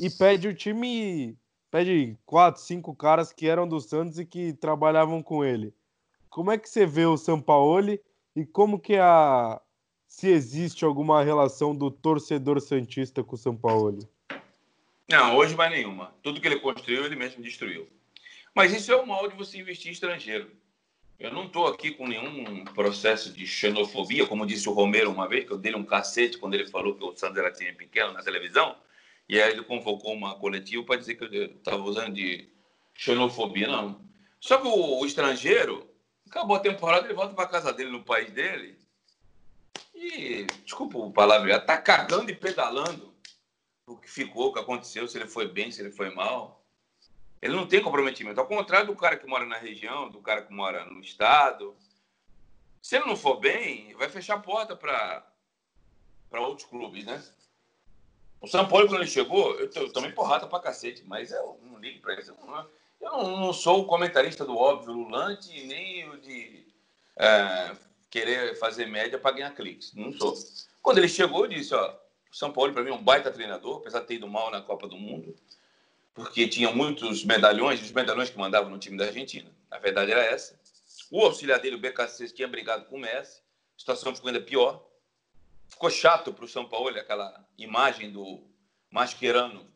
e 0.00 0.10
pede 0.10 0.48
o 0.48 0.54
time, 0.54 1.38
pede 1.70 2.18
quatro, 2.24 2.60
cinco 2.60 2.94
caras 2.94 3.32
que 3.32 3.46
eram 3.46 3.66
do 3.66 3.80
Santos 3.80 4.18
e 4.18 4.24
que 4.24 4.52
trabalhavam 4.52 5.22
com 5.22 5.44
ele. 5.44 5.74
Como 6.28 6.50
é 6.50 6.58
que 6.58 6.68
você 6.68 6.84
vê 6.84 7.06
o 7.06 7.16
Sampaoli 7.16 8.00
e 8.34 8.44
como 8.44 8.78
que 8.78 8.94
é 8.94 9.00
a 9.00 9.60
se 10.06 10.28
existe 10.28 10.84
alguma 10.84 11.22
relação 11.22 11.74
do 11.74 11.90
torcedor 11.90 12.60
santista 12.60 13.22
com 13.22 13.34
o 13.34 13.38
Sampaoli? 13.38 14.08
Não, 15.08 15.36
hoje 15.36 15.54
mais 15.54 15.70
nenhuma. 15.70 16.14
Tudo 16.22 16.40
que 16.40 16.46
ele 16.46 16.60
construiu, 16.60 17.04
ele 17.04 17.16
mesmo 17.16 17.42
destruiu. 17.42 17.88
Mas 18.54 18.72
isso 18.72 18.90
é 18.90 18.96
o 18.96 19.06
mal 19.06 19.28
de 19.28 19.36
você 19.36 19.58
investir 19.58 19.92
estrangeiro. 19.92 20.50
Eu 21.18 21.32
não 21.32 21.46
estou 21.46 21.66
aqui 21.66 21.92
com 21.92 22.06
nenhum 22.06 22.64
processo 22.64 23.32
de 23.32 23.46
xenofobia, 23.46 24.26
como 24.26 24.46
disse 24.46 24.68
o 24.68 24.72
Romero 24.72 25.10
uma 25.10 25.28
vez, 25.28 25.46
que 25.46 25.52
eu 25.52 25.58
dei 25.58 25.74
um 25.74 25.84
cacete 25.84 26.36
quando 26.36 26.54
ele 26.54 26.66
falou 26.66 26.94
que 26.94 27.04
o 27.04 27.16
Santos 27.16 27.38
era 27.38 27.52
time 27.52 27.72
pequeno 27.72 28.12
na 28.12 28.22
televisão, 28.22 28.76
e 29.28 29.40
aí 29.40 29.50
ele 29.50 29.62
convocou 29.62 30.12
uma 30.12 30.38
coletiva 30.38 30.84
para 30.84 30.96
dizer 30.96 31.14
que 31.14 31.24
eu 31.24 31.44
estava 31.46 31.82
usando 31.82 32.14
de 32.14 32.48
xenofobia. 32.94 33.66
Não. 33.66 34.00
Só 34.40 34.58
que 34.58 34.68
o, 34.68 35.00
o 35.00 35.06
estrangeiro, 35.06 35.88
acabou 36.28 36.56
a 36.56 36.60
temporada, 36.60 37.06
ele 37.06 37.14
volta 37.14 37.34
para 37.34 37.48
casa 37.48 37.72
dele, 37.72 37.90
no 37.90 38.04
país 38.04 38.30
dele, 38.30 38.76
e, 39.96 40.44
desculpa 40.62 40.98
o 40.98 41.10
palavra, 41.10 41.56
está 41.56 41.78
cagando 41.78 42.30
e 42.30 42.34
pedalando 42.34 43.14
o 43.86 43.96
que 43.96 44.10
ficou, 44.10 44.48
o 44.48 44.52
que 44.52 44.58
aconteceu, 44.58 45.08
se 45.08 45.16
ele 45.16 45.26
foi 45.26 45.48
bem, 45.48 45.70
se 45.70 45.80
ele 45.80 45.90
foi 45.90 46.14
mal. 46.14 46.64
Ele 47.40 47.54
não 47.54 47.66
tem 47.66 47.82
comprometimento. 47.82 48.40
Ao 48.40 48.46
contrário 48.46 48.88
do 48.88 48.96
cara 48.96 49.16
que 49.16 49.26
mora 49.26 49.46
na 49.46 49.56
região, 49.56 50.10
do 50.10 50.20
cara 50.20 50.42
que 50.42 50.52
mora 50.52 50.84
no 50.84 51.00
estado. 51.00 51.76
Se 52.82 52.96
ele 52.96 53.06
não 53.06 53.16
for 53.16 53.36
bem, 53.36 53.94
vai 53.94 54.08
fechar 54.08 54.34
a 54.34 54.40
porta 54.40 54.76
para 54.76 55.24
outros 56.32 56.68
clubes, 56.68 57.04
né? 57.04 57.22
O 58.40 58.46
São 58.46 58.68
Paulo, 58.68 58.86
quando 58.86 59.00
ele 59.00 59.10
chegou, 59.10 59.58
eu, 59.58 59.70
eu 59.74 59.92
tomei 59.92 60.12
porrada 60.12 60.46
pra 60.46 60.60
cacete, 60.60 61.02
mas 61.06 61.30
eu 61.30 61.58
não 61.62 61.78
ligo 61.78 62.00
pra 62.00 62.18
isso. 62.18 62.32
Eu, 62.32 62.46
não, 62.46 62.68
eu 63.00 63.38
não, 63.38 63.52
sou 63.52 63.80
o 63.80 63.86
comentarista 63.86 64.44
do 64.44 64.56
óbvio 64.56 64.92
Lulante, 64.92 65.66
nem 65.66 66.08
o 66.10 66.20
de 66.20 66.66
é, 67.16 67.74
querer 68.18 68.56
fazer 68.56 68.86
média 68.86 69.18
para 69.18 69.36
ganhar 69.36 69.54
cliques. 69.54 69.92
Não 69.94 70.12
sou. 70.12 70.34
Quando 70.82 70.98
ele 70.98 71.08
chegou, 71.08 71.44
eu 71.44 71.50
disse, 71.50 71.74
ó, 71.74 71.94
São 72.32 72.52
Paulo, 72.52 72.72
para 72.72 72.82
mim, 72.82 72.90
é 72.90 72.94
um 72.94 73.02
baita 73.02 73.30
treinador, 73.30 73.78
apesar 73.78 74.00
de 74.00 74.06
ter 74.06 74.14
ido 74.14 74.28
mal 74.28 74.50
na 74.50 74.60
Copa 74.60 74.86
do 74.88 74.96
Mundo 74.96 75.34
porque 76.16 76.48
tinha 76.48 76.72
muitos 76.72 77.22
medalhões, 77.26 77.82
os 77.82 77.92
medalhões 77.92 78.30
que 78.30 78.38
mandavam 78.38 78.70
no 78.70 78.78
time 78.78 78.96
da 78.96 79.04
Argentina. 79.04 79.54
A 79.70 79.78
verdade 79.78 80.12
era 80.12 80.24
essa. 80.24 80.58
O 81.10 81.20
auxiliar 81.20 81.60
dele, 81.60 81.76
o 81.76 81.78
BKC, 81.78 82.30
tinha 82.30 82.48
brigado 82.48 82.86
com 82.86 82.96
o 82.96 82.98
Messi, 82.98 83.42
a 83.76 83.78
situação 83.78 84.14
ficou 84.14 84.28
ainda 84.28 84.40
pior. 84.40 84.82
Ficou 85.68 85.90
chato 85.90 86.32
para 86.32 86.46
o 86.46 86.48
São 86.48 86.66
Paulo 86.66 86.88
aquela 86.88 87.46
imagem 87.58 88.10
do 88.10 88.42
Mascherano 88.90 89.70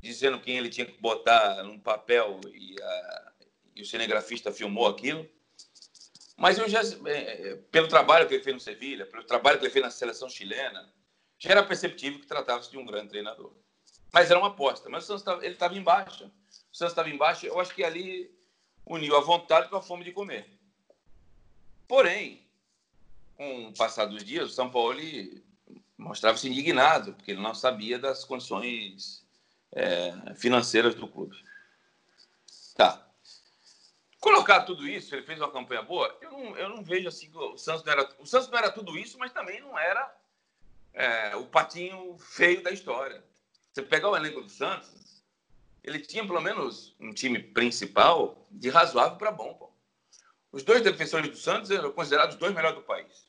dizendo 0.00 0.40
quem 0.40 0.56
ele 0.56 0.70
tinha 0.70 0.86
que 0.86 0.98
botar 0.98 1.62
num 1.62 1.78
papel 1.78 2.40
e, 2.52 2.74
a, 2.82 3.32
e 3.76 3.82
o 3.82 3.86
cinegrafista 3.86 4.50
filmou 4.50 4.86
aquilo. 4.86 5.28
Mas 6.36 6.58
eu 6.58 6.68
já, 6.68 6.80
é, 7.06 7.50
é, 7.50 7.56
pelo 7.70 7.88
trabalho 7.88 8.26
que 8.26 8.34
ele 8.34 8.42
fez 8.42 8.54
no 8.54 8.60
Sevilha, 8.60 9.06
pelo 9.06 9.24
trabalho 9.24 9.58
que 9.58 9.64
ele 9.64 9.72
fez 9.72 9.84
na 9.84 9.90
seleção 9.90 10.28
chilena, 10.28 10.92
já 11.38 11.50
era 11.50 11.62
perceptível 11.62 12.20
que 12.20 12.26
tratava-se 12.26 12.70
de 12.70 12.78
um 12.78 12.86
grande 12.86 13.08
treinador. 13.08 13.52
Mas 14.12 14.30
era 14.30 14.38
uma 14.38 14.48
aposta. 14.48 14.88
Mas 14.88 15.04
o 15.04 15.06
Santos 15.06 15.22
tava, 15.22 15.44
ele 15.44 15.54
estava 15.54 15.74
em 15.74 15.82
baixa. 15.82 16.26
O 16.72 16.76
Santos 16.76 16.92
estava 16.92 17.10
em 17.10 17.16
baixa. 17.16 17.46
Eu 17.46 17.58
acho 17.58 17.74
que 17.74 17.82
ali 17.82 18.30
uniu 18.86 19.16
a 19.16 19.20
vontade 19.20 19.68
com 19.68 19.76
a 19.76 19.82
fome 19.82 20.04
de 20.04 20.12
comer. 20.12 20.46
Porém, 21.88 22.46
com 23.36 23.68
o 23.68 23.74
passar 23.74 24.06
dos 24.06 24.24
dias, 24.24 24.50
o 24.50 24.54
São 24.54 24.70
Paulo 24.70 25.00
mostrava-se 25.96 26.48
indignado, 26.48 27.14
porque 27.14 27.32
ele 27.32 27.40
não 27.40 27.54
sabia 27.54 27.98
das 27.98 28.24
condições 28.24 29.26
é, 29.72 30.34
financeiras 30.34 30.94
do 30.94 31.08
clube. 31.08 31.36
Tá. 32.74 33.08
Colocar 34.22 34.60
tudo 34.60 34.86
isso, 34.86 35.12
ele 35.12 35.26
fez 35.26 35.40
uma 35.40 35.50
campanha 35.50 35.82
boa, 35.82 36.16
eu 36.20 36.30
não, 36.30 36.56
eu 36.56 36.68
não 36.68 36.84
vejo 36.84 37.08
assim. 37.08 37.28
O 37.34 37.58
Santos, 37.58 37.82
não 37.82 37.92
era, 37.92 38.08
o 38.20 38.24
Santos 38.24 38.48
não 38.48 38.56
era 38.56 38.70
tudo 38.70 38.96
isso, 38.96 39.18
mas 39.18 39.32
também 39.32 39.60
não 39.60 39.76
era 39.76 40.16
é, 40.94 41.34
o 41.34 41.44
patinho 41.44 42.16
feio 42.20 42.62
da 42.62 42.70
história. 42.70 43.20
Você 43.72 43.82
pegar 43.82 44.10
o 44.10 44.16
elenco 44.16 44.40
do 44.40 44.48
Santos, 44.48 45.24
ele 45.82 45.98
tinha 45.98 46.24
pelo 46.24 46.40
menos 46.40 46.94
um 47.00 47.12
time 47.12 47.40
principal 47.40 48.46
de 48.48 48.68
razoável 48.68 49.18
para 49.18 49.32
bom. 49.32 49.54
Pô. 49.54 49.72
Os 50.52 50.62
dois 50.62 50.82
defensores 50.82 51.28
do 51.28 51.36
Santos 51.36 51.72
eram 51.72 51.90
considerados 51.90 52.36
os 52.36 52.40
dois 52.40 52.54
melhores 52.54 52.76
do 52.76 52.84
país. 52.84 53.26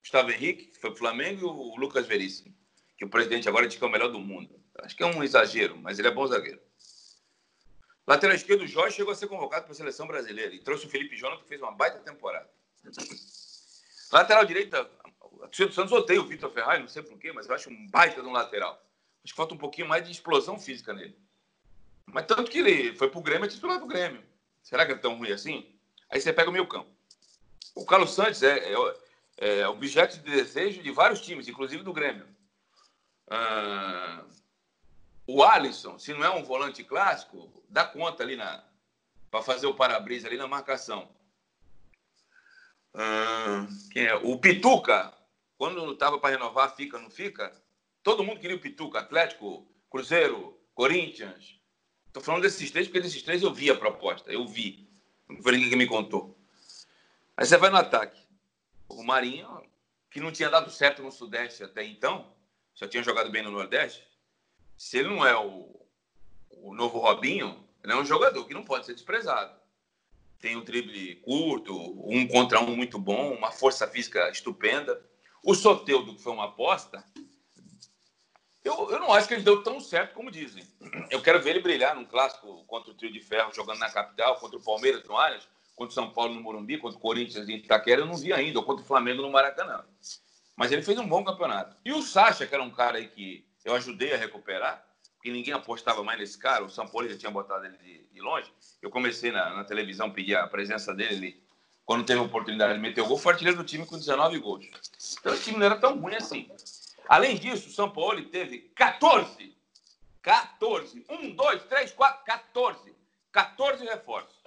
Gustavo 0.00 0.30
Henrique, 0.30 0.66
que 0.66 0.78
foi 0.78 0.90
para 0.90 0.94
o 0.94 0.98
Flamengo, 0.98 1.40
e 1.40 1.44
o 1.46 1.76
Lucas 1.76 2.06
Veríssimo, 2.06 2.54
que 2.96 3.04
o 3.04 3.08
presidente 3.08 3.48
agora 3.48 3.66
diz 3.66 3.76
que 3.76 3.82
é 3.82 3.88
o 3.88 3.90
melhor 3.90 4.12
do 4.12 4.20
mundo. 4.20 4.54
Acho 4.82 4.94
que 4.94 5.02
é 5.02 5.06
um 5.06 5.24
exagero, 5.24 5.76
mas 5.76 5.98
ele 5.98 6.06
é 6.06 6.12
bom 6.12 6.24
zagueiro. 6.28 6.60
Lateral 8.08 8.34
esquerdo, 8.34 8.62
o 8.62 8.66
Jorge 8.66 8.96
chegou 8.96 9.12
a 9.12 9.14
ser 9.14 9.26
convocado 9.26 9.64
para 9.64 9.72
a 9.72 9.76
seleção 9.76 10.06
brasileira 10.06 10.54
e 10.54 10.58
trouxe 10.60 10.86
o 10.86 10.88
Felipe 10.88 11.14
Jonathan, 11.14 11.42
que 11.42 11.48
fez 11.48 11.60
uma 11.60 11.72
baita 11.72 11.98
temporada. 11.98 12.48
Lateral 14.10 14.46
direita, 14.46 14.90
a 15.42 15.46
torcida 15.46 15.68
do 15.68 15.74
Santos 15.74 15.92
odeia 15.92 16.18
o 16.18 16.24
Vitor 16.24 16.50
Ferrari, 16.50 16.80
não 16.80 16.88
sei 16.88 17.02
porquê, 17.02 17.32
mas 17.32 17.46
eu 17.46 17.54
acho 17.54 17.68
um 17.68 17.86
baita 17.88 18.22
de 18.22 18.26
um 18.26 18.32
lateral. 18.32 18.82
Acho 19.22 19.34
que 19.34 19.36
falta 19.36 19.52
um 19.52 19.58
pouquinho 19.58 19.86
mais 19.86 20.06
de 20.06 20.10
explosão 20.10 20.58
física 20.58 20.94
nele. 20.94 21.14
Mas 22.06 22.24
tanto 22.24 22.50
que 22.50 22.60
ele 22.60 22.96
foi 22.96 23.10
pro 23.10 23.20
Grêmio, 23.20 23.44
é 23.44 23.48
titular 23.48 23.78
do 23.78 23.86
Grêmio. 23.86 24.24
Será 24.62 24.86
que 24.86 24.92
é 24.92 24.96
tão 24.96 25.18
ruim 25.18 25.30
assim? 25.30 25.70
Aí 26.08 26.18
você 26.18 26.32
pega 26.32 26.48
o 26.48 26.52
meio 26.52 26.66
campo. 26.66 26.88
O 27.74 27.84
Carlos 27.84 28.14
Santos 28.14 28.42
é, 28.42 28.72
é, 28.72 29.58
é 29.60 29.68
objeto 29.68 30.16
de 30.16 30.30
desejo 30.30 30.82
de 30.82 30.90
vários 30.90 31.20
times, 31.20 31.46
inclusive 31.46 31.82
do 31.82 31.92
Grêmio. 31.92 32.26
Ah, 33.28 34.24
o 35.30 35.44
Alisson, 35.44 35.98
se 35.98 36.14
não 36.14 36.24
é 36.24 36.30
um 36.30 36.42
volante 36.42 36.82
clássico, 36.82 37.62
dá 37.68 37.84
conta 37.84 38.22
ali 38.22 38.34
na 38.34 38.64
para 39.30 39.42
fazer 39.42 39.66
o 39.66 39.74
para-brisa 39.74 40.26
ali 40.26 40.38
na 40.38 40.48
marcação. 40.48 41.06
Quem 43.92 44.06
é? 44.06 44.14
O 44.14 44.38
Pituca, 44.38 45.12
quando 45.58 45.92
estava 45.92 46.18
para 46.18 46.30
renovar, 46.30 46.74
fica, 46.74 46.98
não 46.98 47.10
fica? 47.10 47.54
Todo 48.02 48.24
mundo 48.24 48.40
queria 48.40 48.56
o 48.56 48.60
Pituca, 48.60 49.00
Atlético, 49.00 49.70
Cruzeiro, 49.90 50.58
Corinthians. 50.74 51.60
Estou 52.06 52.22
falando 52.22 52.40
desses 52.40 52.70
três, 52.70 52.86
porque 52.86 53.02
desses 53.02 53.22
três 53.22 53.42
eu 53.42 53.52
vi 53.52 53.70
a 53.70 53.76
proposta, 53.76 54.32
eu 54.32 54.46
vi. 54.46 54.88
Não 55.28 55.42
foi 55.42 55.52
ninguém 55.52 55.68
que 55.68 55.76
me 55.76 55.86
contou. 55.86 56.38
Aí 57.36 57.44
você 57.44 57.58
vai 57.58 57.68
no 57.68 57.76
ataque. 57.76 58.18
O 58.88 59.04
Marinho, 59.04 59.62
que 60.10 60.20
não 60.20 60.32
tinha 60.32 60.48
dado 60.48 60.70
certo 60.70 61.02
no 61.02 61.12
Sudeste 61.12 61.62
até 61.62 61.84
então, 61.84 62.34
só 62.72 62.88
tinha 62.88 63.02
jogado 63.02 63.30
bem 63.30 63.42
no 63.42 63.50
Nordeste. 63.50 64.07
Se 64.78 64.96
ele 64.96 65.08
não 65.08 65.26
é 65.26 65.36
o, 65.36 65.84
o 66.50 66.72
novo 66.72 66.98
Robinho, 66.98 67.68
ele 67.82 67.92
é 67.92 67.96
um 67.96 68.04
jogador 68.04 68.46
que 68.46 68.54
não 68.54 68.62
pode 68.62 68.86
ser 68.86 68.94
desprezado. 68.94 69.52
Tem 70.38 70.56
um 70.56 70.62
drible 70.62 71.16
curto, 71.16 71.74
um 72.08 72.28
contra 72.28 72.60
um 72.60 72.76
muito 72.76 72.96
bom, 72.96 73.34
uma 73.34 73.50
força 73.50 73.88
física 73.88 74.30
estupenda. 74.30 75.04
O 75.42 75.52
Soteudo, 75.52 76.14
que 76.14 76.22
foi 76.22 76.32
uma 76.32 76.44
aposta, 76.44 77.04
eu, 78.62 78.88
eu 78.92 79.00
não 79.00 79.12
acho 79.12 79.26
que 79.26 79.34
ele 79.34 79.42
deu 79.42 79.64
tão 79.64 79.80
certo 79.80 80.14
como 80.14 80.30
dizem. 80.30 80.62
Eu 81.10 81.20
quero 81.20 81.42
ver 81.42 81.50
ele 81.50 81.60
brilhar 81.60 81.96
num 81.96 82.04
clássico 82.04 82.64
contra 82.66 82.92
o 82.92 82.94
Trio 82.94 83.12
de 83.12 83.20
Ferro, 83.20 83.52
jogando 83.52 83.80
na 83.80 83.90
capital, 83.90 84.38
contra 84.38 84.58
o 84.58 84.62
Palmeiras 84.62 85.02
no 85.04 85.16
Allianz, 85.16 85.48
contra 85.74 85.90
o 85.90 85.94
São 85.94 86.12
Paulo 86.12 86.34
no 86.34 86.40
Morumbi, 86.40 86.78
contra 86.78 86.96
o 86.96 87.02
Corinthians 87.02 87.48
em 87.48 87.56
Itaquera, 87.56 88.02
eu 88.02 88.06
não 88.06 88.16
vi 88.16 88.32
ainda, 88.32 88.60
ou 88.60 88.64
contra 88.64 88.84
o 88.84 88.86
Flamengo 88.86 89.22
no 89.22 89.32
Maracanã. 89.32 89.84
Mas 90.54 90.70
ele 90.70 90.82
fez 90.82 90.98
um 90.98 91.08
bom 91.08 91.24
campeonato. 91.24 91.76
E 91.84 91.92
o 91.92 92.00
Sacha, 92.00 92.46
que 92.46 92.54
era 92.54 92.62
um 92.62 92.70
cara 92.70 92.98
aí 92.98 93.08
que 93.08 93.47
eu 93.68 93.74
ajudei 93.74 94.14
a 94.14 94.16
recuperar, 94.16 94.82
porque 95.14 95.30
ninguém 95.30 95.52
apostava 95.52 96.02
mais 96.02 96.18
nesse 96.18 96.38
cara, 96.38 96.64
o 96.64 96.70
São 96.70 96.86
Paulo 96.86 97.08
já 97.08 97.18
tinha 97.18 97.30
botado 97.30 97.66
ele 97.66 97.76
de, 97.78 98.04
de 98.04 98.20
longe. 98.20 98.50
Eu 98.80 98.90
comecei 98.90 99.30
na, 99.30 99.54
na, 99.54 99.64
televisão, 99.64 100.10
pedir 100.10 100.36
a 100.36 100.46
presença 100.46 100.94
dele, 100.94 101.14
ele, 101.14 101.42
quando 101.84 102.04
teve 102.06 102.20
a 102.20 102.22
oportunidade 102.22 102.74
de 102.74 102.80
meter 102.80 103.02
o 103.02 103.06
gol, 103.06 103.18
foi 103.18 103.32
artilheiro 103.32 103.58
do 103.58 103.64
time 103.64 103.84
com 103.84 103.98
19 103.98 104.38
gols. 104.38 104.66
Então 105.20 105.34
o 105.34 105.38
time 105.38 105.58
não 105.58 105.66
era 105.66 105.76
tão 105.76 105.98
ruim 105.98 106.14
assim. 106.14 106.50
Além 107.08 107.36
disso, 107.36 107.68
o 107.68 107.72
São 107.72 107.90
Paulo 107.90 108.22
teve 108.26 108.70
14, 108.74 109.56
14, 110.22 111.04
1, 111.08 111.34
2, 111.34 111.62
3, 111.64 111.92
4, 111.92 112.24
14, 112.24 112.96
14 113.32 113.84
reforços. 113.84 114.38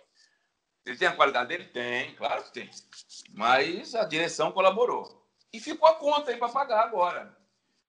Ele 0.85 0.97
tem 0.97 1.07
a 1.07 1.15
qualidade 1.15 1.49
dele? 1.49 1.65
Tem, 1.65 2.15
claro 2.15 2.43
que 2.43 2.53
tem. 2.53 2.69
Mas 3.33 3.93
a 3.93 4.03
direção 4.03 4.51
colaborou. 4.51 5.27
E 5.53 5.59
ficou 5.59 5.87
a 5.87 5.95
conta 5.95 6.31
aí 6.31 6.37
para 6.37 6.49
pagar 6.49 6.81
agora. 6.83 7.40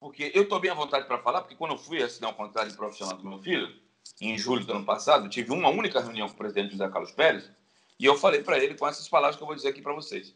Porque 0.03 0.33
eu 0.35 0.43
estou 0.43 0.59
bem 0.59 0.73
à 0.73 0.75
vontade 0.75 1.07
para 1.07 1.17
falar, 1.19 1.43
porque 1.43 1.55
quando 1.55 1.71
eu 1.71 1.79
fui 1.79 2.03
assinar 2.03 2.33
o 2.33 2.35
contrato 2.35 2.69
de 2.69 2.77
profissional 2.77 3.17
do 3.17 3.25
meu 3.25 3.39
filho, 3.39 3.73
em 4.21 4.37
julho 4.37 4.67
do 4.67 4.73
ano 4.73 4.85
passado, 4.85 5.29
tive 5.29 5.53
uma 5.53 5.69
única 5.69 6.01
reunião 6.01 6.27
com 6.27 6.35
o 6.35 6.37
presidente 6.37 6.73
José 6.73 6.89
Carlos 6.89 7.13
Pérez, 7.13 7.49
e 8.01 8.05
eu 8.05 8.19
falei 8.19 8.43
para 8.43 8.59
ele 8.59 8.75
com 8.75 8.89
essas 8.89 9.09
palavras 9.09 9.37
que 9.37 9.43
eu 9.45 9.47
vou 9.47 9.55
dizer 9.55 9.69
aqui 9.69 9.81
para 9.81 9.95
vocês. 9.95 10.35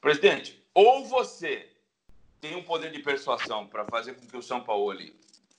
Presidente, 0.00 0.64
ou 0.72 1.04
você 1.06 1.68
tem 2.40 2.54
um 2.54 2.62
poder 2.62 2.92
de 2.92 3.00
persuasão 3.00 3.66
para 3.66 3.84
fazer 3.86 4.14
com 4.14 4.24
que 4.28 4.36
o 4.36 4.42
São 4.42 4.62
Paulo 4.62 4.96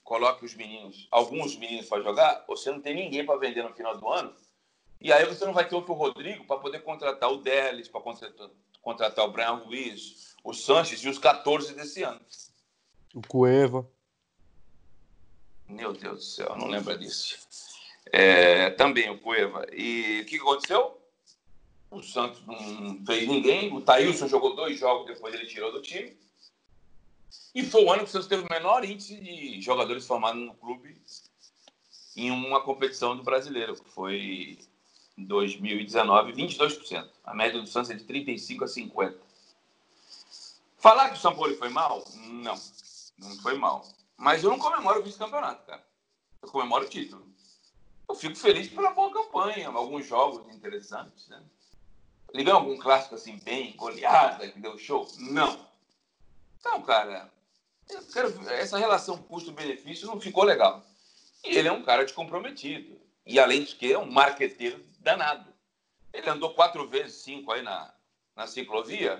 coloque 0.02 0.46
os 0.46 0.54
meninos, 0.54 1.06
alguns 1.10 1.54
meninos 1.54 1.90
para 1.90 2.02
jogar, 2.02 2.46
ou 2.48 2.56
você 2.56 2.70
não 2.70 2.80
tem 2.80 2.94
ninguém 2.94 3.26
para 3.26 3.36
vender 3.36 3.62
no 3.62 3.74
final 3.74 3.98
do 3.98 4.08
ano, 4.08 4.34
e 4.98 5.12
aí 5.12 5.26
você 5.26 5.44
não 5.44 5.52
vai 5.52 5.68
ter 5.68 5.74
outro 5.74 5.92
Rodrigo 5.92 6.46
para 6.46 6.56
poder 6.56 6.82
contratar 6.82 7.30
o 7.30 7.36
Delis, 7.36 7.86
para 7.86 8.00
contratar, 8.00 8.48
contratar 8.80 9.26
o 9.26 9.30
Brian 9.30 9.56
Ruiz, 9.56 10.34
o 10.42 10.54
Sanches 10.54 11.00
e 11.04 11.08
os 11.10 11.18
14 11.18 11.74
desse 11.74 12.02
ano. 12.02 12.20
O 13.14 13.20
Cueva. 13.26 13.88
Meu 15.68 15.92
Deus 15.92 16.18
do 16.18 16.24
céu, 16.24 16.56
não 16.56 16.68
lembra 16.68 16.96
disso. 16.96 17.38
É, 18.12 18.70
também 18.70 19.10
o 19.10 19.18
Cueva. 19.18 19.66
E 19.72 20.22
o 20.22 20.26
que 20.26 20.36
aconteceu? 20.36 20.98
O 21.90 22.02
Santos 22.02 22.42
não 22.46 23.04
fez 23.04 23.28
ninguém. 23.28 23.72
O 23.72 23.80
Thailson 23.80 24.28
jogou 24.28 24.56
dois 24.56 24.78
jogos, 24.78 25.06
depois 25.06 25.34
ele 25.34 25.46
tirou 25.46 25.70
do 25.72 25.82
time. 25.82 26.16
E 27.54 27.62
foi 27.62 27.84
o 27.84 27.92
ano 27.92 28.02
que 28.02 28.08
o 28.08 28.12
Santos 28.12 28.28
teve 28.28 28.44
o 28.44 28.50
menor 28.50 28.82
índice 28.84 29.16
de 29.16 29.60
jogadores 29.60 30.06
formados 30.06 30.40
no 30.40 30.54
clube 30.54 30.96
em 32.16 32.30
uma 32.30 32.62
competição 32.62 33.16
do 33.16 33.22
brasileiro, 33.22 33.74
que 33.74 33.90
foi 33.90 34.58
em 35.16 35.24
2019, 35.24 36.32
22%. 36.32 37.08
A 37.24 37.34
média 37.34 37.60
do 37.60 37.66
Santos 37.66 37.90
é 37.90 37.94
de 37.94 38.04
35 38.04 38.64
a 38.64 38.68
50. 38.68 39.18
Falar 40.78 41.10
que 41.10 41.16
o 41.16 41.20
São 41.20 41.34
Paulo 41.34 41.54
foi 41.56 41.68
mal? 41.68 42.04
Não. 42.16 42.58
Não 43.18 43.36
foi 43.38 43.56
mal. 43.56 43.86
Mas 44.16 44.42
eu 44.42 44.50
não 44.50 44.58
comemoro 44.58 45.00
o 45.00 45.02
vice-campeonato, 45.02 45.66
cara. 45.66 45.84
Eu 46.42 46.48
comemoro 46.48 46.84
o 46.84 46.88
título. 46.88 47.26
Eu 48.08 48.14
fico 48.14 48.36
feliz 48.36 48.68
pela 48.68 48.90
boa 48.90 49.12
campanha, 49.12 49.68
alguns 49.68 50.06
jogos 50.06 50.54
interessantes, 50.54 51.28
né? 51.28 51.42
Ligando 52.34 52.56
algum 52.56 52.78
clássico 52.78 53.14
assim, 53.14 53.38
bem, 53.38 53.76
goleada, 53.76 54.48
que 54.48 54.58
deu 54.58 54.78
show? 54.78 55.06
Não. 55.18 55.66
Então, 56.58 56.80
cara, 56.82 57.30
quero, 58.12 58.50
essa 58.50 58.78
relação 58.78 59.22
custo-benefício 59.22 60.06
não 60.06 60.20
ficou 60.20 60.44
legal. 60.44 60.84
E 61.44 61.56
ele 61.56 61.68
é 61.68 61.72
um 61.72 61.82
cara 61.82 62.04
descomprometido. 62.04 63.00
E 63.26 63.38
além 63.38 63.64
de 63.64 63.74
que 63.74 63.92
é 63.92 63.98
um 63.98 64.10
marqueteiro 64.10 64.82
danado. 65.00 65.52
Ele 66.12 66.28
andou 66.28 66.54
quatro 66.54 66.86
vezes, 66.88 67.22
cinco 67.22 67.50
aí 67.52 67.62
na, 67.62 67.91
na 68.36 68.46
ciclovia 68.46 69.18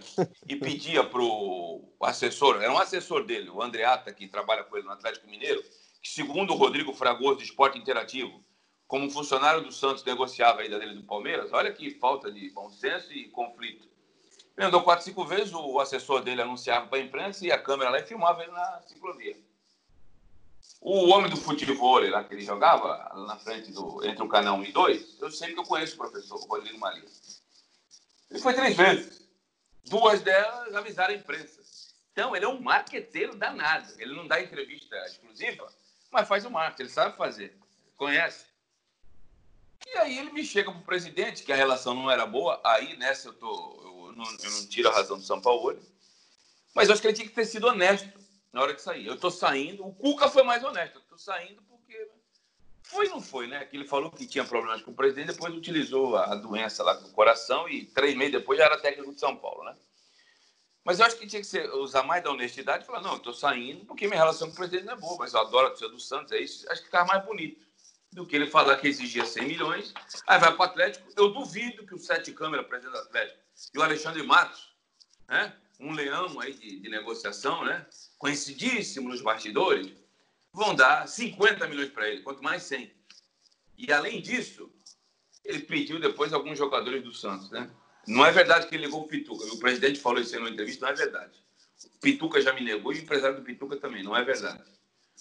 e 0.49 0.57
pedia 0.57 1.05
para 1.05 1.21
o 1.21 1.83
assessor, 2.01 2.63
era 2.63 2.73
um 2.73 2.79
assessor 2.79 3.25
dele, 3.25 3.51
o 3.51 3.63
Andreata, 3.63 4.13
que 4.13 4.27
trabalha 4.27 4.65
com 4.65 4.77
ele 4.77 4.87
no 4.87 4.93
Atlético 4.93 5.29
Mineiro, 5.29 5.63
que 6.03 6.09
segundo 6.09 6.53
o 6.53 6.57
Rodrigo 6.57 6.93
Fragoso, 6.93 7.39
de 7.39 7.45
Esporte 7.45 7.79
Interativo, 7.79 8.43
como 8.87 9.11
funcionário 9.11 9.63
do 9.63 9.73
Santos 9.73 10.05
negociava 10.05 10.61
a 10.61 10.65
ida 10.65 10.79
dele 10.79 10.95
do 10.95 11.05
Palmeiras, 11.05 11.53
olha 11.53 11.73
que 11.73 11.91
falta 11.99 12.31
de 12.31 12.51
bom 12.51 12.71
senso 12.71 13.13
e 13.13 13.29
conflito. 13.29 13.89
Ele 14.57 14.67
andou 14.67 14.83
quatro, 14.83 15.05
cinco 15.05 15.25
vezes, 15.25 15.53
o 15.55 15.81
assessor 15.81 16.23
dele 16.23 16.43
anunciava 16.43 16.87
para 16.87 16.99
a 16.99 17.03
imprensa 17.03 17.47
e 17.47 17.51
a 17.51 17.59
câmera 17.59 17.91
lá 17.91 18.01
e 18.01 18.07
filmava 18.07 18.43
ele 18.43 18.53
na 18.53 18.83
ciclovia. 18.83 19.37
O 20.81 21.09
homem 21.09 21.31
do 21.31 21.37
futebol 21.37 22.01
lá 22.11 22.25
que 22.25 22.35
ele 22.35 22.45
jogava, 22.45 23.13
na 23.27 23.37
frente 23.37 23.73
do, 23.73 24.05
entre 24.05 24.23
o 24.23 24.29
canal 24.29 24.57
1 24.57 24.65
e 24.65 24.73
2, 24.73 25.19
eu 25.21 25.31
sei 25.31 25.55
que 25.55 25.61
eu 25.61 25.65
conheço 25.65 25.95
o 25.95 25.99
professor, 25.99 26.39
Rodrigo 26.47 26.79
Maria. 26.79 27.05
Ele 28.33 28.41
foi 28.41 28.55
três 28.55 28.75
vezes. 28.75 29.29
Duas 29.85 30.23
delas 30.23 30.75
avisaram 30.75 31.13
a 31.13 31.17
imprensa. 31.17 31.61
Então, 32.13 32.35
ele 32.35 32.47
é 32.47 32.49
um 32.49 32.61
marqueteiro 32.61 33.37
danado. 33.37 33.93
Ele 33.99 34.15
não 34.15 34.27
dá 34.27 34.41
entrevista 34.41 34.97
exclusiva, 35.07 35.71
mas 36.11 36.27
faz 36.27 36.45
o 36.47 36.51
marketing, 36.51 36.83
ele 36.83 36.91
sabe 36.91 37.17
fazer. 37.17 37.55
Conhece. 37.97 38.47
E 39.87 39.99
aí 39.99 40.19
ele 40.19 40.33
me 40.33 40.45
chega 40.45 40.71
para 40.71 40.81
o 40.81 40.85
presidente, 40.85 41.43
que 41.43 41.53
a 41.53 41.57
relação 41.57 41.95
não 41.95 42.11
era 42.11 42.25
boa. 42.25 42.59
Aí 42.65 42.97
nessa 42.97 43.29
eu, 43.29 43.35
tô, 43.35 43.81
eu, 43.83 44.13
não, 44.17 44.25
eu 44.25 44.51
não 44.51 44.67
tiro 44.67 44.89
a 44.89 44.95
razão 44.95 45.19
do 45.19 45.25
São 45.25 45.41
Paulo. 45.41 45.79
Mas 46.75 46.89
eu 46.89 46.95
acho 46.95 47.03
que 47.03 47.09
ele 47.09 47.15
tinha 47.15 47.29
que 47.29 47.35
ter 47.35 47.45
sido 47.45 47.67
honesto 47.67 48.19
na 48.51 48.63
hora 48.63 48.73
de 48.73 48.81
sair. 48.81 49.07
Eu 49.07 49.15
estou 49.15 49.31
saindo. 49.31 49.87
O 49.87 49.95
Cuca 49.95 50.31
foi 50.31 50.43
mais 50.43 50.65
honesto. 50.65 50.97
Eu 50.97 51.03
estou 51.03 51.19
saindo 51.19 51.63
foi 52.93 53.09
não 53.09 53.21
foi, 53.21 53.47
né? 53.47 53.65
Que 53.65 53.77
ele 53.77 53.87
falou 53.87 54.11
que 54.11 54.27
tinha 54.27 54.45
problemas 54.45 54.83
com 54.83 54.91
o 54.91 54.95
presidente, 54.95 55.33
depois 55.33 55.55
utilizou 55.55 56.17
a 56.17 56.35
doença 56.35 56.85
lá 56.85 56.95
com 56.95 57.09
o 57.09 57.13
coração 57.13 57.69
e 57.69 57.87
três 57.87 58.15
meses 58.15 58.33
depois 58.33 58.59
já 58.59 58.67
era 58.67 58.79
técnico 58.79 59.15
de 59.15 59.19
São 59.19 59.35
Paulo, 59.35 59.65
né? 59.65 59.75
Mas 60.85 60.99
eu 60.99 61.07
acho 61.07 61.17
que 61.17 61.27
tinha 61.27 61.41
que 61.41 61.47
ser, 61.47 61.73
usar 61.75 62.03
mais 62.03 62.23
da 62.23 62.31
honestidade 62.31 62.83
e 62.83 62.87
falar, 62.87 63.01
não, 63.01 63.17
estou 63.17 63.33
saindo 63.33 63.85
porque 63.87 64.07
minha 64.07 64.19
relação 64.19 64.49
com 64.49 64.55
o 64.55 64.57
presidente 64.57 64.85
não 64.85 64.95
é 64.95 64.97
boa, 64.97 65.17
mas 65.19 65.33
eu 65.33 65.41
adoro 65.41 65.69
a 65.69 65.71
torcida 65.71 65.91
do 65.91 66.01
Santos, 66.01 66.33
é 66.33 66.41
isso. 66.41 66.71
Acho 66.71 66.81
que 66.81 66.87
ficava 66.87 67.07
mais 67.07 67.25
bonito 67.25 67.65
do 68.13 68.27
que 68.27 68.37
ele 68.37 68.47
falar 68.47 68.77
que 68.77 68.89
exigia 68.89 69.25
100 69.25 69.47
milhões, 69.47 69.95
aí 70.27 70.39
vai 70.39 70.53
para 70.53 70.61
o 70.61 70.65
Atlético. 70.65 71.09
Eu 71.17 71.31
duvido 71.31 71.87
que 71.87 71.95
o 71.95 71.99
Sete 71.99 72.33
Câmara, 72.33 72.63
presidente 72.63 72.93
do 72.93 72.99
Atlético, 72.99 73.41
e 73.75 73.79
o 73.79 73.83
Alexandre 73.83 74.23
Matos, 74.23 74.71
né? 75.29 75.55
um 75.81 75.93
leão 75.93 76.39
aí 76.41 76.53
de, 76.53 76.81
de 76.81 76.89
negociação, 76.91 77.65
né? 77.65 77.87
conhecidíssimo 78.19 79.09
nos 79.09 79.23
bastidores, 79.23 79.93
vão 80.53 80.75
dar 80.75 81.09
50 81.09 81.67
milhões 81.67 81.91
para 81.91 82.09
ele, 82.09 82.23
quanto 82.23 82.43
mais 82.43 82.63
100. 82.65 82.93
E 83.79 83.93
além 83.93 84.21
disso, 84.21 84.71
ele 85.45 85.61
pediu 85.61 85.99
depois 85.99 86.33
alguns 86.33 86.59
jogadores 86.59 87.03
do 87.03 87.13
Santos, 87.13 87.51
né? 87.51 87.71
Não 88.07 88.25
é 88.25 88.33
verdade 88.33 88.67
que 88.67 88.75
ele 88.75 88.85
ligou 88.85 89.03
o 89.03 89.09
Pituca. 89.09 89.45
O 89.47 89.59
presidente 89.59 90.01
falou 90.01 90.21
isso 90.21 90.35
aí 90.35 90.41
numa 90.41 90.51
entrevista, 90.51 90.87
não 90.87 90.93
é 90.93 90.97
verdade. 90.97 91.33
O 91.85 92.01
Pituca 92.01 92.41
já 92.41 92.53
me 92.53 92.61
negou 92.61 92.93
e 92.93 92.99
o 92.99 93.03
empresário 93.03 93.37
do 93.37 93.43
Pituca 93.43 93.77
também, 93.77 94.03
não 94.03 94.17
é 94.17 94.25
verdade. 94.25 94.63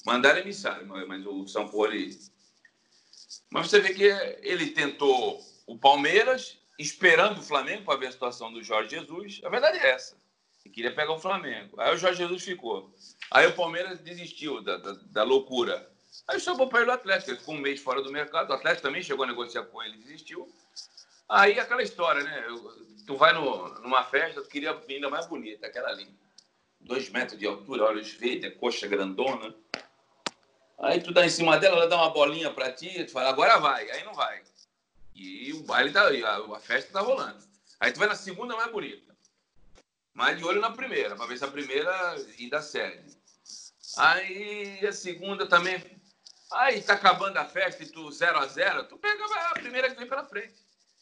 Mandaram 0.05 0.39
emissário, 0.39 0.87
mas 0.87 1.25
o 1.25 1.47
São 1.47 1.67
Paulo. 1.67 1.93
Ele... 1.93 2.17
Mas 3.49 3.69
você 3.69 3.79
vê 3.79 3.93
que 3.93 4.03
ele 4.41 4.71
tentou 4.71 5.39
o 5.67 5.77
Palmeiras, 5.77 6.57
esperando 6.77 7.39
o 7.39 7.43
Flamengo 7.43 7.85
para 7.85 7.99
ver 7.99 8.07
a 8.07 8.11
situação 8.11 8.51
do 8.51 8.63
Jorge 8.63 8.91
Jesus. 8.91 9.41
A 9.43 9.49
verdade 9.49 9.77
é 9.77 9.91
essa. 9.91 10.17
Ele 10.65 10.73
queria 10.73 10.93
pegar 10.93 11.13
o 11.13 11.19
Flamengo. 11.19 11.79
Aí 11.79 11.93
o 11.93 11.97
Jorge 11.97 12.17
Jesus 12.17 12.43
ficou. 12.43 12.93
Aí 13.31 13.47
o 13.47 13.55
Palmeiras 13.55 13.99
desistiu 13.99 14.61
da, 14.61 14.75
da, 14.75 14.91
da 15.05 15.23
loucura. 15.23 15.89
Aí 16.27 16.37
chamou 16.37 16.67
para 16.67 16.81
ele 16.81 16.91
o 16.91 16.93
Atlético. 16.93 17.31
Ele 17.31 17.39
ficou 17.39 17.55
um 17.55 17.59
mês 17.59 17.79
fora 17.79 18.01
do 18.01 18.11
mercado. 18.11 18.49
O 18.49 18.53
Atlético 18.53 18.83
também 18.83 19.01
chegou 19.01 19.23
a 19.23 19.27
negociar 19.27 19.63
com 19.63 19.81
ele, 19.81 19.97
desistiu. 19.97 20.53
Aí 21.29 21.57
aquela 21.57 21.81
história, 21.81 22.23
né? 22.23 22.45
Eu, 22.45 22.85
tu 23.07 23.15
vai 23.15 23.33
no, 23.33 23.69
numa 23.79 24.03
festa, 24.03 24.41
tu 24.41 24.49
queria 24.49 24.71
a 24.71 24.73
vinda 24.73 25.09
mais 25.09 25.27
bonita, 25.27 25.65
aquela 25.65 25.87
ali. 25.87 26.13
Dois 26.81 27.09
metros 27.09 27.39
de 27.39 27.47
altura, 27.47 27.85
olhos 27.85 28.11
verdes, 28.11 28.53
coxa 28.59 28.85
grandona. 28.85 29.55
Aí 30.79 30.99
tu 30.99 31.13
dá 31.13 31.25
em 31.25 31.29
cima 31.29 31.57
dela, 31.57 31.77
ela 31.77 31.87
dá 31.87 31.95
uma 31.95 32.09
bolinha 32.09 32.51
para 32.51 32.71
ti, 32.73 33.05
tu 33.05 33.11
fala, 33.11 33.29
agora 33.29 33.57
vai. 33.59 33.89
Aí 33.91 34.03
não 34.03 34.13
vai. 34.13 34.41
E 35.15 35.53
o 35.53 35.63
baile 35.63 35.91
tá, 35.93 36.01
a, 36.01 36.55
a 36.55 36.59
festa 36.59 36.91
tá 36.91 36.99
rolando. 36.99 37.41
Aí 37.79 37.93
tu 37.93 37.99
vai 37.99 38.09
na 38.09 38.15
segunda 38.15 38.57
mais 38.57 38.71
bonita. 38.71 39.15
Mas 40.13 40.37
de 40.37 40.43
olho 40.43 40.59
na 40.59 40.71
primeira, 40.71 41.15
para 41.15 41.27
ver 41.27 41.37
se 41.37 41.45
a 41.45 41.47
primeira 41.47 42.15
ainda 42.37 42.61
segue. 42.61 43.20
Aí 43.97 44.85
a 44.85 44.93
segunda 44.93 45.45
também. 45.45 45.83
Aí 46.51 46.81
tá 46.81 46.93
acabando 46.93 47.37
a 47.37 47.45
festa 47.45 47.83
e 47.83 47.87
tu 47.87 48.11
0 48.11 48.39
a 48.39 48.45
0 48.45 48.83
tu 48.85 48.97
pega 48.97 49.23
a 49.23 49.53
primeira 49.53 49.89
que 49.89 49.97
vem 49.97 50.07
pela 50.07 50.25
frente. 50.25 50.53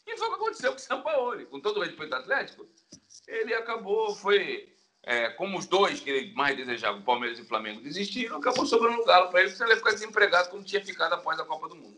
E 0.06 0.16
foi 0.16 0.28
o 0.28 0.30
que 0.30 0.36
aconteceu 0.36 0.70
com 0.72 0.78
o 0.78 0.80
São 0.80 1.02
Paulo. 1.02 1.46
Com 1.46 1.60
todo 1.60 1.78
o 1.78 1.82
respeito 1.82 2.14
Atlético, 2.14 2.66
ele 3.26 3.54
acabou, 3.54 4.14
foi. 4.14 4.68
É, 5.02 5.30
como 5.30 5.58
os 5.58 5.64
dois 5.64 5.98
que 5.98 6.10
ele 6.10 6.34
mais 6.34 6.54
desejava, 6.54 6.98
o 6.98 7.02
Palmeiras 7.02 7.38
e 7.38 7.42
o 7.42 7.46
Flamengo, 7.46 7.80
desistiram, 7.80 8.36
acabou 8.36 8.66
sobrando 8.66 9.00
o 9.00 9.04
Galo 9.06 9.30
para 9.30 9.40
ele, 9.40 9.48
porque 9.48 9.62
ele 9.62 9.72
ia 9.72 9.78
ficar 9.78 9.92
desempregado 9.92 10.50
como 10.50 10.62
tinha 10.62 10.84
ficado 10.84 11.14
após 11.14 11.40
a 11.40 11.44
Copa 11.44 11.70
do 11.70 11.76
Mundo. 11.76 11.96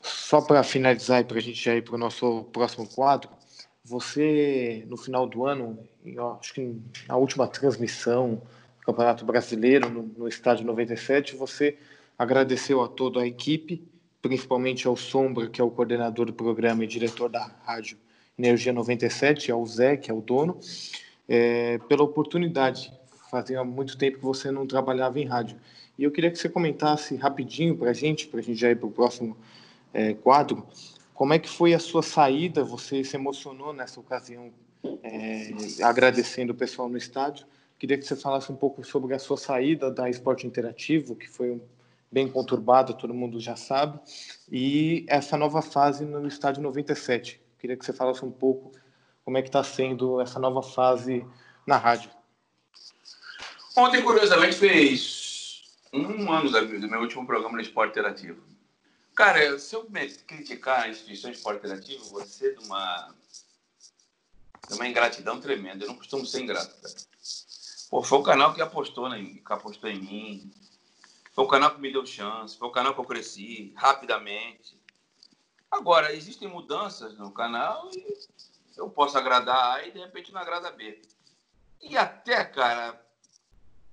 Só 0.00 0.40
para 0.40 0.62
finalizar 0.62 1.20
e 1.20 1.24
para 1.24 1.36
a 1.36 1.40
gente 1.40 1.62
já 1.62 1.74
ir 1.74 1.82
para 1.82 1.96
o 1.96 1.98
nosso 1.98 2.44
próximo 2.44 2.88
quadro, 2.88 3.30
você, 3.84 4.84
no 4.88 4.96
final 4.96 5.26
do 5.26 5.44
ano, 5.44 5.86
acho 6.40 6.54
que 6.54 6.80
na 7.06 7.16
última 7.16 7.46
transmissão 7.46 8.40
Campeonato 8.86 9.24
Brasileiro, 9.24 9.90
no, 9.90 10.02
no 10.16 10.28
estádio 10.28 10.64
97, 10.64 11.34
você 11.34 11.76
agradeceu 12.16 12.80
a 12.80 12.88
toda 12.88 13.20
a 13.20 13.26
equipe, 13.26 13.84
principalmente 14.22 14.86
ao 14.86 14.96
Sombra, 14.96 15.48
que 15.48 15.60
é 15.60 15.64
o 15.64 15.70
coordenador 15.70 16.26
do 16.26 16.32
programa 16.32 16.84
e 16.84 16.86
diretor 16.86 17.28
da 17.28 17.50
rádio 17.64 17.98
Energia 18.38 18.72
97, 18.72 19.50
ao 19.50 19.66
Zé, 19.66 19.96
que 19.96 20.08
é 20.08 20.14
o 20.14 20.20
dono, 20.20 20.60
é, 21.28 21.78
pela 21.88 22.04
oportunidade. 22.04 22.92
Fazia 23.28 23.64
muito 23.64 23.98
tempo 23.98 24.18
que 24.18 24.24
você 24.24 24.52
não 24.52 24.66
trabalhava 24.66 25.18
em 25.18 25.24
rádio. 25.24 25.58
E 25.98 26.04
eu 26.04 26.12
queria 26.12 26.30
que 26.30 26.38
você 26.38 26.48
comentasse 26.48 27.16
rapidinho 27.16 27.76
para 27.76 27.90
a 27.90 27.94
gente, 27.94 28.28
para 28.28 28.38
a 28.38 28.42
gente 28.42 28.60
já 28.60 28.70
ir 28.70 28.76
para 28.76 28.86
o 28.86 28.92
próximo 28.92 29.36
é, 29.92 30.14
quadro, 30.14 30.64
como 31.12 31.32
é 31.32 31.38
que 31.38 31.48
foi 31.48 31.72
a 31.72 31.78
sua 31.78 32.02
saída? 32.02 32.62
Você 32.62 33.02
se 33.02 33.16
emocionou 33.16 33.72
nessa 33.72 33.98
ocasião, 33.98 34.52
é, 35.02 35.50
agradecendo 35.82 36.52
o 36.52 36.54
pessoal 36.54 36.88
no 36.88 36.98
estádio. 36.98 37.46
Queria 37.78 37.98
que 37.98 38.04
você 38.04 38.16
falasse 38.16 38.50
um 38.50 38.56
pouco 38.56 38.82
sobre 38.84 39.14
a 39.14 39.18
sua 39.18 39.36
saída 39.36 39.90
da 39.90 40.08
Esporte 40.08 40.46
Interativo, 40.46 41.14
que 41.14 41.28
foi 41.28 41.60
bem 42.10 42.28
conturbada, 42.28 42.94
todo 42.94 43.12
mundo 43.12 43.38
já 43.38 43.56
sabe, 43.56 43.98
e 44.50 45.04
essa 45.08 45.36
nova 45.36 45.60
fase 45.60 46.04
no 46.04 46.26
estádio 46.26 46.62
97. 46.62 47.40
Queria 47.58 47.76
que 47.76 47.84
você 47.84 47.92
falasse 47.92 48.24
um 48.24 48.30
pouco 48.30 48.72
como 49.24 49.36
é 49.36 49.42
que 49.42 49.48
está 49.48 49.62
sendo 49.62 50.20
essa 50.20 50.38
nova 50.38 50.62
fase 50.62 51.26
na 51.66 51.76
rádio. 51.76 52.10
Ontem, 53.76 54.02
curiosamente, 54.02 54.56
fez 54.56 55.64
um 55.92 56.32
ano 56.32 56.50
do 56.50 56.88
meu 56.88 57.00
último 57.00 57.26
programa 57.26 57.56
no 57.56 57.60
Esporte 57.60 57.90
Interativo. 57.90 58.40
Cara, 59.14 59.58
se 59.58 59.74
eu 59.74 59.86
criticar 60.26 60.82
a 60.82 60.88
instituição 60.88 61.30
de 61.30 61.38
esporte 61.38 61.58
interativo, 61.58 62.04
você 62.04 62.54
de 62.54 62.64
uma, 62.66 63.14
de 64.68 64.74
uma 64.74 64.86
ingratidão 64.86 65.40
tremenda. 65.40 65.84
Eu 65.84 65.88
não 65.88 65.96
costumo 65.96 66.24
ser 66.24 66.42
ingrato, 66.42 66.74
cara. 66.80 66.94
Pô, 67.90 68.02
foi 68.02 68.18
o 68.18 68.22
canal 68.22 68.52
que 68.52 68.60
apostou, 68.60 69.12
em, 69.14 69.36
que 69.36 69.52
apostou 69.52 69.88
em 69.88 70.00
mim. 70.00 70.50
Foi 71.32 71.44
o 71.44 71.48
canal 71.48 71.74
que 71.74 71.80
me 71.80 71.92
deu 71.92 72.04
chance. 72.04 72.56
Foi 72.56 72.68
o 72.68 72.72
canal 72.72 72.94
que 72.94 73.00
eu 73.00 73.04
cresci 73.04 73.72
rapidamente. 73.76 74.76
Agora, 75.70 76.12
existem 76.12 76.48
mudanças 76.48 77.16
no 77.18 77.30
canal 77.30 77.90
e 77.92 78.16
eu 78.76 78.88
posso 78.90 79.16
agradar 79.16 79.76
A 79.76 79.86
e 79.86 79.92
de 79.92 79.98
repente 79.98 80.32
não 80.32 80.40
agrada 80.40 80.70
B. 80.70 81.00
E 81.80 81.96
até, 81.96 82.44
cara, 82.44 83.00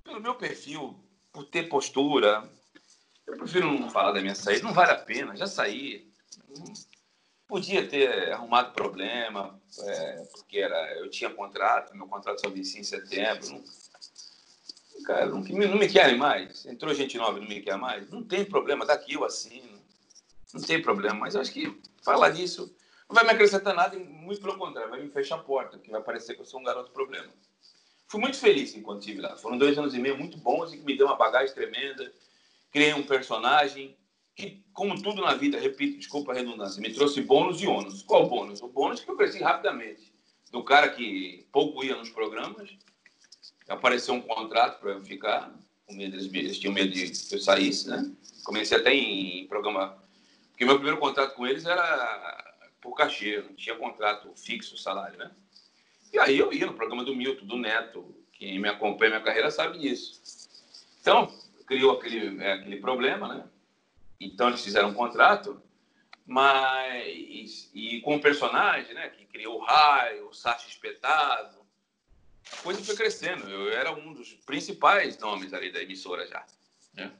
pelo 0.03 0.21
meu 0.21 0.35
perfil, 0.35 0.97
por 1.31 1.45
ter 1.45 1.69
postura, 1.69 2.49
eu 3.27 3.37
prefiro 3.37 3.71
não 3.71 3.89
falar 3.89 4.11
da 4.11 4.21
minha 4.21 4.35
saída, 4.35 4.63
não 4.63 4.73
vale 4.73 4.91
a 4.91 4.97
pena, 4.97 5.35
já 5.35 5.47
saí. 5.47 6.11
Podia 7.47 7.87
ter 7.87 8.31
arrumado 8.31 8.73
problema, 8.73 9.59
é, 9.79 10.27
porque 10.33 10.59
era, 10.59 10.97
eu 10.97 11.09
tinha 11.09 11.29
contrato, 11.29 11.95
meu 11.95 12.07
contrato 12.07 12.41
só 12.41 12.49
vencia 12.49 12.79
em 12.79 12.83
setembro. 12.83 13.49
Não, 13.49 13.63
cara, 15.05 15.25
não, 15.27 15.41
não 15.41 15.77
me 15.77 15.87
querem 15.87 16.17
mais. 16.17 16.65
Entrou 16.65 16.93
gente 16.93 17.17
nova 17.17 17.39
não 17.39 17.47
me 17.47 17.61
quer 17.61 17.77
mais. 17.77 18.09
Não 18.09 18.23
tem 18.23 18.45
problema, 18.45 18.85
daqui 18.85 19.13
eu 19.13 19.23
assino. 19.23 19.81
Não 20.53 20.61
tem 20.61 20.81
problema, 20.81 21.15
mas 21.15 21.35
eu 21.35 21.41
acho 21.41 21.51
que 21.51 21.79
falar 22.03 22.29
disso 22.29 22.75
não 23.09 23.15
vai 23.15 23.23
me 23.25 23.31
acrescentar 23.31 23.75
nada, 23.75 23.97
muito 23.97 24.41
pelo 24.41 24.57
contrário, 24.57 24.89
vai 24.89 25.01
me 25.01 25.09
fechar 25.09 25.35
a 25.35 25.39
porta, 25.39 25.77
que 25.77 25.91
vai 25.91 26.01
parecer 26.01 26.35
que 26.35 26.41
eu 26.41 26.45
sou 26.45 26.59
um 26.59 26.63
garoto 26.63 26.91
problema. 26.91 27.29
Fui 28.07 28.19
muito 28.19 28.37
feliz 28.37 28.75
enquanto 28.75 28.99
estive 28.99 29.21
lá. 29.21 29.35
Foram 29.35 29.57
dois 29.57 29.77
anos 29.77 29.93
e 29.93 29.99
meio 29.99 30.17
muito 30.17 30.37
bons 30.37 30.73
e 30.73 30.77
que 30.77 30.83
me 30.83 30.95
deu 30.95 31.07
uma 31.07 31.15
bagagem 31.15 31.53
tremenda 31.53 32.11
criei 32.73 32.93
um 32.95 33.03
personagem 33.03 33.95
que, 34.35 34.65
como 34.73 34.99
tudo 34.99 35.21
na 35.21 35.35
vida, 35.35 35.59
repito, 35.59 35.99
desculpa 35.99 36.31
a 36.31 36.35
redundância, 36.35 36.81
me 36.81 36.91
trouxe 36.91 37.21
bônus 37.21 37.61
e 37.61 37.67
ônus. 37.67 38.01
Qual 38.01 38.27
bônus? 38.27 38.63
O 38.63 38.67
bônus 38.67 38.99
é 38.99 39.05
que 39.05 39.11
eu 39.11 39.15
cresci 39.15 39.41
rapidamente. 39.41 40.11
Do 40.51 40.63
cara 40.63 40.89
que 40.89 41.47
pouco 41.51 41.83
ia 41.83 41.95
nos 41.95 42.09
programas, 42.09 42.75
apareceu 43.67 44.13
um 44.13 44.21
contrato 44.21 44.79
para 44.79 44.91
eu 44.91 45.03
ficar, 45.03 45.53
com 45.85 45.93
medo, 45.95 46.15
eles 46.17 46.59
tinham 46.59 46.73
medo 46.73 46.91
de 46.91 47.09
que 47.09 47.35
eu 47.35 47.39
saísse, 47.39 47.89
né? 47.89 48.11
Comecei 48.43 48.77
até 48.77 48.93
em, 48.93 49.47
programa, 49.47 49.97
porque 50.49 50.65
meu 50.65 50.75
primeiro 50.75 50.99
contrato 50.99 51.35
com 51.35 51.47
eles 51.47 51.65
era 51.65 52.53
por 52.81 52.93
cachê, 52.95 53.41
não 53.41 53.55
tinha 53.55 53.75
contrato 53.75 54.33
fixo, 54.35 54.77
salário, 54.77 55.17
né? 55.17 55.31
E 56.11 56.19
aí 56.19 56.37
eu 56.37 56.51
ia 56.53 56.65
no 56.65 56.73
programa 56.73 57.03
do 57.03 57.15
Milton, 57.15 57.45
do 57.45 57.57
Neto, 57.57 58.15
quem 58.33 58.59
me 58.59 58.69
acompanha 58.69 59.11
minha 59.11 59.23
carreira 59.23 59.49
sabe 59.49 59.79
disso. 59.79 60.21
Então, 61.01 61.33
criou 61.65 61.97
aquele, 61.97 62.43
é, 62.43 62.53
aquele 62.53 62.77
problema, 62.77 63.33
né? 63.33 63.45
Então 64.19 64.47
eles 64.47 64.63
fizeram 64.63 64.89
um 64.89 64.93
contrato, 64.93 65.61
mas 66.25 67.69
e 67.73 67.99
com 68.01 68.15
o 68.15 68.21
personagem, 68.21 68.93
né? 68.93 69.09
Que 69.09 69.25
criou 69.25 69.57
o 69.57 69.63
raio, 69.63 70.29
o 70.29 70.33
Sacha 70.33 70.67
espetado, 70.67 71.62
a 72.51 72.57
coisa 72.57 72.83
foi 72.83 72.95
crescendo. 72.95 73.49
Eu 73.49 73.69
era 73.69 73.91
um 73.91 74.13
dos 74.13 74.33
principais 74.45 75.17
nomes 75.17 75.53
ali 75.53 75.71
da 75.71 75.81
emissora 75.81 76.27
já, 76.27 76.45
né? 76.93 77.11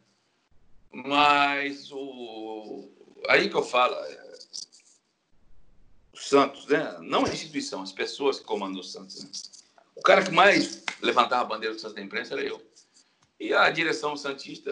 Mas 0.92 1.92
o 1.92 2.90
aí 3.28 3.50
que 3.50 3.56
eu 3.56 3.64
falo, 3.64 3.96
é... 3.96 4.38
o 6.14 6.18
Santos, 6.18 6.68
né? 6.68 6.98
Não 7.02 7.26
a 7.26 7.30
instituição, 7.30 7.82
as 7.82 7.92
pessoas 7.92 8.40
que 8.40 8.46
comandam 8.46 8.80
o 8.80 8.84
Santos. 8.84 9.24
Né? 9.24 9.32
O 9.96 10.02
cara 10.02 10.24
que 10.24 10.32
mais 10.32 10.84
levantava 11.02 11.42
a 11.42 11.46
bandeira 11.46 11.74
do 11.74 11.80
Santos 11.80 11.96
da 11.96 12.02
imprensa 12.02 12.34
era 12.34 12.44
eu. 12.44 12.62
E 13.40 13.54
a 13.54 13.70
direção 13.70 14.16
Santista 14.16 14.72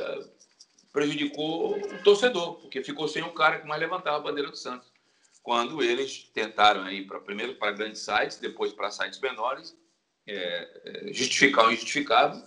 prejudicou 0.91 1.77
o 1.77 2.03
torcedor, 2.03 2.55
porque 2.55 2.83
ficou 2.83 3.07
sem 3.07 3.23
o 3.23 3.33
cara 3.33 3.59
que 3.59 3.67
mais 3.67 3.79
levantava 3.79 4.17
a 4.17 4.21
bandeira 4.21 4.49
do 4.49 4.57
Santos. 4.57 4.91
Quando 5.41 5.81
eles 5.81 6.29
tentaram 6.33 6.83
aí 6.83 7.05
para 7.05 7.19
primeiro 7.19 7.55
para 7.55 7.71
grandes 7.71 8.01
sites, 8.01 8.37
depois 8.37 8.73
para 8.73 8.91
sites 8.91 9.19
menores, 9.19 9.75
é, 10.27 10.81
é, 10.85 11.13
justificar 11.13 11.67
o 11.67 11.71
injustificável, 11.71 12.41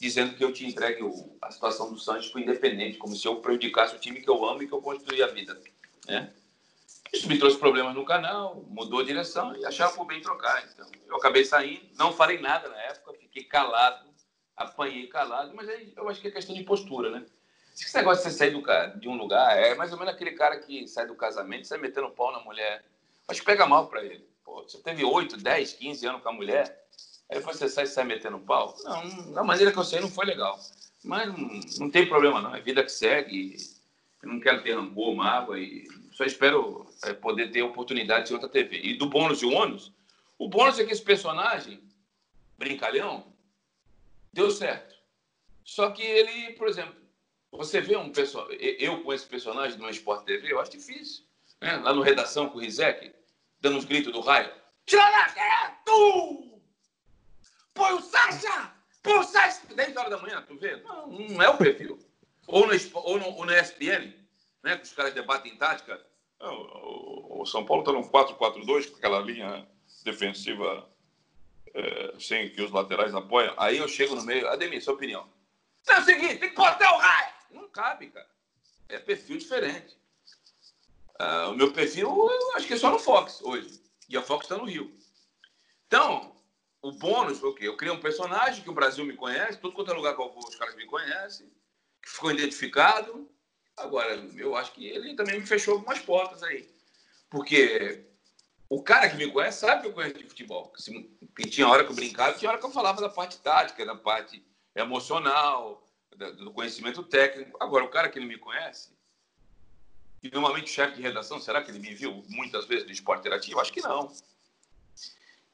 dizendo 0.00 0.34
que 0.34 0.42
eu 0.42 0.52
tinha 0.52 0.70
entregue 0.70 1.02
o, 1.02 1.36
a 1.42 1.50
situação 1.50 1.92
do 1.92 1.98
Santos 1.98 2.28
para 2.28 2.40
Independente, 2.40 2.98
como 2.98 3.14
se 3.14 3.26
eu 3.26 3.36
prejudicasse 3.36 3.94
o 3.94 3.98
time 3.98 4.20
que 4.20 4.30
eu 4.30 4.44
amo 4.44 4.62
e 4.62 4.66
que 4.66 4.72
eu 4.72 4.80
construí 4.80 5.22
a 5.22 5.26
vida. 5.26 5.60
Né? 6.06 6.32
Isso 7.12 7.28
me 7.28 7.38
trouxe 7.38 7.58
problemas 7.58 7.94
no 7.94 8.04
canal, 8.04 8.64
mudou 8.68 9.00
a 9.00 9.04
direção 9.04 9.54
e 9.56 9.64
achava 9.66 9.94
por 9.94 10.06
bem 10.06 10.20
trocar. 10.20 10.68
Então, 10.72 10.88
eu 11.08 11.16
acabei 11.16 11.44
saindo, 11.44 11.82
não 11.98 12.12
falei 12.12 12.38
nada 12.38 12.68
na 12.68 12.80
época, 12.82 13.12
fiquei 13.14 13.44
calado 13.44 14.10
apanhei 14.60 15.06
calado, 15.06 15.54
mas 15.54 15.68
aí 15.68 15.92
eu 15.96 16.08
acho 16.08 16.20
que 16.20 16.28
é 16.28 16.30
questão 16.30 16.54
de 16.54 16.62
postura, 16.62 17.10
né? 17.10 17.24
Esse 17.74 17.96
negócio 17.96 18.22
de 18.22 18.30
você 18.30 18.36
sair 18.36 18.50
do, 18.50 18.62
de 19.00 19.08
um 19.08 19.16
lugar 19.16 19.56
é 19.56 19.74
mais 19.74 19.90
ou 19.90 19.98
menos 19.98 20.12
aquele 20.12 20.32
cara 20.32 20.58
que 20.58 20.86
sai 20.86 21.06
do 21.06 21.14
casamento, 21.14 21.66
sai 21.66 21.78
metendo 21.78 22.10
pau 22.10 22.30
na 22.30 22.40
mulher. 22.40 22.84
Acho 23.26 23.40
que 23.40 23.46
pega 23.46 23.66
mal 23.66 23.86
para 23.86 24.04
ele. 24.04 24.28
Pô, 24.44 24.62
você 24.62 24.78
teve 24.78 25.02
8, 25.02 25.38
10, 25.38 25.72
15 25.74 26.06
anos 26.06 26.22
com 26.22 26.28
a 26.28 26.32
mulher, 26.32 26.84
aí 27.30 27.38
depois 27.38 27.56
você 27.56 27.68
sai 27.68 27.84
e 27.84 27.86
sai 27.86 28.04
metendo 28.04 28.38
pau. 28.40 28.76
Não, 28.84 29.32
da 29.32 29.44
maneira 29.44 29.72
que 29.72 29.78
eu 29.78 29.84
saí 29.84 30.00
não 30.00 30.10
foi 30.10 30.26
legal. 30.26 30.58
Mas 31.04 31.28
não, 31.28 31.60
não 31.78 31.90
tem 31.90 32.06
problema 32.06 32.42
não, 32.42 32.54
é 32.54 32.60
vida 32.60 32.82
que 32.82 32.90
segue. 32.90 33.56
Eu 34.22 34.28
não 34.28 34.40
quero 34.40 34.62
ter 34.62 34.74
rancor, 34.74 35.14
mágoa 35.14 35.58
e 35.58 35.88
só 36.12 36.24
espero 36.24 36.86
é, 37.04 37.14
poder 37.14 37.50
ter 37.50 37.62
oportunidade 37.62 38.26
de 38.26 38.34
outra 38.34 38.48
TV. 38.48 38.80
E 38.82 38.98
do 38.98 39.06
bônus 39.06 39.40
e 39.40 39.46
ônus, 39.46 39.92
o 40.38 40.48
bônus 40.48 40.78
é 40.78 40.84
que 40.84 40.92
esse 40.92 41.02
personagem, 41.02 41.82
brincalhão, 42.58 43.32
deu 44.32 44.50
certo. 44.50 44.94
Só 45.64 45.90
que 45.90 46.02
ele, 46.02 46.52
por 46.54 46.68
exemplo, 46.68 46.94
você 47.52 47.80
vê 47.80 47.96
um 47.96 48.10
personagem, 48.10 48.58
eu 48.60 49.02
com 49.02 49.12
esse 49.12 49.26
personagem 49.26 49.78
no 49.78 49.88
Sport 49.88 50.24
TV, 50.24 50.52
eu 50.52 50.60
acho 50.60 50.72
difícil. 50.72 51.24
Né? 51.60 51.76
Lá 51.76 51.94
no 51.94 52.02
Redação 52.02 52.48
com 52.48 52.58
o 52.58 52.60
Rizek, 52.60 53.12
dando 53.60 53.78
uns 53.78 53.84
gritos 53.84 54.12
do 54.12 54.20
raio. 54.20 54.52
Tira 54.84 55.02
lá! 55.02 55.20
Põe 57.74 57.92
o 57.94 58.00
Sacha! 58.00 58.72
Põe 59.02 59.18
o 59.18 59.24
Sacha! 59.24 59.60
10 59.74 59.96
horas 59.96 60.10
da 60.10 60.18
manhã, 60.18 60.44
tu 60.46 60.58
vê? 60.58 60.76
Não, 60.76 61.06
não 61.06 61.42
é 61.42 61.48
o 61.48 61.56
perfil. 61.56 61.98
Ou 62.46 62.66
no, 62.66 62.72
ou 62.94 63.18
no, 63.18 63.26
ou 63.26 63.46
no 63.46 63.54
ESPN, 63.54 64.12
né? 64.62 64.76
que 64.76 64.84
os 64.84 64.92
caras 64.92 65.14
debatem 65.14 65.56
tática. 65.56 66.04
O, 66.40 67.44
São 67.46 67.64
Paulo 67.64 67.82
está 67.82 67.92
no 67.92 68.10
4-4-2, 68.10 68.90
com 68.90 68.96
aquela 68.96 69.20
linha 69.20 69.66
defensiva 70.04 70.88
é, 71.74 72.14
sem 72.18 72.50
que 72.50 72.62
os 72.62 72.70
laterais 72.70 73.14
apoiam, 73.14 73.54
aí 73.56 73.76
eu 73.76 73.88
chego 73.88 74.14
no 74.14 74.22
meio. 74.22 74.48
Ademir, 74.48 74.82
sua 74.82 74.94
opinião. 74.94 75.28
É 75.86 75.98
o 75.98 76.04
seguinte, 76.04 76.38
tem 76.38 76.50
que 76.50 76.56
botar 76.56 76.94
o 76.94 76.98
raio. 76.98 77.34
Não 77.50 77.68
cabe, 77.68 78.08
cara. 78.08 78.28
É 78.88 78.98
perfil 78.98 79.38
diferente. 79.38 79.98
Uh, 81.20 81.50
o 81.50 81.54
meu 81.54 81.72
perfil, 81.72 82.08
eu 82.08 82.56
acho 82.56 82.66
que 82.66 82.74
é 82.74 82.78
só 82.78 82.90
no 82.90 82.98
Fox 82.98 83.40
hoje. 83.42 83.80
E 84.08 84.16
a 84.16 84.22
Fox 84.22 84.44
está 84.44 84.56
no 84.56 84.64
Rio. 84.64 84.92
Então, 85.86 86.34
o 86.82 86.92
bônus 86.92 87.38
foi 87.38 87.50
o 87.50 87.54
quê? 87.54 87.68
Eu 87.68 87.76
criei 87.76 87.94
um 87.94 88.00
personagem 88.00 88.62
que 88.62 88.70
o 88.70 88.74
Brasil 88.74 89.04
me 89.04 89.14
conhece, 89.14 89.58
todo 89.58 89.74
quanto 89.74 89.90
é 89.90 89.94
lugar 89.94 90.14
que 90.14 90.22
eu 90.22 90.32
vou, 90.32 90.46
os 90.46 90.56
caras 90.56 90.74
me 90.74 90.86
conhecem, 90.86 91.50
que 92.02 92.10
ficou 92.10 92.30
identificado. 92.30 93.30
Agora, 93.76 94.14
eu 94.36 94.56
acho 94.56 94.72
que 94.72 94.86
ele 94.86 95.14
também 95.14 95.40
me 95.40 95.46
fechou 95.46 95.74
algumas 95.74 95.98
portas 95.98 96.42
aí. 96.42 96.68
Porque 97.28 98.04
o 98.68 98.82
cara 98.82 99.08
que 99.08 99.16
me 99.16 99.30
conhece 99.30 99.60
sabe 99.60 99.82
que 99.82 99.88
eu 99.88 99.92
conheço 99.92 100.18
de 100.18 100.24
futebol. 100.24 100.72
Que 101.36 101.48
tinha 101.48 101.68
hora 101.68 101.84
que 101.84 101.90
eu 101.90 101.96
brincava, 101.96 102.36
tinha 102.36 102.50
hora 102.50 102.58
que 102.58 102.66
eu 102.66 102.70
falava 102.70 103.00
da 103.00 103.08
parte 103.08 103.38
tática, 103.38 103.84
da 103.84 103.94
parte 103.94 104.44
emocional, 104.74 105.86
do 106.16 106.52
conhecimento 106.52 107.02
técnico. 107.02 107.56
Agora, 107.60 107.84
o 107.84 107.88
cara 107.88 108.08
que 108.08 108.20
não 108.20 108.26
me 108.26 108.38
conhece, 108.38 108.92
e 110.22 110.30
normalmente 110.30 110.70
o 110.70 110.74
chefe 110.74 110.96
de 110.96 111.02
redação, 111.02 111.40
será 111.40 111.62
que 111.62 111.70
ele 111.70 111.78
me 111.78 111.94
viu 111.94 112.22
muitas 112.28 112.66
vezes 112.66 112.84
no 112.84 112.92
esporte 112.92 113.20
interativo? 113.20 113.60
Acho 113.60 113.72
que 113.72 113.80
não. 113.80 114.12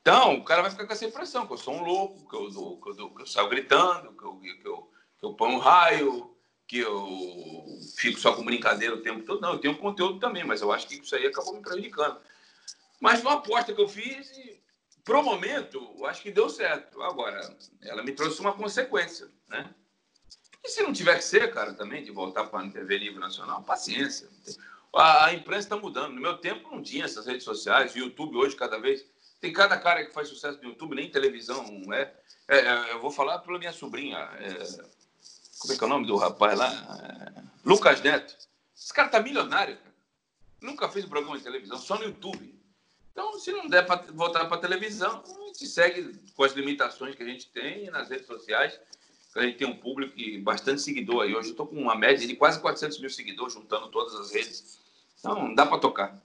Então, 0.07 0.37
o 0.37 0.45
cara 0.45 0.63
vai 0.63 0.71
ficar 0.71 0.87
com 0.87 0.93
essa 0.93 1.05
impressão, 1.05 1.49
que 1.49 1.53
eu 1.53 1.59
sou 1.59 1.75
um 1.75 1.83
louco, 1.83 2.29
que 2.29 2.37
eu, 2.37 2.49
que 2.81 2.89
eu, 2.91 3.11
que 3.11 3.23
eu 3.23 3.27
saio 3.27 3.49
gritando, 3.49 4.13
que 4.13 4.25
eu, 4.25 4.37
que, 4.37 4.69
eu, 4.69 4.93
que 5.19 5.27
eu 5.27 5.35
ponho 5.35 5.59
raio, 5.59 6.33
que 6.65 6.79
eu 6.79 7.05
fico 7.97 8.17
só 8.21 8.33
com 8.33 8.45
brincadeira 8.45 8.95
o 8.95 9.03
tempo 9.03 9.25
todo. 9.25 9.41
Não, 9.41 9.55
eu 9.55 9.59
tenho 9.59 9.77
conteúdo 9.77 10.21
também, 10.21 10.45
mas 10.45 10.63
eu 10.63 10.71
acho 10.71 10.87
que 10.87 10.95
isso 10.95 11.17
aí 11.17 11.27
acabou 11.27 11.55
me 11.55 11.61
prejudicando. 11.61 12.21
Mas 13.01 13.21
uma 13.21 13.33
aposta 13.33 13.75
que 13.75 13.81
eu 13.81 13.89
fiz 13.89 14.31
e, 14.39 14.63
pro 15.05 15.25
momento, 15.25 15.93
eu 15.99 16.07
acho 16.07 16.23
que 16.23 16.31
deu 16.31 16.49
certo. 16.49 17.03
Agora, 17.03 17.41
ela 17.83 18.05
me 18.05 18.13
trouxe 18.13 18.41
uma 18.41 18.53
consequência, 18.53 19.29
né? 19.49 19.75
E 20.63 20.69
se 20.69 20.85
não 20.85 20.93
tiver 20.93 21.17
que 21.17 21.25
ser, 21.25 21.53
cara, 21.53 21.75
também, 21.75 22.05
de 22.05 22.13
voltar 22.13 22.45
para 22.45 22.65
a 22.65 22.71
TV 22.71 22.97
Livre 22.97 23.19
Nacional, 23.19 23.65
paciência. 23.65 24.29
A, 24.95 25.25
a 25.25 25.35
imprensa 25.35 25.67
está 25.67 25.77
mudando. 25.77 26.13
No 26.13 26.21
meu 26.21 26.39
tempo 26.39 26.71
não 26.71 26.81
tinha 26.81 27.07
essas 27.07 27.27
redes 27.27 27.43
sociais. 27.43 27.93
O 27.93 27.99
YouTube 27.99 28.37
hoje, 28.37 28.55
cada 28.55 28.79
vez... 28.79 29.05
Tem 29.41 29.53
cada 29.53 29.79
cara 29.79 30.05
que 30.05 30.13
faz 30.13 30.29
sucesso 30.29 30.59
no 30.63 30.71
YouTube, 30.71 30.95
nem 30.95 31.11
televisão, 31.11 31.65
não 31.85 31.93
é? 31.93 32.13
é, 32.49 32.93
eu 32.93 33.01
vou 33.01 33.11
falar 33.11 33.39
pela 33.41 33.59
minha 33.59 33.73
sobrinha. 33.73 34.19
É, 34.19 34.55
como 35.59 35.73
é 35.73 35.77
que 35.77 35.83
é 35.83 35.87
o 35.87 35.91
nome 35.91 36.07
do 36.07 36.17
rapaz 36.17 36.59
lá? 36.59 36.71
É, 36.71 37.43
Lucas 37.65 38.01
Neto. 38.01 38.37
Esse 38.77 38.93
cara 38.93 39.09
tá 39.09 39.21
milionário, 39.21 39.77
cara. 39.77 39.95
Nunca 40.61 40.89
fez 40.89 41.05
um 41.05 41.09
programa 41.09 41.37
de 41.37 41.45
televisão, 41.45 41.79
só 41.79 41.99
no 41.99 42.05
YouTube. 42.05 42.55
Então, 43.13 43.39
se 43.39 43.51
não 43.51 43.67
der 43.67 43.87
para 43.87 44.05
voltar 44.13 44.45
para 44.45 44.59
televisão, 44.59 45.23
a 45.27 45.47
gente 45.47 45.67
segue 45.67 46.21
com 46.35 46.45
as 46.45 46.53
limitações 46.53 47.15
que 47.15 47.23
a 47.23 47.27
gente 47.27 47.49
tem 47.49 47.91
nas 47.91 48.11
redes 48.11 48.27
sociais. 48.27 48.79
a 49.35 49.43
gente 49.43 49.57
tem 49.57 49.67
um 49.67 49.77
público 49.77 50.19
e 50.19 50.39
bastante 50.39 50.83
seguidor 50.83 51.25
aí. 51.25 51.35
Hoje 51.35 51.49
eu 51.49 51.53
estou 51.53 51.67
com 51.67 51.77
uma 51.77 51.95
média 51.95 52.27
de 52.27 52.37
quase 52.37 52.61
400 52.61 52.99
mil 53.01 53.11
seguidores, 53.11 53.55
juntando 53.55 53.89
todas 53.89 54.15
as 54.15 54.33
redes. 54.33 54.79
Então, 55.19 55.55
dá 55.55 55.65
para 55.65 55.79
tocar. 55.79 56.23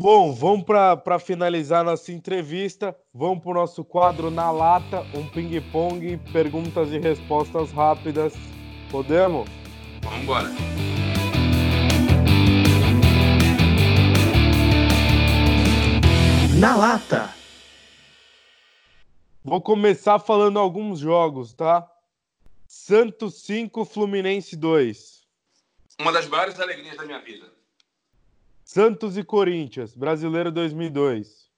Bom, 0.00 0.34
vamos 0.34 0.64
para 0.64 1.18
finalizar 1.18 1.84
nossa 1.84 2.12
entrevista. 2.12 2.96
Vamos 3.14 3.42
para 3.42 3.50
o 3.50 3.54
nosso 3.54 3.84
quadro 3.84 4.30
na 4.30 4.50
lata, 4.50 5.02
um 5.14 5.28
ping-pong, 5.28 6.18
perguntas 6.32 6.90
e 6.90 6.98
respostas 6.98 7.70
rápidas. 7.70 8.32
Podemos? 8.90 9.48
Vamos 10.02 10.22
embora. 10.22 10.48
Na 16.58 16.76
lata. 16.76 17.32
Vou 19.44 19.60
começar 19.60 20.18
falando 20.18 20.58
alguns 20.58 21.00
jogos, 21.00 21.52
tá? 21.52 21.88
Santos 22.66 23.42
5, 23.42 23.84
Fluminense 23.84 24.56
2. 24.56 25.22
Uma 26.00 26.12
das 26.12 26.26
maiores 26.26 26.58
alegrias 26.58 26.96
da 26.96 27.04
minha 27.04 27.20
vida. 27.20 27.61
Santos 28.64 29.18
e 29.18 29.24
Corinthians, 29.24 29.94
Brasileiro 29.94 30.50
2002. 30.50 31.50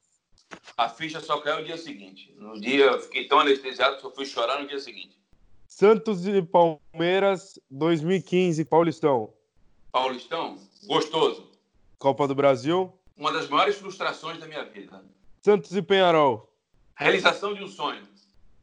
A 0.77 0.89
ficha 0.89 1.21
só 1.21 1.41
caiu 1.41 1.61
no 1.61 1.65
dia 1.65 1.77
seguinte. 1.77 2.35
No 2.37 2.61
dia, 2.61 2.87
eu 2.87 3.01
fiquei 3.01 3.27
tão 3.27 3.39
anestesiado 3.39 3.97
que 3.97 4.03
só 4.03 4.11
fui 4.11 4.27
chorar 4.27 4.61
no 4.61 4.69
dia 4.69 4.79
seguinte. 4.81 5.17
Santos 5.67 6.27
e 6.27 6.43
Palmeiras 6.43 7.59
2015, 7.71 8.65
Paulistão. 8.65 9.33
Paulistão, 9.93 10.59
gostoso. 10.87 11.51
Copa 11.99 12.27
do 12.27 12.35
Brasil. 12.35 12.93
Uma 13.17 13.33
das 13.33 13.49
maiores 13.49 13.77
frustrações 13.77 14.39
da 14.39 14.47
minha 14.47 14.65
vida. 14.65 15.05
Santos 15.41 15.75
e 15.77 15.83
Penharol. 15.83 16.53
Realização 16.97 17.55
de 17.55 17.63
um 17.63 17.69
sonho. 17.69 18.03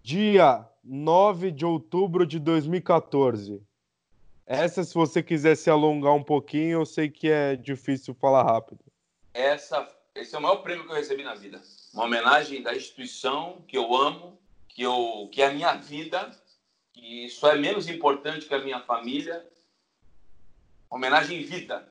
Dia 0.03 0.67
9 0.83 1.51
de 1.51 1.65
outubro 1.65 2.25
de 2.25 2.39
2014. 2.39 3.61
Essa, 4.53 4.83
se 4.83 4.93
você 4.93 5.23
quiser 5.23 5.55
se 5.55 5.69
alongar 5.69 6.13
um 6.13 6.21
pouquinho, 6.21 6.81
eu 6.81 6.85
sei 6.85 7.09
que 7.09 7.29
é 7.29 7.55
difícil 7.55 8.13
falar 8.13 8.43
rápido. 8.43 8.83
Essa, 9.33 9.87
esse 10.13 10.35
é 10.35 10.37
o 10.37 10.41
maior 10.41 10.57
prêmio 10.57 10.83
que 10.83 10.91
eu 10.91 10.95
recebi 10.97 11.23
na 11.23 11.35
vida. 11.35 11.61
Uma 11.93 12.03
homenagem 12.03 12.61
da 12.61 12.75
instituição 12.75 13.63
que 13.65 13.77
eu 13.77 13.95
amo, 13.95 14.37
que, 14.67 14.81
eu, 14.81 15.29
que 15.31 15.41
é 15.41 15.47
a 15.47 15.53
minha 15.53 15.75
vida, 15.75 16.37
que 16.91 17.29
só 17.29 17.53
é 17.53 17.57
menos 17.57 17.87
importante 17.87 18.45
que 18.45 18.53
a 18.53 18.59
minha 18.59 18.81
família. 18.81 19.49
Homenagem 20.89 21.39
em 21.39 21.45
vida. 21.45 21.89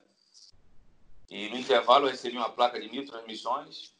E 1.30 1.48
no 1.48 1.56
intervalo 1.56 2.08
eu 2.08 2.10
recebi 2.10 2.36
uma 2.36 2.50
placa 2.50 2.78
de 2.78 2.90
mil 2.90 3.06
transmissões 3.06 3.94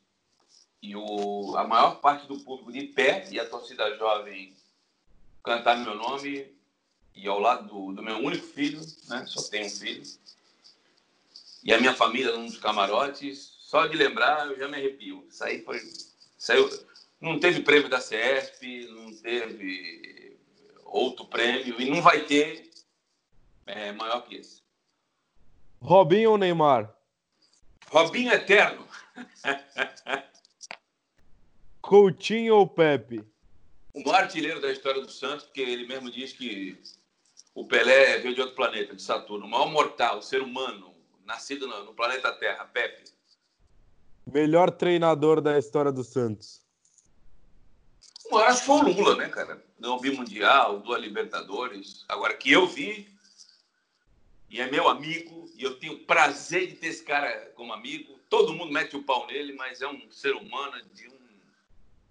e 0.82 0.94
o, 0.94 1.56
a 1.56 1.66
maior 1.66 1.98
parte 2.02 2.26
do 2.26 2.38
público 2.40 2.70
de 2.72 2.88
pé 2.88 3.26
e 3.30 3.40
a 3.40 3.48
torcida 3.48 3.96
jovem 3.96 4.54
cantar 5.42 5.78
meu 5.78 5.94
nome 5.94 6.59
e 7.14 7.28
ao 7.28 7.38
lado 7.38 7.66
do, 7.66 7.92
do 7.92 8.02
meu 8.02 8.16
único 8.18 8.46
filho, 8.46 8.80
né? 9.08 9.24
Só 9.26 9.42
tenho 9.50 9.66
um 9.66 9.70
filho. 9.70 10.02
E 11.62 11.72
a 11.72 11.78
minha 11.80 11.94
família 11.94 12.32
num 12.32 12.46
dos 12.46 12.58
camarotes. 12.58 13.58
Só 13.60 13.86
de 13.86 13.96
lembrar 13.96 14.48
eu 14.48 14.58
já 14.58 14.66
me 14.66 14.76
arrepio. 14.76 15.26
Isso 15.28 15.44
aí 15.44 15.62
foi. 15.62 15.80
Saiu, 16.36 16.68
não 17.20 17.38
teve 17.38 17.60
prêmio 17.60 17.88
da 17.88 17.98
CF, 17.98 18.86
não 18.88 19.14
teve 19.14 20.38
outro 20.84 21.26
prêmio 21.26 21.80
e 21.80 21.88
não 21.88 22.02
vai 22.02 22.24
ter 22.24 22.70
é, 23.66 23.92
maior 23.92 24.22
que 24.22 24.36
esse. 24.36 24.62
Robinho 25.80 26.32
ou 26.32 26.38
Neymar? 26.38 26.92
Robinho 27.88 28.32
eterno. 28.32 28.86
Coutinho 31.80 32.56
ou 32.56 32.66
Pepe? 32.66 33.24
O 33.92 34.02
maior 34.02 34.22
artilheiro 34.22 34.60
da 34.60 34.70
história 34.70 35.00
do 35.00 35.10
Santos, 35.10 35.46
porque 35.46 35.60
ele 35.60 35.86
mesmo 35.86 36.10
diz 36.10 36.32
que 36.32 36.80
o 37.54 37.66
Pelé 37.66 38.18
veio 38.18 38.34
de 38.34 38.40
outro 38.40 38.56
planeta, 38.56 38.94
de 38.94 39.02
Saturno. 39.02 39.46
O 39.46 39.48
maior 39.48 39.70
mortal, 39.70 40.22
ser 40.22 40.42
humano, 40.42 40.94
nascido 41.24 41.66
no, 41.66 41.84
no 41.84 41.94
planeta 41.94 42.32
Terra, 42.32 42.64
Pepe. 42.64 43.04
Melhor 44.26 44.70
treinador 44.70 45.40
da 45.40 45.58
história 45.58 45.90
do 45.90 46.04
Santos? 46.04 46.62
Maior 48.30 48.48
acho 48.48 48.60
que 48.60 48.66
foi 48.66 48.76
o 48.76 48.92
Lula, 48.92 49.16
né, 49.16 49.28
cara? 49.28 49.64
Não 49.78 49.98
vi 49.98 50.12
Mundial, 50.12 50.78
duas 50.80 51.00
Libertadores. 51.00 52.04
Agora, 52.08 52.34
que 52.34 52.52
eu 52.52 52.66
vi, 52.66 53.08
e 54.48 54.60
é 54.60 54.70
meu 54.70 54.88
amigo, 54.88 55.50
e 55.56 55.64
eu 55.64 55.78
tenho 55.78 56.04
prazer 56.04 56.68
de 56.68 56.74
ter 56.76 56.88
esse 56.88 57.02
cara 57.02 57.52
como 57.56 57.72
amigo. 57.72 58.20
Todo 58.28 58.52
mundo 58.52 58.72
mete 58.72 58.96
o 58.96 59.02
pau 59.02 59.26
nele, 59.26 59.52
mas 59.54 59.82
é 59.82 59.88
um 59.88 60.08
ser 60.10 60.34
humano 60.34 60.80
de 60.92 61.08
um 61.08 61.18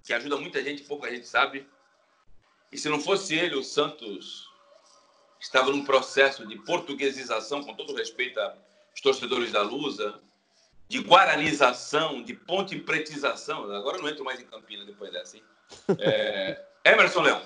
que 0.04 0.14
ajuda 0.14 0.38
muita 0.38 0.62
gente, 0.64 0.84
pouca 0.84 1.10
gente 1.10 1.28
sabe. 1.28 1.68
E 2.72 2.78
se 2.78 2.90
não 2.90 3.00
fosse 3.00 3.36
ele, 3.36 3.56
o 3.56 3.64
Santos 3.64 4.49
estava 5.40 5.72
num 5.72 5.86
processo 5.86 6.46
de 6.46 6.58
portuguesização, 6.58 7.64
com 7.64 7.74
todo 7.74 7.96
respeito 7.96 8.40
aos 8.40 9.02
torcedores 9.02 9.52
da 9.52 9.62
Lusa, 9.62 10.20
de 10.88 11.00
guaranização, 11.00 12.22
de 12.22 12.34
ponte 12.34 12.78
pretização. 12.78 13.72
Agora 13.72 13.98
eu 13.98 14.02
não 14.02 14.10
entro 14.10 14.26
mais 14.26 14.40
em 14.40 14.46
Campinas 14.46 14.86
depois 14.86 15.12
dessa, 15.12 15.38
hein? 15.38 15.44
É... 16.00 16.62
Emerson 16.84 17.22
Leão, 17.22 17.42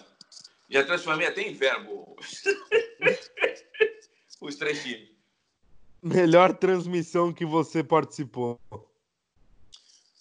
já 0.70 0.84
transformei 0.84 1.28
até 1.28 1.42
em 1.42 1.54
verbo 1.54 2.16
os 4.42 4.56
três 4.56 4.82
times. 4.82 5.10
Melhor 6.02 6.58
transmissão 6.58 7.34
que 7.34 7.46
você 7.46 7.84
participou? 7.84 8.60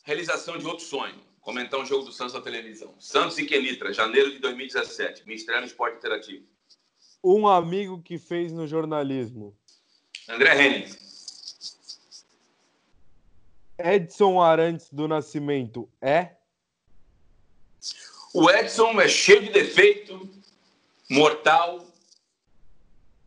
Realização 0.04 0.58
de 0.58 0.66
outro 0.66 0.84
sonho. 0.84 1.20
Comentar 1.40 1.80
um 1.80 1.86
jogo 1.86 2.04
do 2.04 2.12
Santos 2.12 2.34
na 2.34 2.40
televisão. 2.40 2.94
Santos 3.00 3.36
e 3.38 3.44
Kenitra, 3.44 3.92
janeiro 3.92 4.30
de 4.30 4.38
2017. 4.38 5.26
Me 5.26 5.34
estreia 5.34 5.60
no 5.60 5.66
Esporte 5.66 5.96
Interativo. 5.96 6.46
Um 7.22 7.46
amigo 7.46 8.02
que 8.02 8.18
fez 8.18 8.52
no 8.52 8.66
jornalismo. 8.66 9.56
André 10.28 10.54
Henning. 10.54 11.02
Edson 13.78 14.40
Arantes 14.40 14.88
do 14.92 15.08
Nascimento 15.08 15.88
é? 16.00 16.36
O 18.32 18.50
Edson 18.50 19.00
é 19.00 19.08
cheio 19.08 19.42
de 19.42 19.50
defeito, 19.50 20.30
mortal, 21.10 21.86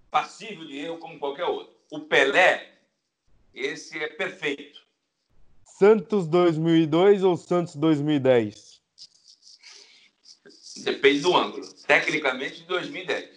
passível 0.09 0.65
de 0.65 0.77
erro 0.77 0.97
como 0.97 1.19
qualquer 1.19 1.45
outro. 1.45 1.75
O 1.91 1.99
Pelé, 1.99 2.73
esse 3.53 3.99
é 3.99 4.07
perfeito. 4.07 4.83
Santos 5.63 6.25
2002 6.27 7.23
ou 7.23 7.35
Santos 7.35 7.75
2010? 7.75 8.81
Depende 10.77 11.19
do 11.19 11.35
ângulo. 11.35 11.67
Tecnicamente, 11.85 12.61
de 12.61 12.65
2010. 12.65 13.34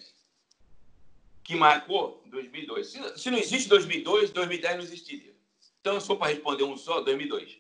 Que 1.49 1.57
marcou 1.57 2.23
2002. 2.27 2.87
Se, 2.89 3.19
se 3.19 3.31
não 3.31 3.39
existe 3.39 3.71
2002, 3.71 4.33
2010 4.33 4.77
não 4.77 4.85
existiria. 4.85 5.35
Então, 5.81 5.99
se 5.99 6.07
for 6.07 6.19
para 6.19 6.31
responder 6.31 6.65
um 6.65 6.77
só, 6.77 7.01
2002. 7.01 7.57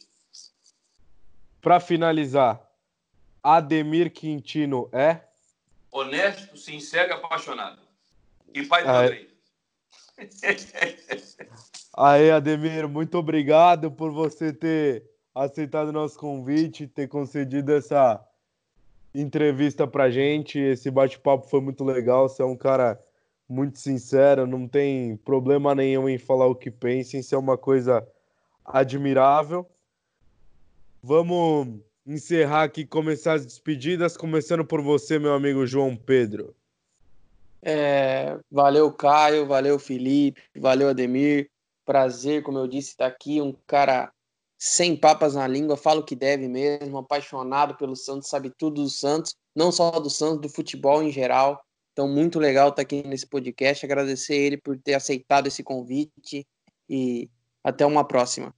Para 1.58 1.80
finalizar, 1.80 2.70
Ademir 3.42 4.12
Quintino 4.12 4.90
é? 4.92 5.22
Honesto, 5.90 6.54
sincero 6.58 7.08
e 7.08 7.12
apaixonado. 7.14 7.80
E 8.52 8.62
pai 8.66 8.84
do 8.84 8.90
Andrei. 8.90 9.30
Aí, 11.96 12.30
Ademir, 12.30 12.86
muito 12.86 13.16
obrigado 13.16 13.90
por 13.90 14.12
você 14.12 14.52
ter 14.52 15.10
aceitado 15.34 15.88
o 15.88 15.92
nosso 15.92 16.18
convite, 16.18 16.86
ter 16.86 17.08
concedido 17.08 17.72
essa 17.72 18.22
entrevista 19.14 19.86
pra 19.86 20.10
gente. 20.10 20.58
Esse 20.58 20.90
bate-papo 20.90 21.48
foi 21.48 21.62
muito 21.62 21.82
legal. 21.84 22.28
Você 22.28 22.42
é 22.42 22.44
um 22.44 22.54
cara 22.54 23.02
muito 23.48 23.78
sincero, 23.78 24.46
não 24.46 24.68
tem 24.68 25.16
problema 25.16 25.74
nenhum 25.74 26.08
em 26.08 26.18
falar 26.18 26.46
o 26.46 26.54
que 26.54 26.70
pensa, 26.70 27.16
isso 27.16 27.34
é 27.34 27.38
uma 27.38 27.56
coisa 27.56 28.06
admirável. 28.64 29.66
Vamos 31.02 31.80
encerrar 32.06 32.64
aqui, 32.64 32.84
começar 32.84 33.34
as 33.34 33.46
despedidas, 33.46 34.16
começando 34.16 34.64
por 34.64 34.82
você, 34.82 35.18
meu 35.18 35.32
amigo 35.32 35.66
João 35.66 35.96
Pedro. 35.96 36.54
É, 37.62 38.38
valeu, 38.50 38.92
Caio, 38.92 39.46
valeu, 39.46 39.78
Felipe, 39.78 40.40
valeu, 40.56 40.88
Ademir. 40.88 41.50
Prazer, 41.84 42.42
como 42.42 42.58
eu 42.58 42.68
disse, 42.68 42.90
estar 42.90 43.08
tá 43.08 43.14
aqui. 43.14 43.40
Um 43.40 43.54
cara 43.66 44.12
sem 44.58 44.96
papas 44.96 45.34
na 45.34 45.46
língua, 45.46 45.76
fala 45.76 46.00
o 46.00 46.04
que 46.04 46.16
deve 46.16 46.48
mesmo, 46.48 46.98
apaixonado 46.98 47.76
pelo 47.76 47.94
Santos, 47.94 48.28
sabe 48.28 48.50
tudo 48.50 48.82
do 48.82 48.90
Santos, 48.90 49.34
não 49.54 49.70
só 49.70 49.90
do 49.92 50.10
Santos, 50.10 50.40
do 50.40 50.48
futebol 50.48 51.02
em 51.02 51.12
geral. 51.12 51.62
Então, 51.98 52.06
muito 52.06 52.38
legal 52.38 52.68
estar 52.68 52.76
tá 52.76 52.82
aqui 52.82 53.02
nesse 53.02 53.26
podcast. 53.26 53.84
Agradecer 53.84 54.36
ele 54.36 54.56
por 54.56 54.78
ter 54.78 54.94
aceitado 54.94 55.48
esse 55.48 55.64
convite 55.64 56.46
e 56.88 57.28
até 57.64 57.84
uma 57.84 58.06
próxima. 58.06 58.54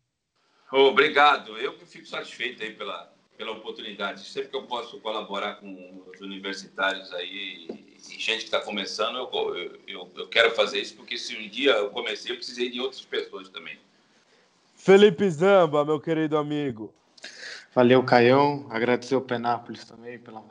Obrigado. 0.70 1.57
Eu 1.57 1.72
que 1.72 1.86
fico 1.86 2.07
satisfeito 2.07 2.62
aí 2.62 2.74
pela, 2.74 3.11
pela 3.38 3.53
oportunidade. 3.53 4.28
Sempre 4.28 4.51
que 4.51 4.57
eu 4.57 4.64
posso 4.64 5.01
colaborar 5.01 5.55
com 5.55 6.05
os 6.14 6.20
universitários 6.20 7.11
aí 7.14 7.66
e 8.07 8.18
gente 8.18 8.41
que 8.41 8.45
está 8.45 8.61
começando, 8.61 9.16
eu, 9.16 9.55
eu, 9.88 10.12
eu, 10.18 10.28
quero 10.28 10.51
fazer 10.51 10.78
isso, 10.78 10.95
porque 10.97 11.16
se 11.16 11.34
um 11.34 11.49
dia 11.49 11.72
eu 11.72 11.88
comecei, 11.88 12.32
eu 12.32 12.36
precisei 12.36 12.68
de 12.68 12.78
outras 12.78 13.01
pessoas 13.01 13.49
também. 13.49 13.78
Felipe 14.74 15.30
Zamba, 15.30 15.82
meu 15.82 15.99
querido 15.99 16.36
amigo. 16.36 16.93
Valeu, 17.74 18.05
Caião. 18.05 18.66
Agradecer 18.68 19.14
ao 19.14 19.22
Penápolis 19.22 19.86
também 19.86 20.18
pela, 20.18 20.45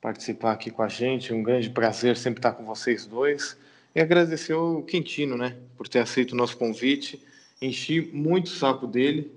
participar 0.00 0.52
aqui 0.52 0.70
com 0.70 0.82
a 0.82 0.88
gente. 0.88 1.32
Um 1.32 1.42
grande 1.42 1.68
prazer 1.70 2.16
sempre 2.16 2.38
estar 2.38 2.52
com 2.52 2.64
vocês 2.64 3.06
dois. 3.06 3.56
E 3.94 4.00
agradecer 4.00 4.52
ao 4.52 4.82
Quintino, 4.82 5.36
né, 5.36 5.56
por 5.76 5.88
ter 5.88 5.98
aceito 5.98 6.32
o 6.32 6.36
nosso 6.36 6.56
convite. 6.56 7.20
Enchi 7.60 8.00
muito 8.00 8.46
o 8.46 8.50
saco 8.50 8.86
dele, 8.86 9.32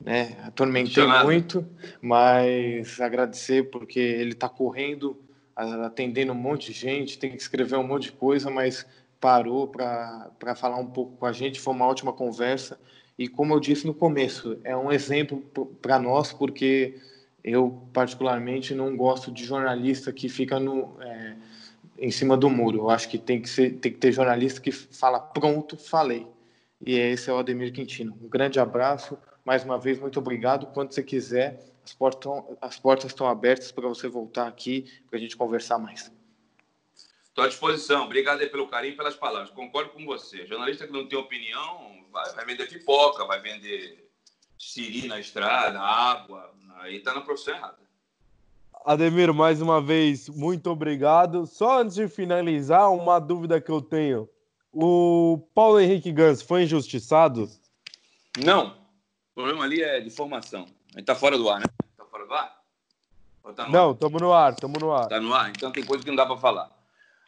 né, 0.00 0.36
atormentei 0.42 1.06
muito, 1.22 1.66
mas 2.02 3.00
agradecer 3.00 3.70
porque 3.70 4.00
ele 4.00 4.32
está 4.32 4.48
correndo, 4.48 5.16
atendendo 5.54 6.32
um 6.32 6.34
monte 6.34 6.72
de 6.72 6.78
gente, 6.78 7.18
tem 7.18 7.30
que 7.30 7.36
escrever 7.36 7.76
um 7.76 7.86
monte 7.86 8.06
de 8.06 8.12
coisa, 8.12 8.50
mas 8.50 8.84
parou 9.20 9.68
para 9.68 10.54
falar 10.56 10.76
um 10.76 10.86
pouco 10.86 11.16
com 11.16 11.24
a 11.24 11.32
gente. 11.32 11.60
Foi 11.60 11.72
uma 11.72 11.86
ótima 11.86 12.12
conversa. 12.12 12.78
E 13.16 13.28
como 13.28 13.54
eu 13.54 13.60
disse 13.60 13.86
no 13.86 13.94
começo, 13.94 14.58
é 14.64 14.76
um 14.76 14.90
exemplo 14.90 15.40
para 15.80 16.00
nós, 16.00 16.32
porque 16.32 16.98
eu, 17.44 17.86
particularmente, 17.92 18.74
não 18.74 18.96
gosto 18.96 19.30
de 19.30 19.44
jornalista 19.44 20.10
que 20.10 20.30
fica 20.30 20.58
no, 20.58 20.96
é, 21.02 21.36
em 21.98 22.10
cima 22.10 22.38
do 22.38 22.48
muro. 22.48 22.78
Eu 22.78 22.90
acho 22.90 23.06
que 23.08 23.18
tem 23.18 23.42
que, 23.42 23.48
ser, 23.50 23.74
tem 23.74 23.92
que 23.92 23.98
ter 23.98 24.12
jornalista 24.12 24.62
que 24.62 24.72
fala, 24.72 25.20
pronto, 25.20 25.76
falei. 25.76 26.26
E 26.80 26.98
esse 26.98 27.28
é 27.28 27.32
o 27.32 27.38
Ademir 27.38 27.70
Quintino. 27.70 28.16
Um 28.22 28.28
grande 28.28 28.58
abraço. 28.58 29.18
Mais 29.44 29.62
uma 29.62 29.78
vez, 29.78 30.00
muito 30.00 30.18
obrigado. 30.18 30.66
Quando 30.68 30.92
você 30.92 31.02
quiser, 31.02 31.62
as 31.84 31.92
portas, 31.92 32.32
as 32.62 32.78
portas 32.78 33.10
estão 33.10 33.28
abertas 33.28 33.70
para 33.70 33.86
você 33.86 34.08
voltar 34.08 34.48
aqui, 34.48 34.90
para 35.10 35.18
a 35.18 35.20
gente 35.20 35.36
conversar 35.36 35.78
mais. 35.78 36.10
Estou 37.24 37.44
à 37.44 37.48
disposição. 37.48 38.04
Obrigado 38.04 38.40
aí 38.40 38.48
pelo 38.48 38.68
carinho 38.68 38.94
e 38.94 38.96
pelas 38.96 39.16
palavras. 39.16 39.50
Concordo 39.50 39.90
com 39.90 40.06
você. 40.06 40.46
Jornalista 40.46 40.86
que 40.86 40.92
não 40.92 41.06
tem 41.06 41.18
opinião 41.18 42.06
vai, 42.10 42.32
vai 42.32 42.46
vender 42.46 42.68
pipoca, 42.68 43.26
vai 43.26 43.40
vender 43.40 44.08
siri 44.58 45.06
na 45.08 45.18
estrada, 45.20 45.80
água. 45.80 46.52
Aí 46.76 46.96
está 46.96 47.14
na 47.14 47.20
profissão 47.20 47.54
errada. 47.54 47.78
Ademir, 48.84 49.32
mais 49.32 49.62
uma 49.62 49.80
vez, 49.80 50.28
muito 50.28 50.70
obrigado. 50.70 51.46
Só 51.46 51.80
antes 51.80 51.94
de 51.94 52.06
finalizar, 52.06 52.92
uma 52.92 53.18
dúvida 53.18 53.60
que 53.60 53.70
eu 53.70 53.80
tenho. 53.80 54.28
O 54.70 55.38
Paulo 55.54 55.80
Henrique 55.80 56.12
Gans 56.12 56.42
foi 56.42 56.64
injustiçado? 56.64 57.48
Não. 58.44 58.76
O 59.30 59.34
problema 59.34 59.64
ali 59.64 59.82
é 59.82 60.00
de 60.00 60.10
formação. 60.10 60.66
A 60.94 60.98
gente 60.98 61.06
tá 61.06 61.14
fora 61.14 61.38
do 61.38 61.48
ar, 61.48 61.60
né? 61.60 61.66
Tá 61.96 62.04
fora 62.04 62.26
do 62.26 62.34
ar? 62.34 62.64
Tá 63.54 63.68
não, 63.68 63.92
estamos 63.92 64.20
no 64.20 64.32
ar, 64.32 64.52
estamos 64.52 64.78
no 64.80 64.92
ar. 64.92 65.08
Tá 65.08 65.20
no 65.20 65.32
ar? 65.34 65.50
Então 65.50 65.70
tem 65.70 65.84
coisa 65.84 66.02
que 66.02 66.10
não 66.10 66.16
dá 66.16 66.26
para 66.26 66.36
falar. 66.36 66.70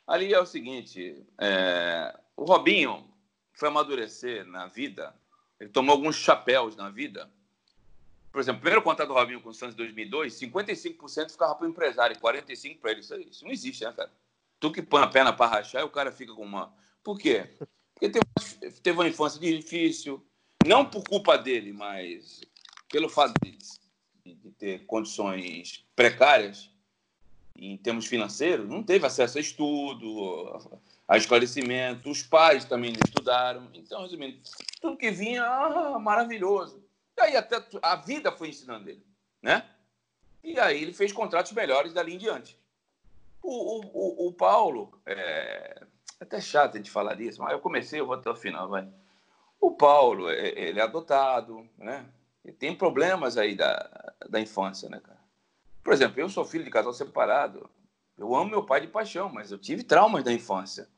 Ali 0.06 0.32
é 0.32 0.40
o 0.40 0.46
seguinte: 0.46 1.26
é... 1.38 2.14
o 2.36 2.44
Robinho 2.44 3.04
foi 3.52 3.68
amadurecer 3.68 4.46
na 4.46 4.66
vida, 4.66 5.14
ele 5.60 5.70
tomou 5.70 5.94
alguns 5.94 6.16
chapéus 6.16 6.76
na 6.76 6.90
vida. 6.90 7.30
Por 8.30 8.40
exemplo, 8.40 8.58
o 8.58 8.62
primeiro 8.62 8.82
contrato 8.82 9.08
do 9.08 9.14
Robinho 9.14 9.40
com 9.40 9.48
o 9.48 9.54
Santos 9.54 9.74
em 9.74 9.78
2002, 9.78 10.34
55% 10.34 11.30
ficava 11.30 11.54
para 11.54 11.66
o 11.66 11.70
empresário 11.70 12.14
e 12.16 12.20
45% 12.20 12.78
para 12.80 12.90
ele. 12.90 13.00
Isso, 13.00 13.14
isso 13.20 13.44
não 13.44 13.52
existe, 13.52 13.84
né, 13.84 13.92
cara? 13.92 14.12
Tu 14.60 14.70
que 14.72 14.82
põe 14.82 15.02
a 15.02 15.06
perna 15.06 15.32
para 15.32 15.50
rachar 15.50 15.82
e 15.82 15.84
o 15.84 15.90
cara 15.90 16.12
fica 16.12 16.34
com 16.34 16.44
uma. 16.44 16.74
Por 17.02 17.18
quê? 17.18 17.48
Porque 17.94 18.10
teve 18.10 18.26
teve 18.82 18.98
uma 18.98 19.08
infância 19.08 19.40
difícil, 19.40 20.24
não 20.66 20.84
por 20.84 21.02
culpa 21.04 21.38
dele, 21.38 21.72
mas 21.72 22.40
pelo 22.90 23.08
fato 23.08 23.34
de, 23.42 23.58
de 24.34 24.50
ter 24.52 24.84
condições 24.86 25.84
precárias 25.94 26.70
em 27.54 27.76
termos 27.76 28.06
financeiros, 28.06 28.68
não 28.68 28.82
teve 28.82 29.06
acesso 29.06 29.38
a 29.38 29.40
estudo, 29.40 30.70
a 31.08 31.16
esclarecimento, 31.16 32.10
os 32.10 32.22
pais 32.22 32.64
também 32.64 32.92
estudaram. 32.92 33.68
Então, 33.72 34.02
resumindo, 34.02 34.38
tudo 34.80 34.96
que 34.96 35.10
vinha, 35.10 35.44
ah, 35.44 35.98
maravilhoso. 35.98 36.84
E 37.16 37.20
aí 37.20 37.36
até 37.36 37.64
a 37.80 37.96
vida 37.96 38.32
foi 38.32 38.48
ensinando 38.48 38.90
ele, 38.90 39.04
né? 39.40 39.64
E 40.42 40.58
aí 40.60 40.82
ele 40.82 40.92
fez 40.92 41.12
contratos 41.12 41.52
melhores 41.52 41.92
dali 41.92 42.14
em 42.14 42.18
diante. 42.18 42.58
O, 43.42 43.80
o, 43.80 44.28
o 44.28 44.32
Paulo, 44.32 45.00
é, 45.06 45.80
é 46.20 46.24
até 46.24 46.40
chato 46.40 46.76
gente 46.76 46.90
falar 46.90 47.14
disso, 47.14 47.40
mas 47.42 47.52
eu 47.52 47.60
comecei, 47.60 48.00
eu 48.00 48.06
vou 48.06 48.16
até 48.16 48.28
o 48.28 48.34
final, 48.34 48.68
vai. 48.68 48.88
O 49.60 49.70
Paulo, 49.72 50.28
é, 50.28 50.48
ele 50.48 50.80
é 50.80 50.82
adotado, 50.82 51.68
né? 51.78 52.04
Ele 52.44 52.54
tem 52.54 52.76
problemas 52.76 53.36
aí 53.36 53.56
da, 53.56 54.14
da 54.28 54.40
infância, 54.40 54.88
né, 54.88 55.00
cara? 55.00 55.18
Por 55.82 55.92
exemplo, 55.92 56.20
eu 56.20 56.28
sou 56.28 56.44
filho 56.44 56.64
de 56.64 56.70
casal 56.70 56.92
separado. 56.92 57.70
Eu 58.18 58.34
amo 58.34 58.50
meu 58.50 58.64
pai 58.64 58.80
de 58.80 58.88
paixão, 58.88 59.28
mas 59.28 59.52
eu 59.52 59.58
tive 59.58 59.84
traumas 59.84 60.24
da 60.24 60.32
infância. 60.32 60.88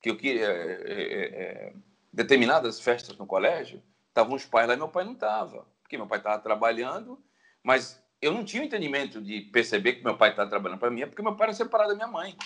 Que 0.00 0.10
eu 0.10 0.16
que 0.16 0.40
é, 0.40 0.44
é, 0.44 1.24
é, 1.24 1.72
determinadas 2.12 2.80
festas 2.80 3.16
no 3.16 3.26
colégio, 3.26 3.82
estavam 4.08 4.34
os 4.34 4.44
pais 4.44 4.68
lá 4.68 4.74
e 4.74 4.76
meu 4.76 4.88
pai 4.88 5.04
não 5.04 5.12
estava. 5.12 5.66
Porque 5.82 5.96
meu 5.96 6.06
pai 6.06 6.18
estava 6.18 6.42
trabalhando, 6.42 7.22
mas 7.62 8.02
eu 8.20 8.32
não 8.32 8.44
tinha 8.44 8.62
o 8.62 8.66
entendimento 8.66 9.20
de 9.20 9.42
perceber 9.42 9.94
que 9.94 10.04
meu 10.04 10.16
pai 10.16 10.30
estava 10.30 10.50
trabalhando 10.50 10.78
para 10.78 10.90
mim, 10.90 11.06
porque 11.06 11.22
meu 11.22 11.36
pai 11.36 11.48
era 11.48 11.54
separado 11.54 11.90
da 11.90 11.96
minha 11.96 12.08
mãe. 12.08 12.36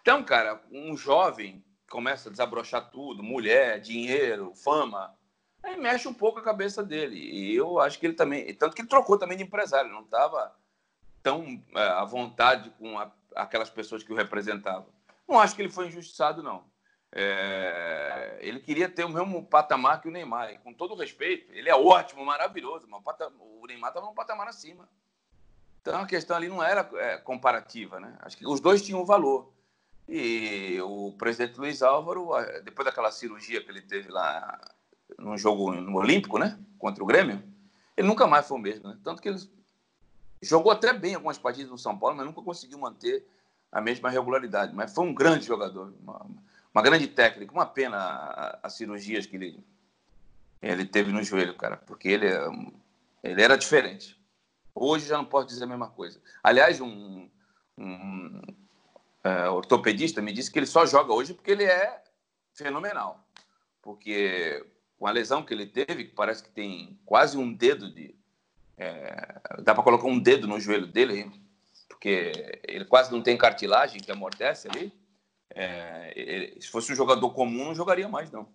Então, 0.00 0.22
cara, 0.22 0.62
um 0.70 0.96
jovem 0.96 1.64
começa 1.88 2.28
a 2.28 2.32
desabrochar 2.32 2.90
tudo, 2.90 3.22
mulher, 3.22 3.80
dinheiro, 3.80 4.54
fama, 4.54 5.16
aí 5.62 5.76
mexe 5.76 6.06
um 6.06 6.12
pouco 6.12 6.38
a 6.38 6.42
cabeça 6.42 6.82
dele. 6.82 7.16
E 7.16 7.54
eu 7.54 7.78
acho 7.78 7.98
que 7.98 8.06
ele 8.06 8.14
também, 8.14 8.52
tanto 8.54 8.74
que 8.74 8.82
ele 8.82 8.88
trocou 8.88 9.18
também 9.18 9.36
de 9.36 9.44
empresário, 9.44 9.90
não 9.90 10.02
estava 10.02 10.54
tão 11.22 11.62
é, 11.74 11.82
à 11.82 12.04
vontade 12.04 12.70
com 12.78 12.98
a, 12.98 13.10
aquelas 13.34 13.70
pessoas 13.70 14.02
que 14.02 14.12
o 14.12 14.16
representavam. 14.16 14.86
Não 15.28 15.38
acho 15.38 15.54
que 15.56 15.62
ele 15.62 15.70
foi 15.70 15.88
injustiçado, 15.88 16.42
não. 16.42 16.64
É, 17.16 18.38
ele 18.40 18.58
queria 18.58 18.88
ter 18.88 19.04
o 19.04 19.08
mesmo 19.08 19.46
patamar 19.46 20.00
que 20.00 20.08
o 20.08 20.10
Neymar. 20.10 20.50
E, 20.50 20.58
com 20.58 20.74
todo 20.74 20.96
respeito, 20.96 21.52
ele 21.52 21.68
é 21.68 21.74
ótimo, 21.74 22.24
maravilhoso, 22.24 22.86
mas 22.88 23.00
o 23.38 23.66
Neymar 23.66 23.90
estava 23.90 24.06
num 24.06 24.14
patamar 24.14 24.48
acima. 24.48 24.88
Então 25.80 26.00
a 26.00 26.06
questão 26.06 26.36
ali 26.36 26.48
não 26.48 26.62
era 26.62 26.88
é, 26.94 27.18
comparativa, 27.18 28.00
né? 28.00 28.16
Acho 28.20 28.36
que 28.36 28.46
os 28.46 28.58
dois 28.58 28.82
tinham 28.82 29.04
valor. 29.04 29.52
E 30.08 30.78
o 30.82 31.12
presidente 31.12 31.58
Luiz 31.58 31.82
Álvaro, 31.82 32.30
depois 32.64 32.86
daquela 32.86 33.12
cirurgia 33.12 33.62
que 33.62 33.70
ele 33.70 33.82
teve 33.82 34.10
lá 34.10 34.60
no 35.18 35.36
jogo 35.36 35.72
no 35.72 35.98
Olímpico, 35.98 36.38
né? 36.38 36.58
Contra 36.78 37.02
o 37.02 37.06
Grêmio, 37.06 37.42
ele 37.96 38.08
nunca 38.08 38.26
mais 38.26 38.46
foi 38.46 38.58
o 38.58 38.60
mesmo, 38.60 38.88
né? 38.88 38.98
Tanto 39.04 39.22
que 39.22 39.28
ele 39.28 39.38
jogou 40.42 40.72
até 40.72 40.92
bem 40.92 41.14
algumas 41.14 41.38
partidas 41.38 41.70
no 41.70 41.78
São 41.78 41.98
Paulo, 41.98 42.16
mas 42.16 42.26
nunca 42.26 42.42
conseguiu 42.42 42.78
manter 42.78 43.26
a 43.74 43.80
mesma 43.80 44.08
regularidade. 44.08 44.72
Mas 44.72 44.94
foi 44.94 45.04
um 45.04 45.12
grande 45.12 45.44
jogador, 45.44 45.92
uma, 46.00 46.24
uma 46.72 46.82
grande 46.82 47.08
técnica. 47.08 47.52
Uma 47.52 47.66
pena 47.66 48.56
as 48.62 48.74
cirurgias 48.74 49.26
que 49.26 49.34
ele, 49.34 49.64
ele 50.62 50.86
teve 50.86 51.10
no 51.10 51.22
joelho, 51.22 51.54
cara, 51.54 51.76
porque 51.76 52.08
ele, 52.08 52.28
ele 53.22 53.42
era 53.42 53.58
diferente. 53.58 54.16
Hoje 54.72 55.06
já 55.06 55.18
não 55.18 55.24
posso 55.24 55.48
dizer 55.48 55.64
a 55.64 55.66
mesma 55.66 55.88
coisa. 55.88 56.20
Aliás, 56.42 56.80
um, 56.80 57.28
um 57.76 58.40
uh, 59.24 59.52
ortopedista 59.52 60.22
me 60.22 60.32
disse 60.32 60.50
que 60.50 60.58
ele 60.58 60.66
só 60.66 60.86
joga 60.86 61.12
hoje 61.12 61.34
porque 61.34 61.50
ele 61.50 61.64
é 61.64 62.00
fenomenal. 62.54 63.26
Porque 63.82 64.64
com 64.96 65.06
a 65.06 65.10
lesão 65.10 65.42
que 65.42 65.52
ele 65.52 65.66
teve, 65.66 66.04
que 66.04 66.14
parece 66.14 66.44
que 66.44 66.50
tem 66.50 66.98
quase 67.04 67.36
um 67.36 67.52
dedo 67.52 67.92
de. 67.92 68.14
É, 68.76 69.40
dá 69.62 69.74
para 69.74 69.84
colocar 69.84 70.06
um 70.06 70.18
dedo 70.18 70.48
no 70.48 70.58
joelho 70.58 70.86
dele, 70.86 71.30
porque 72.04 72.60
ele 72.68 72.84
quase 72.84 73.10
não 73.10 73.22
tem 73.22 73.34
cartilagem 73.34 73.98
que 73.98 74.12
amortece 74.12 74.68
ali. 74.68 74.92
É, 75.54 76.12
ele, 76.14 76.60
se 76.60 76.68
fosse 76.68 76.92
um 76.92 76.94
jogador 76.94 77.30
comum, 77.30 77.64
não 77.64 77.74
jogaria 77.74 78.06
mais, 78.06 78.30
não. 78.30 78.46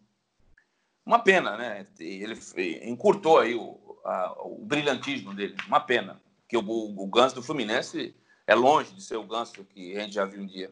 Uma 1.04 1.18
pena, 1.18 1.58
né? 1.58 1.88
Ele 2.00 2.38
encurtou 2.84 3.40
aí 3.40 3.56
o, 3.56 4.00
a, 4.06 4.36
o 4.44 4.64
brilhantismo 4.64 5.34
dele. 5.34 5.56
Uma 5.66 5.80
pena. 5.80 6.22
Porque 6.42 6.58
o, 6.58 6.62
o 6.64 7.08
Ganso 7.08 7.34
do 7.34 7.42
Fluminense 7.42 8.16
é 8.46 8.54
longe 8.54 8.94
de 8.94 9.02
ser 9.02 9.16
o 9.16 9.26
Ganso 9.26 9.64
que 9.64 9.98
a 9.98 10.02
gente 10.02 10.14
já 10.14 10.26
viu 10.26 10.44
um 10.44 10.46
dia. 10.46 10.70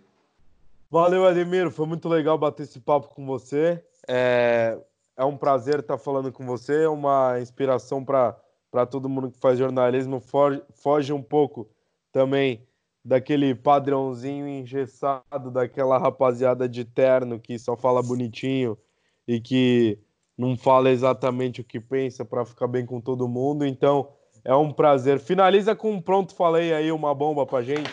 Valeu, 0.88 1.26
Ademiro. 1.26 1.72
Foi 1.72 1.88
muito 1.88 2.08
legal 2.08 2.38
bater 2.38 2.62
esse 2.62 2.80
papo 2.80 3.08
com 3.08 3.26
você. 3.26 3.84
É, 4.08 4.78
é 5.16 5.26
um 5.26 5.36
prazer 5.36 5.80
estar 5.80 5.98
falando 5.98 6.32
com 6.32 6.46
você, 6.46 6.84
é 6.84 6.90
uma 6.90 7.40
inspiração 7.42 8.06
para 8.06 8.86
todo 8.86 9.10
mundo 9.10 9.32
que 9.32 9.40
faz 9.40 9.58
jornalismo. 9.58 10.20
Foge, 10.20 10.62
foge 10.76 11.12
um 11.12 11.24
pouco 11.24 11.68
também 12.12 12.67
daquele 13.08 13.56
padrãozinho 13.56 14.46
engessado 14.46 15.50
daquela 15.50 15.98
rapaziada 15.98 16.68
de 16.68 16.84
terno 16.84 17.40
que 17.40 17.58
só 17.58 17.78
fala 17.78 18.04
bonitinho 18.04 18.78
e 19.26 19.40
que 19.40 19.98
não 20.38 20.58
fala 20.58 20.90
exatamente 20.90 21.62
o 21.62 21.64
que 21.64 21.80
pensa 21.80 22.26
para 22.26 22.46
ficar 22.46 22.68
bem 22.68 22.86
com 22.86 23.00
todo 23.00 23.26
mundo. 23.26 23.66
Então, 23.66 24.12
é 24.44 24.54
um 24.54 24.74
prazer. 24.74 25.22
Finaliza 25.22 25.74
com 25.74 25.94
um 25.94 26.02
pronto 26.02 26.36
falei 26.36 26.74
aí, 26.74 26.92
uma 26.92 27.16
bomba 27.16 27.46
pra 27.46 27.62
gente. 27.62 27.90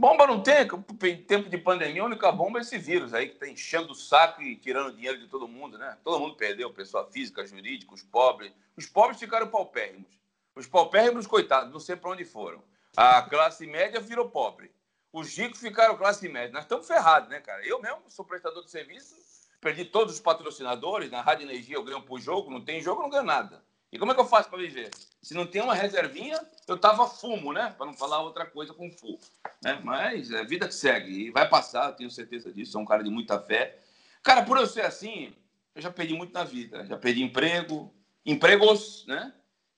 Bomba 0.00 0.26
não 0.26 0.42
tem, 0.42 0.66
em 1.04 1.22
tempo 1.22 1.48
de 1.48 1.56
pandemia, 1.56 2.02
a 2.02 2.06
única 2.06 2.32
bomba 2.32 2.58
é 2.58 2.62
esse 2.62 2.76
vírus 2.76 3.14
aí 3.14 3.28
que 3.28 3.36
tá 3.36 3.48
enchendo 3.48 3.92
o 3.92 3.94
saco 3.94 4.42
e 4.42 4.56
tirando 4.56 4.96
dinheiro 4.96 5.20
de 5.20 5.28
todo 5.28 5.46
mundo, 5.46 5.78
né? 5.78 5.96
Todo 6.02 6.18
mundo 6.18 6.34
perdeu, 6.34 6.72
pessoa 6.72 7.06
física, 7.06 7.46
jurídica, 7.46 7.94
os 7.94 8.02
pobres. 8.02 8.52
Os 8.76 8.86
pobres 8.86 9.20
ficaram 9.20 9.46
paupérrimos. 9.46 10.10
Os 10.56 10.66
paupérrimos, 10.66 11.24
coitados, 11.24 11.72
não 11.72 11.78
sei 11.78 11.94
para 11.94 12.10
onde 12.10 12.24
foram. 12.24 12.60
A 13.00 13.22
classe 13.22 13.64
média 13.64 14.00
virou 14.00 14.28
pobre. 14.28 14.72
Os 15.12 15.38
ricos 15.38 15.60
ficaram 15.60 15.96
classe 15.96 16.28
média. 16.28 16.50
Nós 16.50 16.64
estamos 16.64 16.84
ferrados, 16.84 17.28
né, 17.28 17.38
cara? 17.38 17.64
Eu 17.64 17.80
mesmo 17.80 18.02
sou 18.08 18.24
prestador 18.24 18.64
de 18.64 18.72
serviço, 18.72 19.14
perdi 19.60 19.84
todos 19.84 20.14
os 20.14 20.20
patrocinadores. 20.20 21.08
Na 21.08 21.20
Rádio 21.20 21.44
Energia 21.44 21.76
eu 21.76 21.84
ganho 21.84 22.02
por 22.02 22.20
jogo, 22.20 22.50
não 22.50 22.60
tem 22.60 22.82
jogo, 22.82 23.00
não 23.00 23.08
ganho 23.08 23.22
nada. 23.22 23.62
E 23.92 24.00
como 24.00 24.10
é 24.10 24.16
que 24.16 24.20
eu 24.20 24.26
faço 24.26 24.50
para 24.50 24.58
viver? 24.58 24.90
Se 25.22 25.32
não 25.32 25.46
tem 25.46 25.62
uma 25.62 25.76
reservinha, 25.76 26.44
eu 26.66 26.76
tava 26.76 27.06
fumo, 27.06 27.52
né? 27.52 27.72
Para 27.78 27.86
não 27.86 27.94
falar 27.94 28.20
outra 28.20 28.44
coisa 28.44 28.74
com 28.74 28.90
fumo. 28.90 29.20
Né? 29.62 29.80
Mas 29.84 30.32
é 30.32 30.42
vida 30.42 30.66
que 30.66 30.74
segue. 30.74 31.26
E 31.26 31.30
vai 31.30 31.48
passar, 31.48 31.92
tenho 31.92 32.10
certeza 32.10 32.52
disso. 32.52 32.72
Sou 32.72 32.80
um 32.80 32.84
cara 32.84 33.04
de 33.04 33.10
muita 33.10 33.40
fé. 33.40 33.78
Cara, 34.24 34.42
por 34.42 34.58
eu 34.58 34.66
ser 34.66 34.84
assim, 34.84 35.32
eu 35.72 35.80
já 35.80 35.92
perdi 35.92 36.14
muito 36.14 36.34
na 36.34 36.42
vida. 36.42 36.84
Já 36.84 36.98
perdi 36.98 37.22
emprego, 37.22 37.94
empregos, 38.26 39.06
né? 39.06 39.32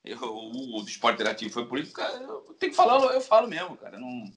Eu, 0.04 0.18
o, 0.18 0.80
o 0.80 0.84
esporte 0.84 1.16
interativo 1.16 1.52
foi 1.52 1.66
por 1.66 1.78
isso, 1.78 1.92
cara. 1.92 2.14
Eu 2.14 2.56
tenho 2.58 2.72
que 2.72 2.76
falar, 2.76 3.00
eu 3.12 3.20
falo 3.20 3.48
mesmo, 3.48 3.76
cara. 3.76 3.98
Não... 3.98 4.32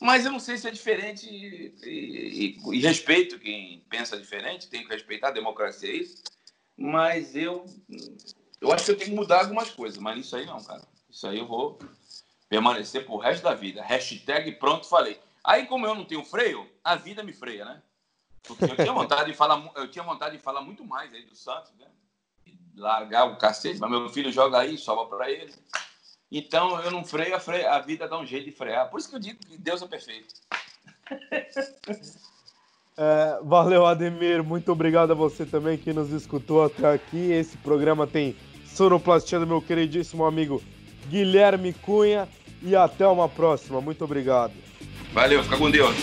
Mas 0.00 0.24
eu 0.24 0.32
não 0.32 0.40
sei 0.40 0.58
se 0.58 0.66
é 0.66 0.70
diferente 0.70 1.28
e, 1.28 1.74
e, 1.84 2.76
e, 2.76 2.80
respeito 2.80 3.38
quem 3.38 3.84
pensa 3.88 4.18
diferente, 4.18 4.68
tem 4.68 4.82
que 4.82 4.92
respeitar 4.92 5.28
a 5.28 5.32
democracia, 5.32 5.90
é 5.90 5.96
isso. 5.96 6.22
Mas 6.76 7.36
eu, 7.36 7.64
eu 8.60 8.72
acho 8.72 8.84
que 8.84 8.90
eu 8.90 8.96
tenho 8.96 9.10
que 9.10 9.16
mudar 9.16 9.40
algumas 9.40 9.70
coisas, 9.70 9.98
mas 9.98 10.18
isso 10.18 10.34
aí 10.34 10.44
não, 10.44 10.62
cara. 10.62 10.82
Isso 11.08 11.26
aí 11.26 11.38
eu 11.38 11.46
vou 11.46 11.78
permanecer 12.48 13.06
pro 13.06 13.16
resto 13.16 13.44
da 13.44 13.54
vida. 13.54 13.82
Hashtag 13.82 14.52
pronto, 14.52 14.88
falei. 14.88 15.20
Aí, 15.44 15.66
como 15.66 15.86
eu 15.86 15.94
não 15.94 16.04
tenho 16.04 16.24
freio, 16.24 16.68
a 16.82 16.96
vida 16.96 17.22
me 17.22 17.32
freia, 17.32 17.64
né? 17.64 17.82
Porque 18.42 18.64
eu 18.64 18.76
tinha 18.76 18.92
vontade 18.92 19.30
de 19.30 19.36
falar, 19.36 19.70
eu 19.76 19.90
tinha 19.90 20.04
vontade 20.04 20.36
de 20.36 20.42
falar 20.42 20.60
muito 20.60 20.84
mais 20.84 21.12
aí 21.14 21.24
do 21.24 21.34
Santos, 21.34 21.72
né? 21.78 21.86
Largar 22.76 23.24
o 23.26 23.36
cacete, 23.36 23.78
mas 23.78 23.90
meu 23.90 24.08
filho 24.08 24.32
joga 24.32 24.58
aí, 24.58 24.76
sobra 24.76 25.04
para 25.06 25.30
ele. 25.30 25.52
Então 26.30 26.80
eu 26.80 26.90
não 26.90 27.04
freio, 27.04 27.36
a, 27.36 27.40
freio, 27.40 27.68
a 27.68 27.78
vida 27.80 28.08
dá 28.08 28.18
um 28.18 28.26
jeito 28.26 28.46
de 28.46 28.52
frear. 28.52 28.88
Por 28.90 28.98
isso 28.98 29.08
que 29.10 29.16
eu 29.16 29.20
digo 29.20 29.38
que 29.38 29.56
Deus 29.58 29.82
é 29.82 29.86
perfeito. 29.86 30.34
É, 32.96 33.38
valeu, 33.42 33.86
Ademir. 33.86 34.42
Muito 34.42 34.70
obrigado 34.70 35.12
a 35.12 35.14
você 35.14 35.46
também 35.46 35.78
que 35.78 35.92
nos 35.92 36.10
escutou 36.10 36.64
até 36.64 36.92
aqui. 36.92 37.32
Esse 37.32 37.56
programa 37.56 38.06
tem 38.06 38.36
sonoplastia 38.66 39.40
do 39.40 39.46
meu 39.46 39.62
queridíssimo 39.62 40.24
amigo 40.24 40.62
Guilherme 41.08 41.72
Cunha. 41.72 42.28
E 42.62 42.76
até 42.76 43.06
uma 43.06 43.28
próxima. 43.28 43.80
Muito 43.80 44.04
obrigado. 44.04 44.52
Valeu, 45.12 45.42
fica 45.42 45.58
com 45.58 45.70
Deus. 45.70 45.96